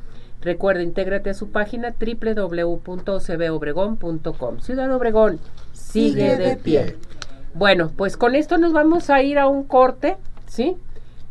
Recuerda, 0.42 0.82
intégrate 0.82 1.30
a 1.30 1.36
su 1.36 1.52
página 1.52 1.94
www.cbobregón.com. 2.00 4.60
Ciudad 4.60 4.92
Obregón 4.92 5.40
sigue, 5.72 6.32
Sigue 6.32 6.38
de, 6.38 6.56
pie. 6.56 6.84
pie. 6.84 6.98
Bueno, 7.54 7.92
pues 7.96 8.18
con 8.18 8.34
esto 8.34 8.58
nos 8.58 8.74
vamos 8.74 9.12
a 9.12 9.22
ir 9.22 9.38
a 9.38 9.48
un 9.48 9.66
corte, 9.66 10.18
¿sí? 10.48 10.76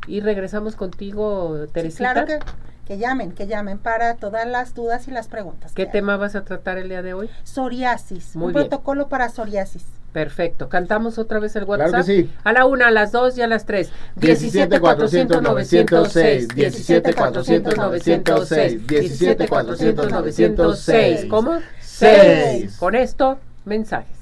Y 0.06 0.20
regresamos 0.20 0.76
contigo, 0.76 1.64
Sí, 1.66 1.72
Teresita. 1.72 2.12
claro 2.12 2.26
que, 2.28 2.38
que 2.86 2.98
llamen, 2.98 3.32
que 3.32 3.48
llamen 3.48 3.78
para 3.78 4.14
todas 4.14 4.46
las 4.46 4.76
dudas 4.76 5.08
y 5.08 5.10
las 5.10 5.26
preguntas. 5.26 5.72
¿Qué 5.72 5.86
tema 5.86 6.16
vas 6.16 6.36
a 6.36 6.44
tratar 6.44 6.78
el 6.78 6.88
día 6.88 7.02
de 7.02 7.14
hoy? 7.14 7.28
Psoriasis, 7.42 8.36
Muy 8.36 8.46
un 8.46 8.52
bien. 8.52 8.68
protocolo 8.68 9.08
para 9.08 9.28
psoriasis. 9.28 9.84
Perfecto. 10.12 10.68
Cantamos 10.68 11.18
otra 11.18 11.38
vez 11.38 11.56
el 11.56 11.64
Claro 11.64 11.84
WhatsApp. 11.84 12.06
que 12.06 12.22
sí. 12.24 12.30
A 12.44 12.52
la 12.52 12.66
una, 12.66 12.88
a 12.88 12.90
las 12.90 13.12
dos 13.12 13.36
y 13.38 13.42
a 13.42 13.46
las 13.46 13.64
tres. 13.64 13.90
17 14.16 14.78
400 14.78 15.42
906 15.42 16.48
17 16.48 17.14
400 17.14 17.76
906 17.76 18.86
17 18.86 19.48
400 19.48 20.10
906 20.10 21.24
¿Cómo? 21.30 21.60
seis. 21.80 22.76
Con 22.78 22.94
esto, 22.94 23.38
mensajes. 23.64 24.21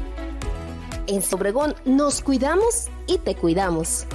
En 1.06 1.22
Obregón 1.32 1.74
nos 1.84 2.22
cuidamos 2.22 2.86
y 3.06 3.18
te 3.18 3.34
cuidamos. 3.34 4.06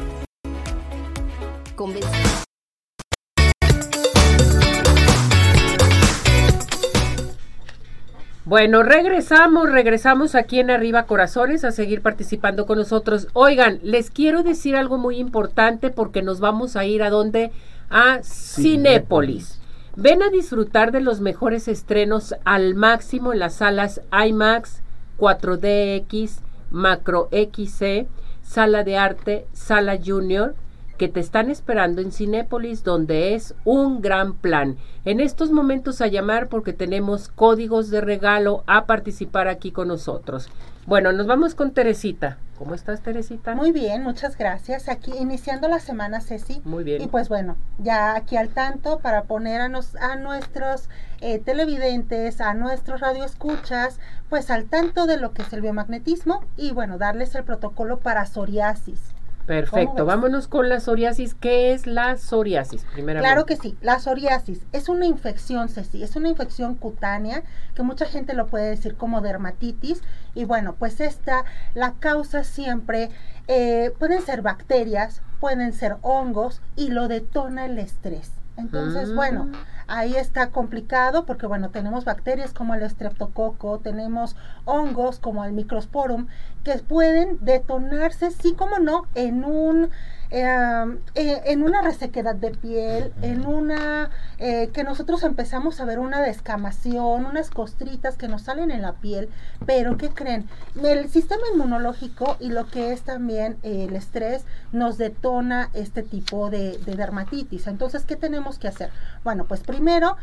Bueno, 8.52 8.84
regresamos, 8.84 9.72
regresamos 9.72 10.36
aquí 10.36 10.60
en 10.60 10.72
Arriba 10.72 11.04
Corazones 11.04 11.64
a 11.64 11.72
seguir 11.72 12.02
participando 12.02 12.66
con 12.66 12.80
nosotros. 12.80 13.30
Oigan, 13.32 13.80
les 13.82 14.12
quiero 14.12 14.43
decir 14.43 14.76
algo 14.76 14.97
muy 14.97 15.20
importante 15.20 15.89
porque 15.89 16.22
nos 16.22 16.41
vamos 16.41 16.76
a 16.76 16.84
ir 16.84 17.02
a 17.02 17.10
donde? 17.10 17.52
A 17.89 18.20
Cinépolis. 18.24 19.62
Ven 19.95 20.22
a 20.22 20.30
disfrutar 20.30 20.91
de 20.91 20.99
los 20.99 21.22
mejores 21.22 21.70
estrenos 21.70 22.36
al 22.43 22.76
máximo 22.76 23.32
en 23.32 23.39
las 23.39 23.54
salas 23.54 24.02
IMAX, 24.12 24.82
4DX, 25.18 26.41
Macro 26.72 27.30
XC, 27.32 28.10
Sala 28.43 28.84
de 28.84 28.97
Arte, 28.97 29.47
Sala 29.54 29.97
Junior 30.06 30.56
que 31.02 31.08
te 31.08 31.20
están 31.20 31.49
esperando 31.49 31.99
en 31.99 32.12
Cinépolis, 32.12 32.84
donde 32.84 33.34
es 33.34 33.56
un 33.66 34.04
gran 34.04 34.36
plan. 34.36 34.78
En 35.04 35.20
estos 35.20 35.49
momentos 35.49 35.99
a 35.99 36.06
llamar 36.06 36.47
porque 36.47 36.74
tenemos 36.74 37.28
códigos 37.28 37.89
de 37.89 38.02
regalo 38.02 38.64
a 38.68 38.86
participar 38.86 39.47
aquí 39.47 39.72
con 39.72 39.88
nosotros. 39.88 40.47
Bueno, 40.86 41.12
nos 41.12 41.26
vamos 41.26 41.56
con 41.56 41.72
Teresita. 41.72 42.38
¿Cómo 42.56 42.76
estás, 42.76 43.02
Teresita? 43.02 43.56
Muy 43.56 43.72
bien, 43.72 44.04
muchas 44.04 44.38
gracias. 44.38 44.89
Aquí 44.89 45.12
iniciando 45.20 45.68
la 45.68 45.80
semana, 45.80 46.22
Ceci. 46.22 46.62
Muy 46.66 46.84
bien. 46.84 47.02
Y 47.02 47.08
pues 47.08 47.30
bueno, 47.30 47.56
ya 47.80 48.14
aquí 48.16 48.38
al 48.38 48.49
tanto 48.49 48.99
para 48.99 49.24
poner 49.24 49.60
a, 49.60 49.70
nos, 49.70 49.95
a 49.95 50.18
nuestros 50.18 50.88
eh, 51.22 51.39
televidentes, 51.39 52.41
a 52.41 52.54
nuestros 52.54 53.02
radioescuchas, 53.02 53.99
pues 54.30 54.52
al 54.52 54.66
tanto 54.66 55.08
de 55.08 55.18
lo 55.18 55.32
que 55.32 55.41
es 55.41 55.52
el 55.52 55.62
biomagnetismo 55.62 56.45
y 56.58 56.74
bueno, 56.74 56.99
darles 56.99 57.34
el 57.34 57.43
protocolo 57.43 57.97
para 57.97 58.28
psoriasis. 58.28 59.16
Perfecto, 59.45 60.05
vámonos 60.05 60.47
con 60.47 60.69
la 60.69 60.79
psoriasis. 60.79 61.33
¿Qué 61.33 61.73
es 61.73 61.87
la 61.87 62.17
psoriasis? 62.17 62.85
Claro 62.93 63.45
que 63.45 63.55
sí, 63.55 63.77
la 63.81 63.99
psoriasis 63.99 64.65
es 64.71 64.89
una 64.89 65.05
infección, 65.05 65.69
Ceci, 65.69 66.03
es 66.03 66.15
una 66.15 66.29
infección 66.29 66.75
cutánea 66.75 67.43
que 67.75 67.83
mucha 67.83 68.05
gente 68.05 68.33
lo 68.33 68.47
puede 68.47 68.69
decir 68.69 68.95
como 68.95 69.21
dermatitis 69.21 70.01
y 70.35 70.45
bueno, 70.45 70.75
pues 70.77 70.99
esta 71.01 71.43
la 71.73 71.93
causa 71.93 72.43
siempre, 72.43 73.09
eh, 73.47 73.93
pueden 73.99 74.21
ser 74.21 74.41
bacterias, 74.41 75.21
pueden 75.39 75.73
ser 75.73 75.97
hongos 76.01 76.61
y 76.75 76.89
lo 76.89 77.07
detona 77.07 77.65
el 77.65 77.79
estrés. 77.79 78.31
Entonces, 78.57 79.13
bueno, 79.13 79.45
mm. 79.45 79.53
Ahí 79.91 80.15
está 80.15 80.51
complicado 80.51 81.25
porque, 81.25 81.45
bueno, 81.45 81.69
tenemos 81.69 82.05
bacterias 82.05 82.53
como 82.53 82.73
el 82.73 82.81
estreptococo, 82.81 83.79
tenemos 83.79 84.37
hongos 84.63 85.19
como 85.19 85.43
el 85.43 85.51
microsporum 85.51 86.27
que 86.63 86.77
pueden 86.77 87.37
detonarse, 87.41 88.31
sí 88.31 88.53
como 88.53 88.79
no, 88.79 89.07
en 89.15 89.43
un 89.43 89.89
eh, 90.32 91.41
en 91.45 91.63
una 91.63 91.82
resequedad 91.82 92.36
de 92.36 92.51
piel, 92.51 93.11
en 93.21 93.45
una 93.45 94.09
eh, 94.38 94.69
que 94.73 94.86
nosotros 94.86 95.23
empezamos 95.23 95.82
a 95.82 95.86
ver 95.86 95.99
una 95.99 96.21
descamación, 96.21 97.25
unas 97.25 97.49
costritas 97.49 98.15
que 98.15 98.29
nos 98.29 98.43
salen 98.43 98.71
en 98.71 98.82
la 98.82 98.93
piel, 98.93 99.29
pero 99.65 99.97
¿qué 99.97 100.09
creen? 100.09 100.47
El 100.82 101.09
sistema 101.09 101.43
inmunológico 101.53 102.38
y 102.39 102.49
lo 102.49 102.67
que 102.67 102.93
es 102.93 103.01
también 103.01 103.57
el 103.63 103.93
estrés 103.93 104.45
nos 104.71 104.97
detona 104.97 105.69
este 105.73 106.01
tipo 106.01 106.49
de, 106.49 106.77
de 106.77 106.95
dermatitis. 106.95 107.67
Entonces, 107.67 108.05
¿qué 108.05 108.15
tenemos 108.15 108.57
que 108.57 108.69
hacer? 108.69 108.89
Bueno, 109.25 109.45
pues 109.45 109.59
primero 109.61 110.15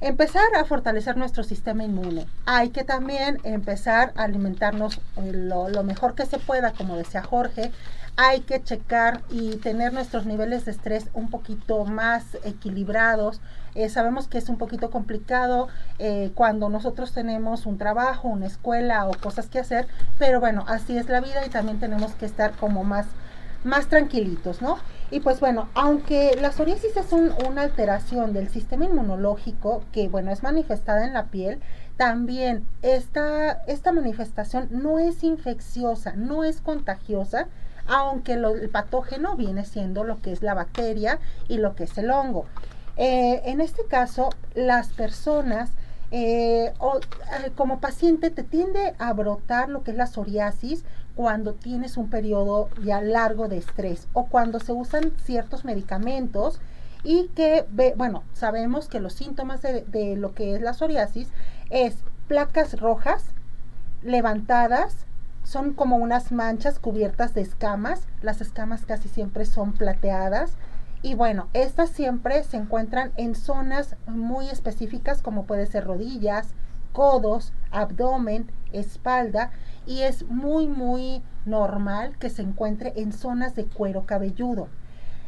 empezar 0.00 0.54
a 0.56 0.64
fortalecer 0.64 1.16
nuestro 1.16 1.42
sistema 1.42 1.84
inmune. 1.84 2.26
Hay 2.46 2.70
que 2.70 2.84
también 2.84 3.38
empezar 3.44 4.12
a 4.16 4.24
alimentarnos 4.24 4.98
eh, 5.16 5.32
lo, 5.32 5.68
lo, 5.68 5.82
mejor 5.82 6.14
que 6.14 6.26
se 6.26 6.38
pueda, 6.38 6.72
como 6.72 6.96
decía 6.96 7.22
Jorge, 7.22 7.72
hay 8.20 8.40
que 8.40 8.60
checar 8.60 9.22
y 9.30 9.58
tener 9.58 9.92
nuestros 9.92 10.26
niveles 10.26 10.64
de 10.64 10.72
estrés 10.72 11.06
un 11.14 11.30
poquito 11.30 11.84
más 11.84 12.24
equilibrados. 12.42 13.40
Eh, 13.76 13.88
sabemos 13.88 14.26
que 14.26 14.38
es 14.38 14.48
un 14.48 14.58
poquito 14.58 14.90
complicado 14.90 15.68
eh, 16.00 16.32
cuando 16.34 16.68
nosotros 16.68 17.12
tenemos 17.12 17.64
un 17.64 17.78
trabajo, 17.78 18.26
una 18.26 18.46
escuela 18.46 19.06
o 19.06 19.12
cosas 19.12 19.46
que 19.46 19.60
hacer, 19.60 19.86
pero 20.18 20.40
bueno, 20.40 20.64
así 20.66 20.98
es 20.98 21.08
la 21.08 21.20
vida 21.20 21.46
y 21.46 21.48
también 21.48 21.78
tenemos 21.78 22.10
que 22.14 22.26
estar 22.26 22.56
como 22.56 22.82
más, 22.82 23.06
más 23.62 23.86
tranquilitos, 23.86 24.62
¿no? 24.62 24.78
Y 25.12 25.20
pues 25.20 25.38
bueno, 25.38 25.68
aunque 25.74 26.36
la 26.40 26.50
psoriasis 26.50 26.96
es 26.96 27.12
una 27.12 27.62
alteración 27.62 28.32
del 28.32 28.48
sistema 28.48 28.86
inmunológico 28.86 29.84
que 29.92 30.08
bueno, 30.08 30.32
es 30.32 30.42
manifestada 30.42 31.06
en 31.06 31.14
la 31.14 31.26
piel, 31.26 31.60
también 31.96 32.66
esta, 32.82 33.52
esta 33.68 33.92
manifestación 33.92 34.66
no 34.72 34.98
es 34.98 35.22
infecciosa, 35.22 36.14
no 36.16 36.42
es 36.42 36.60
contagiosa, 36.60 37.46
aunque 37.88 38.34
el 38.34 38.68
patógeno 38.70 39.36
viene 39.36 39.64
siendo 39.64 40.04
lo 40.04 40.20
que 40.20 40.32
es 40.32 40.42
la 40.42 40.54
bacteria 40.54 41.18
y 41.48 41.56
lo 41.58 41.74
que 41.74 41.84
es 41.84 41.98
el 41.98 42.10
hongo. 42.10 42.46
Eh, 42.96 43.42
en 43.44 43.60
este 43.60 43.84
caso, 43.86 44.30
las 44.54 44.88
personas 44.88 45.70
eh, 46.10 46.72
eh, 46.72 47.50
como 47.54 47.80
paciente 47.80 48.30
te 48.30 48.42
tiende 48.42 48.94
a 48.98 49.12
brotar 49.12 49.68
lo 49.68 49.82
que 49.82 49.90
es 49.90 49.96
la 49.96 50.06
psoriasis 50.06 50.84
cuando 51.14 51.54
tienes 51.54 51.96
un 51.96 52.10
periodo 52.10 52.68
ya 52.82 53.00
largo 53.00 53.48
de 53.48 53.58
estrés 53.58 54.08
o 54.12 54.26
cuando 54.26 54.60
se 54.60 54.72
usan 54.72 55.12
ciertos 55.24 55.64
medicamentos 55.64 56.60
y 57.04 57.28
que, 57.28 57.64
bueno, 57.96 58.24
sabemos 58.32 58.88
que 58.88 59.00
los 59.00 59.12
síntomas 59.12 59.62
de 59.62 60.16
lo 60.16 60.34
que 60.34 60.56
es 60.56 60.60
la 60.60 60.74
psoriasis 60.74 61.28
es 61.70 61.96
placas 62.26 62.80
rojas 62.80 63.24
levantadas, 64.02 65.06
son 65.48 65.72
como 65.72 65.96
unas 65.96 66.30
manchas 66.30 66.78
cubiertas 66.78 67.32
de 67.32 67.40
escamas. 67.40 68.06
Las 68.20 68.42
escamas 68.42 68.84
casi 68.84 69.08
siempre 69.08 69.46
son 69.46 69.72
plateadas. 69.72 70.58
Y 71.00 71.14
bueno, 71.14 71.48
estas 71.54 71.88
siempre 71.88 72.44
se 72.44 72.58
encuentran 72.58 73.12
en 73.16 73.34
zonas 73.34 73.96
muy 74.06 74.50
específicas 74.50 75.22
como 75.22 75.46
puede 75.46 75.64
ser 75.64 75.86
rodillas, 75.86 76.48
codos, 76.92 77.54
abdomen, 77.70 78.50
espalda 78.72 79.50
y 79.86 80.02
es 80.02 80.28
muy 80.28 80.66
muy 80.66 81.22
normal 81.46 82.18
que 82.18 82.28
se 82.28 82.42
encuentre 82.42 82.92
en 82.96 83.12
zonas 83.12 83.54
de 83.54 83.64
cuero 83.64 84.04
cabelludo. 84.04 84.68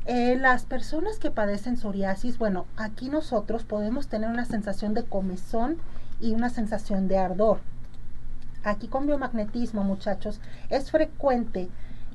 Eh, 0.04 0.36
las 0.38 0.66
personas 0.66 1.18
que 1.18 1.30
padecen 1.30 1.78
psoriasis, 1.78 2.36
bueno, 2.36 2.66
aquí 2.76 3.08
nosotros 3.08 3.64
podemos 3.64 4.08
tener 4.08 4.28
una 4.28 4.44
sensación 4.44 4.92
de 4.92 5.04
comezón 5.04 5.78
y 6.20 6.34
una 6.34 6.50
sensación 6.50 7.08
de 7.08 7.16
ardor. 7.16 7.60
Aquí 8.64 8.88
con 8.88 9.06
biomagnetismo, 9.06 9.84
muchachos, 9.84 10.40
es 10.68 10.90
frecuente 10.90 11.68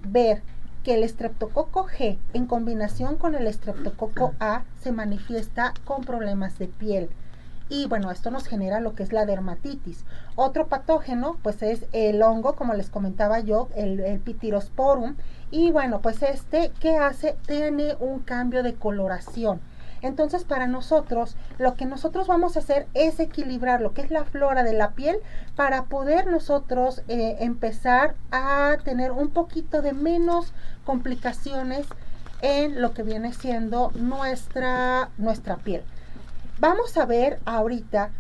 ver 0.08 0.44
que 0.84 0.94
el 0.94 1.04
estreptococo 1.04 1.88
G 1.88 2.20
en 2.34 2.46
combinación 2.46 3.18
con 3.18 3.34
el 3.34 3.48
estreptococo 3.48 4.34
A 4.40 4.64
se 4.80 4.92
manifiesta 4.92 5.74
con 5.84 6.04
problemas 6.04 6.60
de 6.60 6.68
piel. 6.68 7.10
Y 7.68 7.88
bueno, 7.88 8.12
esto 8.12 8.30
nos 8.30 8.46
genera 8.46 8.80
lo 8.80 8.94
que 8.94 9.02
es 9.02 9.12
la 9.12 9.26
dermatitis. 9.26 10.06
Otro 10.36 10.68
patógeno, 10.68 11.38
pues 11.42 11.64
es 11.64 11.88
el 11.94 12.22
hongo, 12.22 12.56
como 12.56 12.76
les 12.76 12.92
comentaba 12.92 13.40
yo, 13.40 13.70
el, 13.76 14.00
el 14.02 14.20
pitirosporum. 14.20 15.16
Y 15.50 15.72
bueno, 15.72 16.02
pues 16.02 16.22
este, 16.22 16.72
¿qué 16.80 16.98
hace? 16.98 17.36
Tiene 17.48 17.96
un 18.00 18.20
cambio 18.20 18.62
de 18.62 18.76
coloración. 18.76 19.62
Entonces, 20.06 20.44
para 20.44 20.68
nosotros, 20.68 21.36
lo 21.58 21.74
que 21.74 21.86
nosotros 21.86 22.28
vamos 22.28 22.56
a 22.56 22.60
hacer 22.60 22.86
es 22.94 23.20
equilibrar 23.20 23.82
lo 23.82 23.94
que 23.96 24.04
es 24.04 24.12
la 24.12 24.24
flora 24.24 24.64
de 24.64 24.74
la 24.74 24.92
piel 24.92 25.18
para 25.56 25.86
poder 25.86 26.28
nosotros 26.28 27.02
eh, 27.08 27.38
empezar 27.40 28.14
a 28.30 28.78
tener 28.84 29.12
un 29.12 29.32
poquito 29.32 29.82
de 29.82 29.94
menos 29.94 30.54
complicaciones 30.84 31.88
en 32.42 32.84
lo 32.84 32.94
que 32.94 33.02
viene 33.02 33.34
siendo 33.34 33.92
nuestra, 33.96 35.10
nuestra 35.18 35.56
piel. 35.58 35.82
Vamos 36.60 36.96
a 36.98 37.08
ver 37.08 37.40
ahorita 37.46 38.12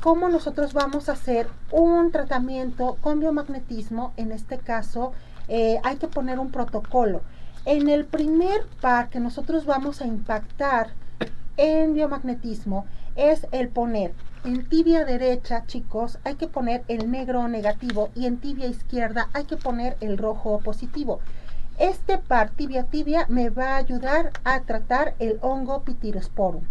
cómo 0.00 0.30
nosotros 0.30 0.72
vamos 0.72 1.10
a 1.10 1.12
hacer 1.12 1.46
un 1.70 2.10
tratamiento 2.10 2.96
con 3.02 3.20
biomagnetismo. 3.20 4.14
En 4.16 4.32
este 4.32 4.56
caso, 4.56 5.12
eh, 5.48 5.78
hay 5.84 5.96
que 5.96 6.08
poner 6.08 6.38
un 6.38 6.50
protocolo. 6.50 7.20
En 7.66 7.90
el 7.90 8.06
primer 8.06 8.66
par 8.80 9.10
que 9.10 9.20
nosotros 9.20 9.66
vamos 9.66 10.00
a 10.00 10.06
impactar 10.06 11.03
en 11.56 11.94
biomagnetismo 11.94 12.86
es 13.16 13.46
el 13.52 13.68
poner 13.68 14.12
en 14.44 14.68
tibia 14.68 15.06
derecha, 15.06 15.64
chicos, 15.66 16.18
hay 16.22 16.34
que 16.34 16.48
poner 16.48 16.84
el 16.88 17.10
negro 17.10 17.48
negativo 17.48 18.10
y 18.14 18.26
en 18.26 18.36
tibia 18.36 18.66
izquierda 18.66 19.30
hay 19.32 19.44
que 19.44 19.56
poner 19.56 19.96
el 20.02 20.18
rojo 20.18 20.60
positivo. 20.60 21.20
Este 21.78 22.18
par 22.18 22.50
tibia 22.50 22.84
tibia 22.84 23.24
me 23.30 23.48
va 23.48 23.70
a 23.70 23.76
ayudar 23.78 24.32
a 24.44 24.60
tratar 24.60 25.14
el 25.18 25.38
hongo 25.40 25.82
pitirosporum. 25.84 26.64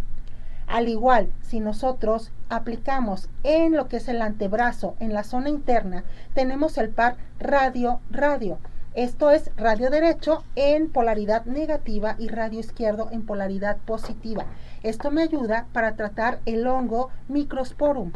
Al 0.68 0.88
igual, 0.88 1.32
si 1.42 1.58
nosotros 1.58 2.30
aplicamos 2.48 3.28
en 3.42 3.72
lo 3.72 3.88
que 3.88 3.96
es 3.96 4.06
el 4.06 4.22
antebrazo, 4.22 4.94
en 5.00 5.12
la 5.12 5.24
zona 5.24 5.48
interna, 5.48 6.04
tenemos 6.32 6.78
el 6.78 6.90
par 6.90 7.16
radio-radio. 7.40 8.58
Esto 8.94 9.32
es 9.32 9.50
radio 9.56 9.90
derecho 9.90 10.44
en 10.54 10.88
polaridad 10.88 11.44
negativa 11.46 12.14
y 12.20 12.28
radio 12.28 12.60
izquierdo 12.60 13.08
en 13.10 13.26
polaridad 13.26 13.78
positiva. 13.78 14.46
Esto 14.84 15.10
me 15.10 15.22
ayuda 15.22 15.66
para 15.72 15.96
tratar 15.96 16.40
el 16.44 16.66
hongo 16.66 17.10
microsporum. 17.28 18.12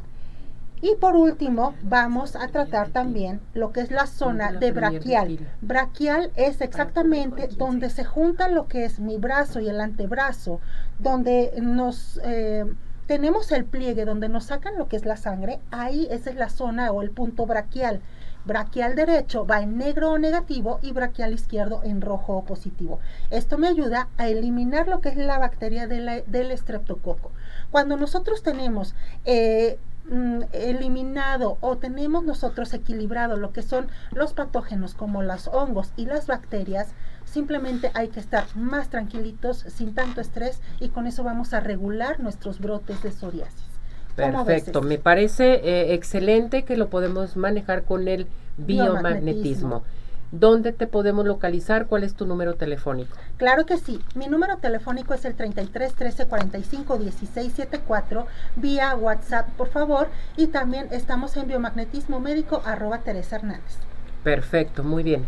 Y 0.81 0.95
por 0.97 1.17
último, 1.17 1.75
vamos 1.83 2.37
a 2.37 2.47
tratar 2.49 2.91
también 2.91 3.41
lo 3.55 3.73
que 3.73 3.81
es 3.81 3.91
la 3.91 4.07
zona 4.07 4.53
de 4.53 4.71
braquial. 4.71 5.39
Braquial 5.61 6.31
es 6.37 6.61
exactamente 6.61 7.49
donde 7.49 7.91
se 7.91 8.05
junta 8.05 8.49
lo 8.49 8.69
que 8.69 8.85
es 8.85 9.01
mi 9.01 9.17
brazo 9.17 9.61
y 9.61 9.69
el 9.69 9.81
antebrazo, 9.81 10.61
donde 11.01 11.53
nos 11.61 12.21
eh, 12.23 12.65
tenemos 13.07 13.51
el 13.51 13.65
pliegue, 13.65 14.05
donde 14.05 14.29
nos 14.29 14.45
sacan 14.45 14.77
lo 14.77 14.87
que 14.87 14.97
es 14.97 15.07
la 15.07 15.17
sangre. 15.17 15.59
Ahí 15.71 16.07
esa 16.11 16.31
es 16.31 16.37
la 16.37 16.51
zona 16.51 16.93
o 16.93 17.03
el 17.03 17.11
punto 17.11 17.47
braquial. 17.47 18.01
Braquial 18.49 18.97
derecho 18.97 19.47
va 19.47 19.63
en 19.63 19.79
negro 19.79 20.11
o 20.11 20.19
negativo 20.19 20.81
y 20.83 20.91
braquial 20.91 21.33
izquierdo 21.33 21.83
en 21.85 22.01
rojo 22.01 22.39
o 22.39 22.45
positivo. 22.45 22.99
Esto 23.31 23.59
me 23.59 23.69
ayuda 23.69 24.09
a 24.19 24.27
eliminar 24.27 24.89
lo 24.89 25.01
que 25.01 25.11
es 25.11 25.17
la 25.17 25.39
bacteria 25.39 25.87
del 25.87 26.51
estreptococo. 26.51 27.31
Cuando 27.71 27.97
nosotros 27.97 28.43
tenemos 28.43 28.95
eh, 29.25 29.79
Mm, 30.11 30.45
eliminado 30.53 31.59
o 31.61 31.77
tenemos 31.77 32.25
nosotros 32.25 32.73
equilibrado 32.73 33.37
lo 33.37 33.53
que 33.53 33.61
son 33.61 33.89
los 34.13 34.33
patógenos 34.33 34.95
como 34.95 35.23
los 35.23 35.49
hongos 35.49 35.93
y 35.99 36.07
las 36.07 36.27
bacterias, 36.27 36.95
simplemente 37.27 37.91
hay 37.93 38.09
que 38.09 38.21
estar 38.21 38.47
más 38.57 38.89
tranquilitos, 38.89 39.67
sin 39.69 39.95
tanto 39.95 40.23
estrés 40.23 40.63
y 40.81 40.89
con 40.89 41.07
eso 41.07 41.25
vamos 41.25 41.53
a 41.53 41.61
regular 41.61 42.21
nuestros 42.21 42.59
brotes 42.59 43.03
de 43.03 43.13
psoriasis. 43.13 43.78
Perfecto, 44.19 44.83
me 44.83 44.99
parece 44.99 45.55
eh, 45.63 45.95
excelente 45.95 46.65
que 46.65 46.77
lo 46.77 46.89
podemos 46.89 47.37
manejar 47.37 47.85
con 47.85 48.09
el 48.09 48.27
biomagnetismo. 48.57 49.85
¿Dónde 50.31 50.73
te 50.73 50.87
podemos 50.87 51.25
localizar? 51.25 51.87
¿Cuál 51.87 52.05
es 52.05 52.15
tu 52.15 52.27
número 52.27 52.55
telefónico? 52.55 53.17
Claro 53.39 53.65
que 53.65 53.79
sí. 53.79 54.01
Mi 54.15 54.27
número 54.27 54.59
telefónico 54.59 55.15
es 55.15 55.25
el 55.25 55.35
33 55.35 55.95
13 55.95 56.27
45 56.27 56.99
16 56.99 57.53
74 57.53 58.27
vía 58.57 58.95
WhatsApp, 58.95 59.49
por 59.57 59.69
favor. 59.69 60.09
Y 60.37 60.49
también 60.49 60.89
estamos 60.91 61.35
en 61.39 61.49
biomagnetismo 61.49 62.21
médico 62.21 62.61
arroba 62.67 62.99
Teresa 62.99 63.37
Hernández. 63.37 63.79
Perfecto, 64.23 64.85
muy 64.85 65.03
bien. 65.03 65.25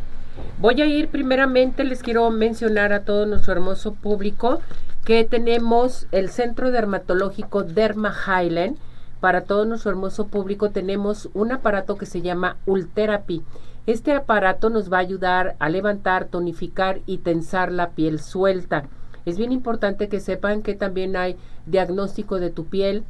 Voy 0.58 0.80
a 0.82 0.86
ir 0.86 1.08
primeramente, 1.08 1.84
les 1.84 2.02
quiero 2.02 2.30
mencionar 2.30 2.92
a 2.92 3.04
todo 3.04 3.26
nuestro 3.26 3.52
hermoso 3.52 3.94
público 3.94 4.60
que 5.04 5.24
tenemos 5.24 6.06
el 6.12 6.28
Centro 6.28 6.70
Dermatológico 6.70 7.62
Derma 7.62 8.14
Highland. 8.26 8.76
Para 9.20 9.42
todo 9.42 9.64
nuestro 9.64 9.90
hermoso 9.90 10.28
público 10.28 10.70
tenemos 10.70 11.30
un 11.34 11.52
aparato 11.52 11.96
que 11.96 12.06
se 12.06 12.20
llama 12.20 12.56
Ultherapy. 12.66 13.42
Este 13.86 14.12
aparato 14.12 14.70
nos 14.70 14.92
va 14.92 14.98
a 14.98 15.00
ayudar 15.00 15.56
a 15.58 15.68
levantar, 15.68 16.26
tonificar 16.26 17.00
y 17.06 17.18
tensar 17.18 17.72
la 17.72 17.90
piel 17.90 18.20
suelta. 18.20 18.84
Es 19.26 19.36
bien 19.38 19.52
importante 19.52 20.08
que 20.08 20.20
sepan 20.20 20.62
que 20.62 20.74
también 20.74 21.16
hay 21.16 21.36
diagnóstico 21.66 22.38
de 22.38 22.50
tu 22.50 22.66
piel. 22.66 23.04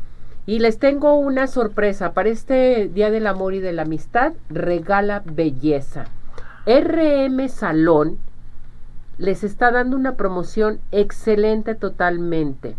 Y 0.46 0.60
les 0.60 0.78
tengo 0.78 1.18
una 1.18 1.46
sorpresa 1.46 2.14
para 2.14 2.30
este 2.30 2.88
Día 2.88 3.10
del 3.10 3.26
Amor 3.26 3.52
y 3.54 3.60
de 3.60 3.72
la 3.72 3.82
Amistad. 3.82 4.32
Regala 4.48 5.22
belleza. 5.26 6.06
RM 6.66 7.48
Salón 7.48 8.18
les 9.18 9.44
está 9.44 9.70
dando 9.70 9.96
una 9.96 10.14
promoción 10.14 10.80
excelente 10.92 11.74
totalmente. 11.74 12.76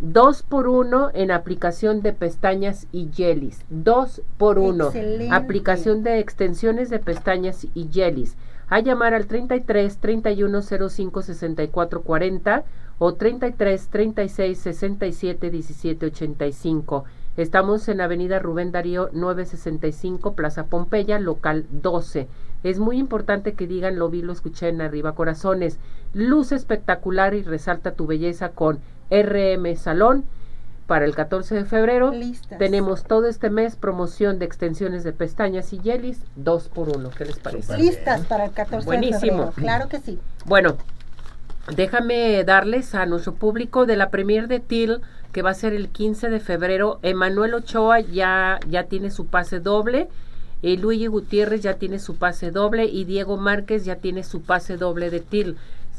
Dos 0.00 0.42
por 0.42 0.66
uno 0.66 1.10
en 1.14 1.30
aplicación 1.30 2.02
de 2.02 2.12
pestañas 2.12 2.88
y 2.90 3.10
jellies. 3.14 3.60
Dos 3.70 4.22
por 4.36 4.58
uno. 4.58 4.90
Aplicación 5.30 6.02
de 6.02 6.18
extensiones 6.18 6.90
de 6.90 6.98
pestañas 6.98 7.68
y 7.74 7.88
jellies. 7.92 8.36
A 8.72 8.80
llamar 8.80 9.12
al 9.12 9.26
33 9.26 9.98
31 9.98 10.62
05 10.62 11.20
64 11.20 12.00
40 12.00 12.64
o 12.98 13.12
33 13.12 13.88
36 13.88 14.58
67 14.58 15.50
17 15.50 16.06
85. 16.06 17.04
Estamos 17.36 17.86
en 17.88 18.00
Avenida 18.00 18.38
Rubén 18.38 18.72
Darío 18.72 19.10
965, 19.12 20.32
Plaza 20.34 20.64
Pompeya, 20.68 21.18
local 21.18 21.66
12. 21.70 22.28
Es 22.62 22.78
muy 22.78 22.96
importante 22.96 23.52
que 23.52 23.66
digan 23.66 23.98
lo 23.98 24.08
vi, 24.08 24.22
lo 24.22 24.32
escuché 24.32 24.70
en 24.70 24.80
arriba 24.80 25.14
corazones. 25.14 25.78
Luz 26.14 26.50
espectacular 26.50 27.34
y 27.34 27.42
resalta 27.42 27.92
tu 27.92 28.06
belleza 28.06 28.52
con 28.52 28.78
RM 29.10 29.76
Salón. 29.76 30.24
Para 30.92 31.06
el 31.06 31.14
14 31.14 31.54
de 31.54 31.64
febrero 31.64 32.12
tenemos 32.58 33.04
todo 33.04 33.26
este 33.26 33.48
mes 33.48 33.76
promoción 33.76 34.38
de 34.38 34.44
extensiones 34.44 35.04
de 35.04 35.14
pestañas 35.14 35.72
y 35.72 35.78
jellies, 35.78 36.20
dos 36.36 36.68
por 36.68 36.90
uno. 36.90 37.08
¿Qué 37.08 37.24
les 37.24 37.38
parece? 37.38 37.78
Listas 37.78 38.26
para 38.26 38.44
el 38.44 38.52
14 38.52 38.84
Buenísimo. 38.84 39.46
de 39.46 39.52
febrero. 39.52 39.52
Claro 39.54 39.88
que 39.88 40.00
sí. 40.00 40.18
Bueno, 40.44 40.76
déjame 41.74 42.44
darles 42.44 42.94
a 42.94 43.06
nuestro 43.06 43.32
público 43.32 43.86
de 43.86 43.96
la 43.96 44.10
premier 44.10 44.48
de 44.48 44.60
TIL 44.60 45.00
que 45.32 45.40
va 45.40 45.48
a 45.48 45.54
ser 45.54 45.72
el 45.72 45.88
15 45.88 46.28
de 46.28 46.40
febrero. 46.40 46.98
Emanuel 47.00 47.54
Ochoa 47.54 48.00
ya, 48.00 48.60
ya 48.68 48.84
tiene 48.84 49.10
su 49.10 49.28
pase 49.28 49.60
doble 49.60 50.10
eh, 50.62 50.76
Luigi 50.76 51.08
Gutiérrez 51.08 51.60
ya 51.60 51.74
tiene 51.74 51.98
su 51.98 52.16
pase 52.16 52.52
doble 52.52 52.84
y 52.84 53.04
Diego 53.04 53.36
Márquez 53.36 53.84
ya 53.84 53.96
tiene 53.96 54.22
su 54.22 54.42
pase 54.42 54.76
doble 54.76 55.10
de 55.10 55.20
TIL. 55.20 55.56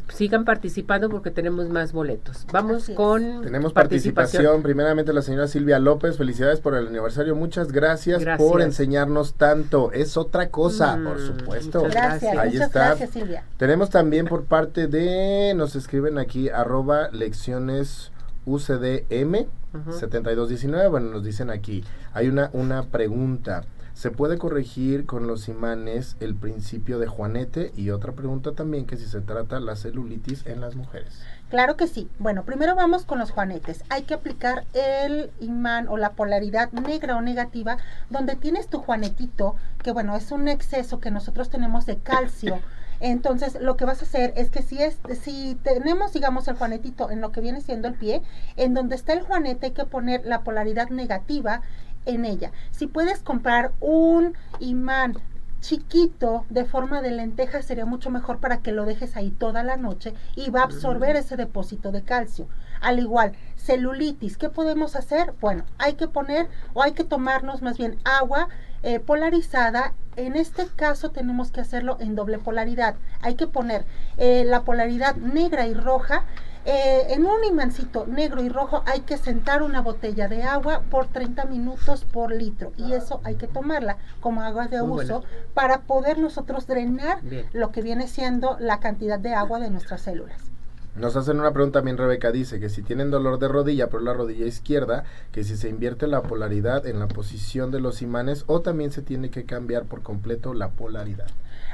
Sigan 0.10 0.46
participando 0.46 1.10
porque 1.10 1.32
tenemos 1.32 1.70
más 1.70 1.94
boletos. 1.94 2.46
Vamos 2.52 2.90
con 2.96 3.42
Tenemos 3.42 3.74
participación. 3.74 4.62
Primeramente 4.64 5.14
la 5.14 5.22
señora 5.22 5.48
Silvia 5.48 5.80
López, 5.80 6.18
felicidades 6.18 6.60
por 6.60 6.76
el 6.76 6.88
aniversario. 6.88 7.36
Muchas 7.36 7.72
gracias, 7.72 8.22
Gracias. 8.22 8.50
por 8.50 8.62
enseñarnos 8.62 9.34
tanto. 9.36 9.92
Es 9.92 10.18
otra 10.18 10.50
cosa, 10.50 10.98
Mm, 10.98 11.04
por 11.06 11.20
supuesto. 11.20 11.80
muchas 11.80 11.94
Gracias, 11.96 12.38
Ahí 12.38 12.50
muchas 12.52 12.68
está. 12.68 12.86
gracias 12.90 13.10
Silvia. 13.12 13.44
Tenemos 13.58 13.90
también 13.90 14.26
por 14.28 14.44
parte 14.46 14.88
de, 14.88 15.54
nos 15.56 15.76
escriben 15.76 16.18
aquí, 16.18 16.50
arroba 16.50 17.10
lecciones 17.12 18.12
UCDM 18.46 19.48
Ujú. 19.74 19.94
7219. 20.00 20.88
Bueno, 20.90 21.10
nos 21.12 21.24
dicen 21.24 21.50
aquí, 21.50 21.84
hay 22.14 22.28
una, 22.28 22.50
una 22.54 22.84
pregunta. 22.84 23.64
¿Se 23.94 24.10
puede 24.10 24.40
corregir 24.40 25.06
con 25.06 25.28
los 25.28 25.48
imanes 25.48 26.18
el 26.20 26.36
principio 26.36 26.98
de 26.98 27.06
Juanete? 27.06 27.72
Y 27.76 27.92
otra 27.92 28.14
pregunta 28.14 28.54
también, 28.54 28.88
que 28.88 28.98
si 28.98 29.06
se 29.06 29.22
trata 29.22 29.60
la 29.60 29.76
celulitis 29.76 30.46
en 30.48 30.62
las 30.62 30.76
mujeres. 30.76 31.22
Claro 31.50 31.78
que 31.78 31.86
sí. 31.86 32.10
Bueno, 32.18 32.44
primero 32.44 32.76
vamos 32.76 33.06
con 33.06 33.20
los 33.20 33.30
juanetes. 33.30 33.84
Hay 33.90 34.02
que 34.04 34.16
aplicar 34.16 34.66
el 34.74 35.30
imán 35.40 35.88
o 35.88 35.98
la 35.98 36.14
polaridad 36.14 36.72
negra 36.72 37.16
o 37.16 37.22
negativa 37.22 37.78
donde 38.10 38.36
tienes 38.36 38.68
tu 38.68 38.80
juanetito, 38.80 39.56
que 39.84 39.92
bueno, 39.92 40.16
es 40.16 40.32
un 40.32 40.48
exceso 40.48 41.00
que 41.00 41.12
nosotros 41.12 41.52
tenemos 41.52 41.86
de 41.86 42.00
calcio. 42.00 42.60
Entonces, 43.00 43.60
lo 43.62 43.78
que 43.78 43.86
vas 43.86 44.02
a 44.02 44.06
hacer 44.06 44.34
es 44.36 44.50
que 44.50 44.64
si 44.64 44.82
es 44.82 44.98
si 45.22 45.56
tenemos 45.62 46.14
digamos 46.14 46.48
el 46.48 46.56
juanetito 46.56 47.12
en 47.12 47.22
lo 47.22 47.32
que 47.32 47.42
viene 47.42 47.62
siendo 47.62 47.88
el 47.88 47.94
pie, 47.94 48.24
en 48.56 48.74
donde 48.74 48.96
está 48.96 49.14
el 49.14 49.22
juanete 49.22 49.68
hay 49.68 49.72
que 49.74 49.86
poner 49.86 50.26
la 50.26 50.42
polaridad 50.42 50.90
negativa 50.90 51.62
en 52.06 52.26
ella. 52.26 52.52
Si 52.72 52.88
puedes 52.88 53.20
comprar 53.20 53.72
un 53.80 54.36
imán 54.60 55.16
chiquito 55.64 56.46
de 56.50 56.66
forma 56.66 57.02
de 57.02 57.12
lenteja 57.12 57.62
sería 57.62 57.86
mucho 57.86 58.10
mejor 58.10 58.40
para 58.40 58.58
que 58.58 58.74
lo 58.74 58.86
dejes 58.86 59.16
ahí 59.16 59.32
toda 59.32 59.64
la 59.64 59.78
noche 59.78 60.14
y 60.36 60.50
va 60.50 60.60
a 60.60 60.66
absorber 60.66 61.16
ese 61.16 61.38
depósito 61.38 61.94
de 61.94 62.04
calcio. 62.04 62.50
Al 62.82 63.00
igual, 63.00 63.32
celulitis, 63.56 64.38
¿qué 64.38 64.50
podemos 64.50 64.98
hacer? 64.98 65.34
Bueno, 65.40 65.64
hay 65.78 65.94
que 65.94 66.10
poner 66.10 66.50
o 66.74 66.84
hay 66.84 66.92
que 66.92 67.06
tomarnos 67.06 67.62
más 67.62 67.78
bien 67.78 67.98
agua 68.04 68.50
eh, 68.84 69.00
polarizada. 69.00 69.94
En 70.18 70.36
este 70.36 70.68
caso 70.68 71.12
tenemos 71.12 71.52
que 71.52 71.62
hacerlo 71.62 71.96
en 72.02 72.16
doble 72.16 72.40
polaridad. 72.40 72.96
Hay 73.22 73.36
que 73.36 73.48
poner 73.48 73.86
eh, 74.18 74.44
la 74.46 74.64
polaridad 74.64 75.16
negra 75.16 75.66
y 75.66 75.74
roja. 75.74 76.26
Eh, 76.66 77.08
en 77.14 77.26
un 77.26 77.44
imancito 77.44 78.06
negro 78.08 78.42
y 78.42 78.48
rojo 78.48 78.84
hay 78.86 79.02
que 79.02 79.18
sentar 79.18 79.64
una 79.64 79.82
botella 79.82 80.30
de 80.30 80.44
agua 80.44 80.82
por 80.90 81.08
30 81.08 81.44
minutos 81.46 82.06
por 82.06 82.32
litro 82.32 82.72
y 82.78 82.94
eso 82.94 83.20
hay 83.26 83.36
que 83.36 83.48
tomarla 83.48 83.98
como 84.22 84.42
agua 84.42 84.68
de 84.70 84.82
Muy 84.82 85.04
uso 85.04 85.20
buena. 85.22 85.36
para 85.54 85.82
poder 85.82 86.20
nosotros 86.20 86.66
drenar 86.66 87.22
Bien. 87.22 87.46
lo 87.52 87.72
que 87.74 87.82
viene 87.82 88.08
siendo 88.08 88.56
la 88.62 88.80
cantidad 88.80 89.20
de 89.20 89.34
agua 89.34 89.60
de 89.60 89.70
nuestras 89.72 90.02
células. 90.04 90.53
Nos 90.96 91.16
hacen 91.16 91.40
una 91.40 91.54
pregunta 91.54 91.80
también, 91.80 91.98
Rebeca 91.98 92.32
dice 92.32 92.60
que 92.60 92.70
si 92.70 92.84
tienen 92.84 93.10
dolor 93.10 93.40
de 93.40 93.48
rodilla, 93.48 93.90
por 93.90 94.04
la 94.04 94.14
rodilla 94.14 94.46
izquierda, 94.46 95.06
que 95.32 95.44
si 95.44 95.58
se 95.58 95.68
invierte 95.68 96.06
la 96.06 96.22
polaridad 96.22 96.86
en 96.86 97.00
la 97.00 97.08
posición 97.08 97.72
de 97.72 97.80
los 97.80 98.04
imanes 98.04 98.44
o 98.46 98.62
también 98.62 98.92
se 98.92 99.02
tiene 99.02 99.32
que 99.32 99.46
cambiar 99.46 99.86
por 99.86 100.04
completo 100.04 100.54
la 100.54 100.70
polaridad. 100.70 101.26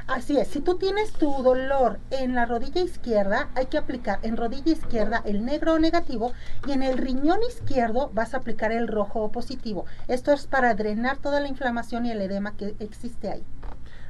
Así 0.06 0.38
es, 0.38 0.48
si 0.48 0.60
tú 0.60 0.78
tienes 0.78 1.12
tu 1.12 1.42
dolor 1.42 1.98
en 2.10 2.34
la 2.34 2.46
rodilla 2.46 2.80
izquierda, 2.80 3.50
hay 3.54 3.66
que 3.66 3.76
aplicar 3.76 4.20
en 4.22 4.38
rodilla 4.38 4.72
izquierda 4.72 5.22
el 5.26 5.44
negro 5.44 5.74
o 5.74 5.78
negativo 5.78 6.32
y 6.66 6.72
en 6.72 6.82
el 6.82 6.96
riñón 6.96 7.40
izquierdo 7.42 8.10
vas 8.14 8.32
a 8.32 8.38
aplicar 8.38 8.72
el 8.72 8.88
rojo 8.88 9.20
o 9.20 9.30
positivo. 9.30 9.84
Esto 10.08 10.32
es 10.32 10.46
para 10.46 10.74
drenar 10.74 11.18
toda 11.18 11.40
la 11.40 11.48
inflamación 11.48 12.06
y 12.06 12.10
el 12.10 12.22
edema 12.22 12.56
que 12.56 12.74
existe 12.78 13.28
ahí. 13.28 13.44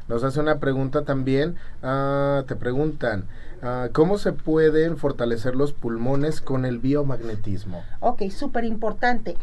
Nos 0.07 0.25
hace 0.25 0.41
una 0.41 0.59
pregunta 0.59 1.05
también, 1.05 1.57
ah, 1.83 2.43
te 2.49 2.57
preguntan, 2.57 3.27
ah, 3.63 3.89
¿cómo 3.93 4.19
se 4.19 4.33
pueden 4.33 4.97
fortalecer 4.97 5.55
los 5.55 5.73
pulmones 5.73 6.41
con 6.41 6.65
el 6.65 6.79
biomagnetismo? 6.79 7.83
Ok, 8.01 8.23
súper 8.31 8.65
importante. 8.65 9.37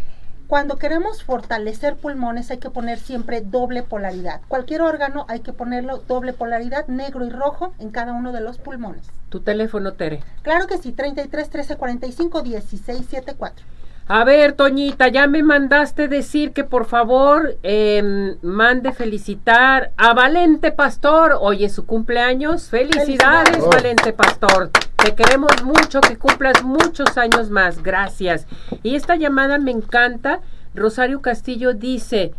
Cuando 0.47 0.77
queremos 0.77 1.23
fortalecer 1.23 1.97
pulmones 1.97 2.51
hay 2.51 2.59
que 2.59 2.69
poner 2.69 2.99
siempre 2.99 3.41
doble 3.41 3.83
polaridad. 3.83 4.39
Cualquier 4.47 4.81
órgano 4.81 5.25
hay 5.27 5.41
que 5.41 5.51
ponerlo 5.51 5.97
doble 5.97 6.31
polaridad, 6.31 6.87
negro 6.87 7.25
y 7.25 7.29
rojo 7.29 7.73
en 7.79 7.89
cada 7.89 8.13
uno 8.13 8.31
de 8.31 8.39
los 8.39 8.57
pulmones. 8.57 9.11
tu 9.27 9.41
teléfono, 9.41 9.93
Tere. 9.93 10.23
Claro 10.43 10.67
que 10.67 10.77
sí, 10.77 10.93
33 10.93 11.49
13 11.49 11.75
45 11.75 12.41
16 12.43 13.05
74. 13.05 13.65
A 14.09 14.23
ver, 14.23 14.53
Toñita, 14.53 15.09
ya 15.09 15.27
me 15.27 15.43
mandaste 15.43 16.07
decir 16.07 16.53
que 16.53 16.63
por 16.63 16.85
favor 16.85 17.57
em, 17.61 18.37
mande 18.41 18.93
felicitar 18.93 19.91
a 19.97 20.13
Valente 20.13 20.71
Pastor. 20.71 21.37
Hoy 21.41 21.65
es 21.65 21.73
su 21.73 21.85
cumpleaños. 21.85 22.69
Felicidades, 22.69 23.05
Felicidades. 23.05 23.65
Valente 23.65 24.13
Pastor. 24.13 24.71
Te 24.95 25.13
queremos 25.13 25.61
mucho, 25.61 25.99
que 25.99 26.15
cumplas 26.15 26.63
muchos 26.63 27.17
años 27.17 27.49
más. 27.49 27.83
Gracias. 27.83 28.47
Y 28.81 28.95
esta 28.95 29.17
llamada 29.17 29.57
me 29.57 29.71
encanta. 29.71 30.39
Rosario 30.73 31.21
Castillo 31.21 31.73
dice, 31.73 32.31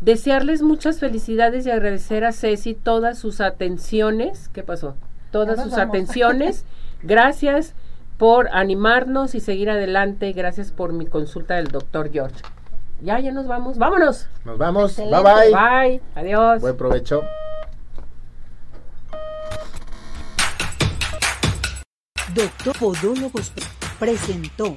desearles 0.00 0.62
muchas 0.62 1.00
felicidades 1.00 1.66
y 1.66 1.72
agradecer 1.72 2.24
a 2.24 2.30
Ceci 2.30 2.74
todas 2.74 3.18
sus 3.18 3.40
atenciones. 3.40 4.50
¿Qué 4.50 4.62
pasó? 4.62 4.94
Todas 5.32 5.60
sus 5.60 5.72
vamos. 5.72 5.88
atenciones. 5.88 6.64
Gracias 7.02 7.74
por 8.18 8.48
animarnos 8.52 9.34
y 9.34 9.40
seguir 9.40 9.70
adelante. 9.70 10.32
Gracias 10.32 10.72
por 10.72 10.92
mi 10.92 11.06
consulta 11.06 11.54
del 11.54 11.68
doctor 11.68 12.10
George. 12.12 12.42
Ya, 13.00 13.20
ya 13.20 13.32
nos 13.32 13.46
vamos. 13.46 13.78
Vámonos. 13.78 14.28
Nos 14.44 14.58
vamos, 14.58 14.96
bye 14.96 15.06
Excelente. 15.06 15.50
bye. 15.52 15.88
Bye. 15.88 16.02
Adiós. 16.14 16.60
Buen 16.60 16.76
provecho. 16.76 17.22
Doctor 22.34 22.76
Podólogos 22.78 23.52
presentó 23.98 24.76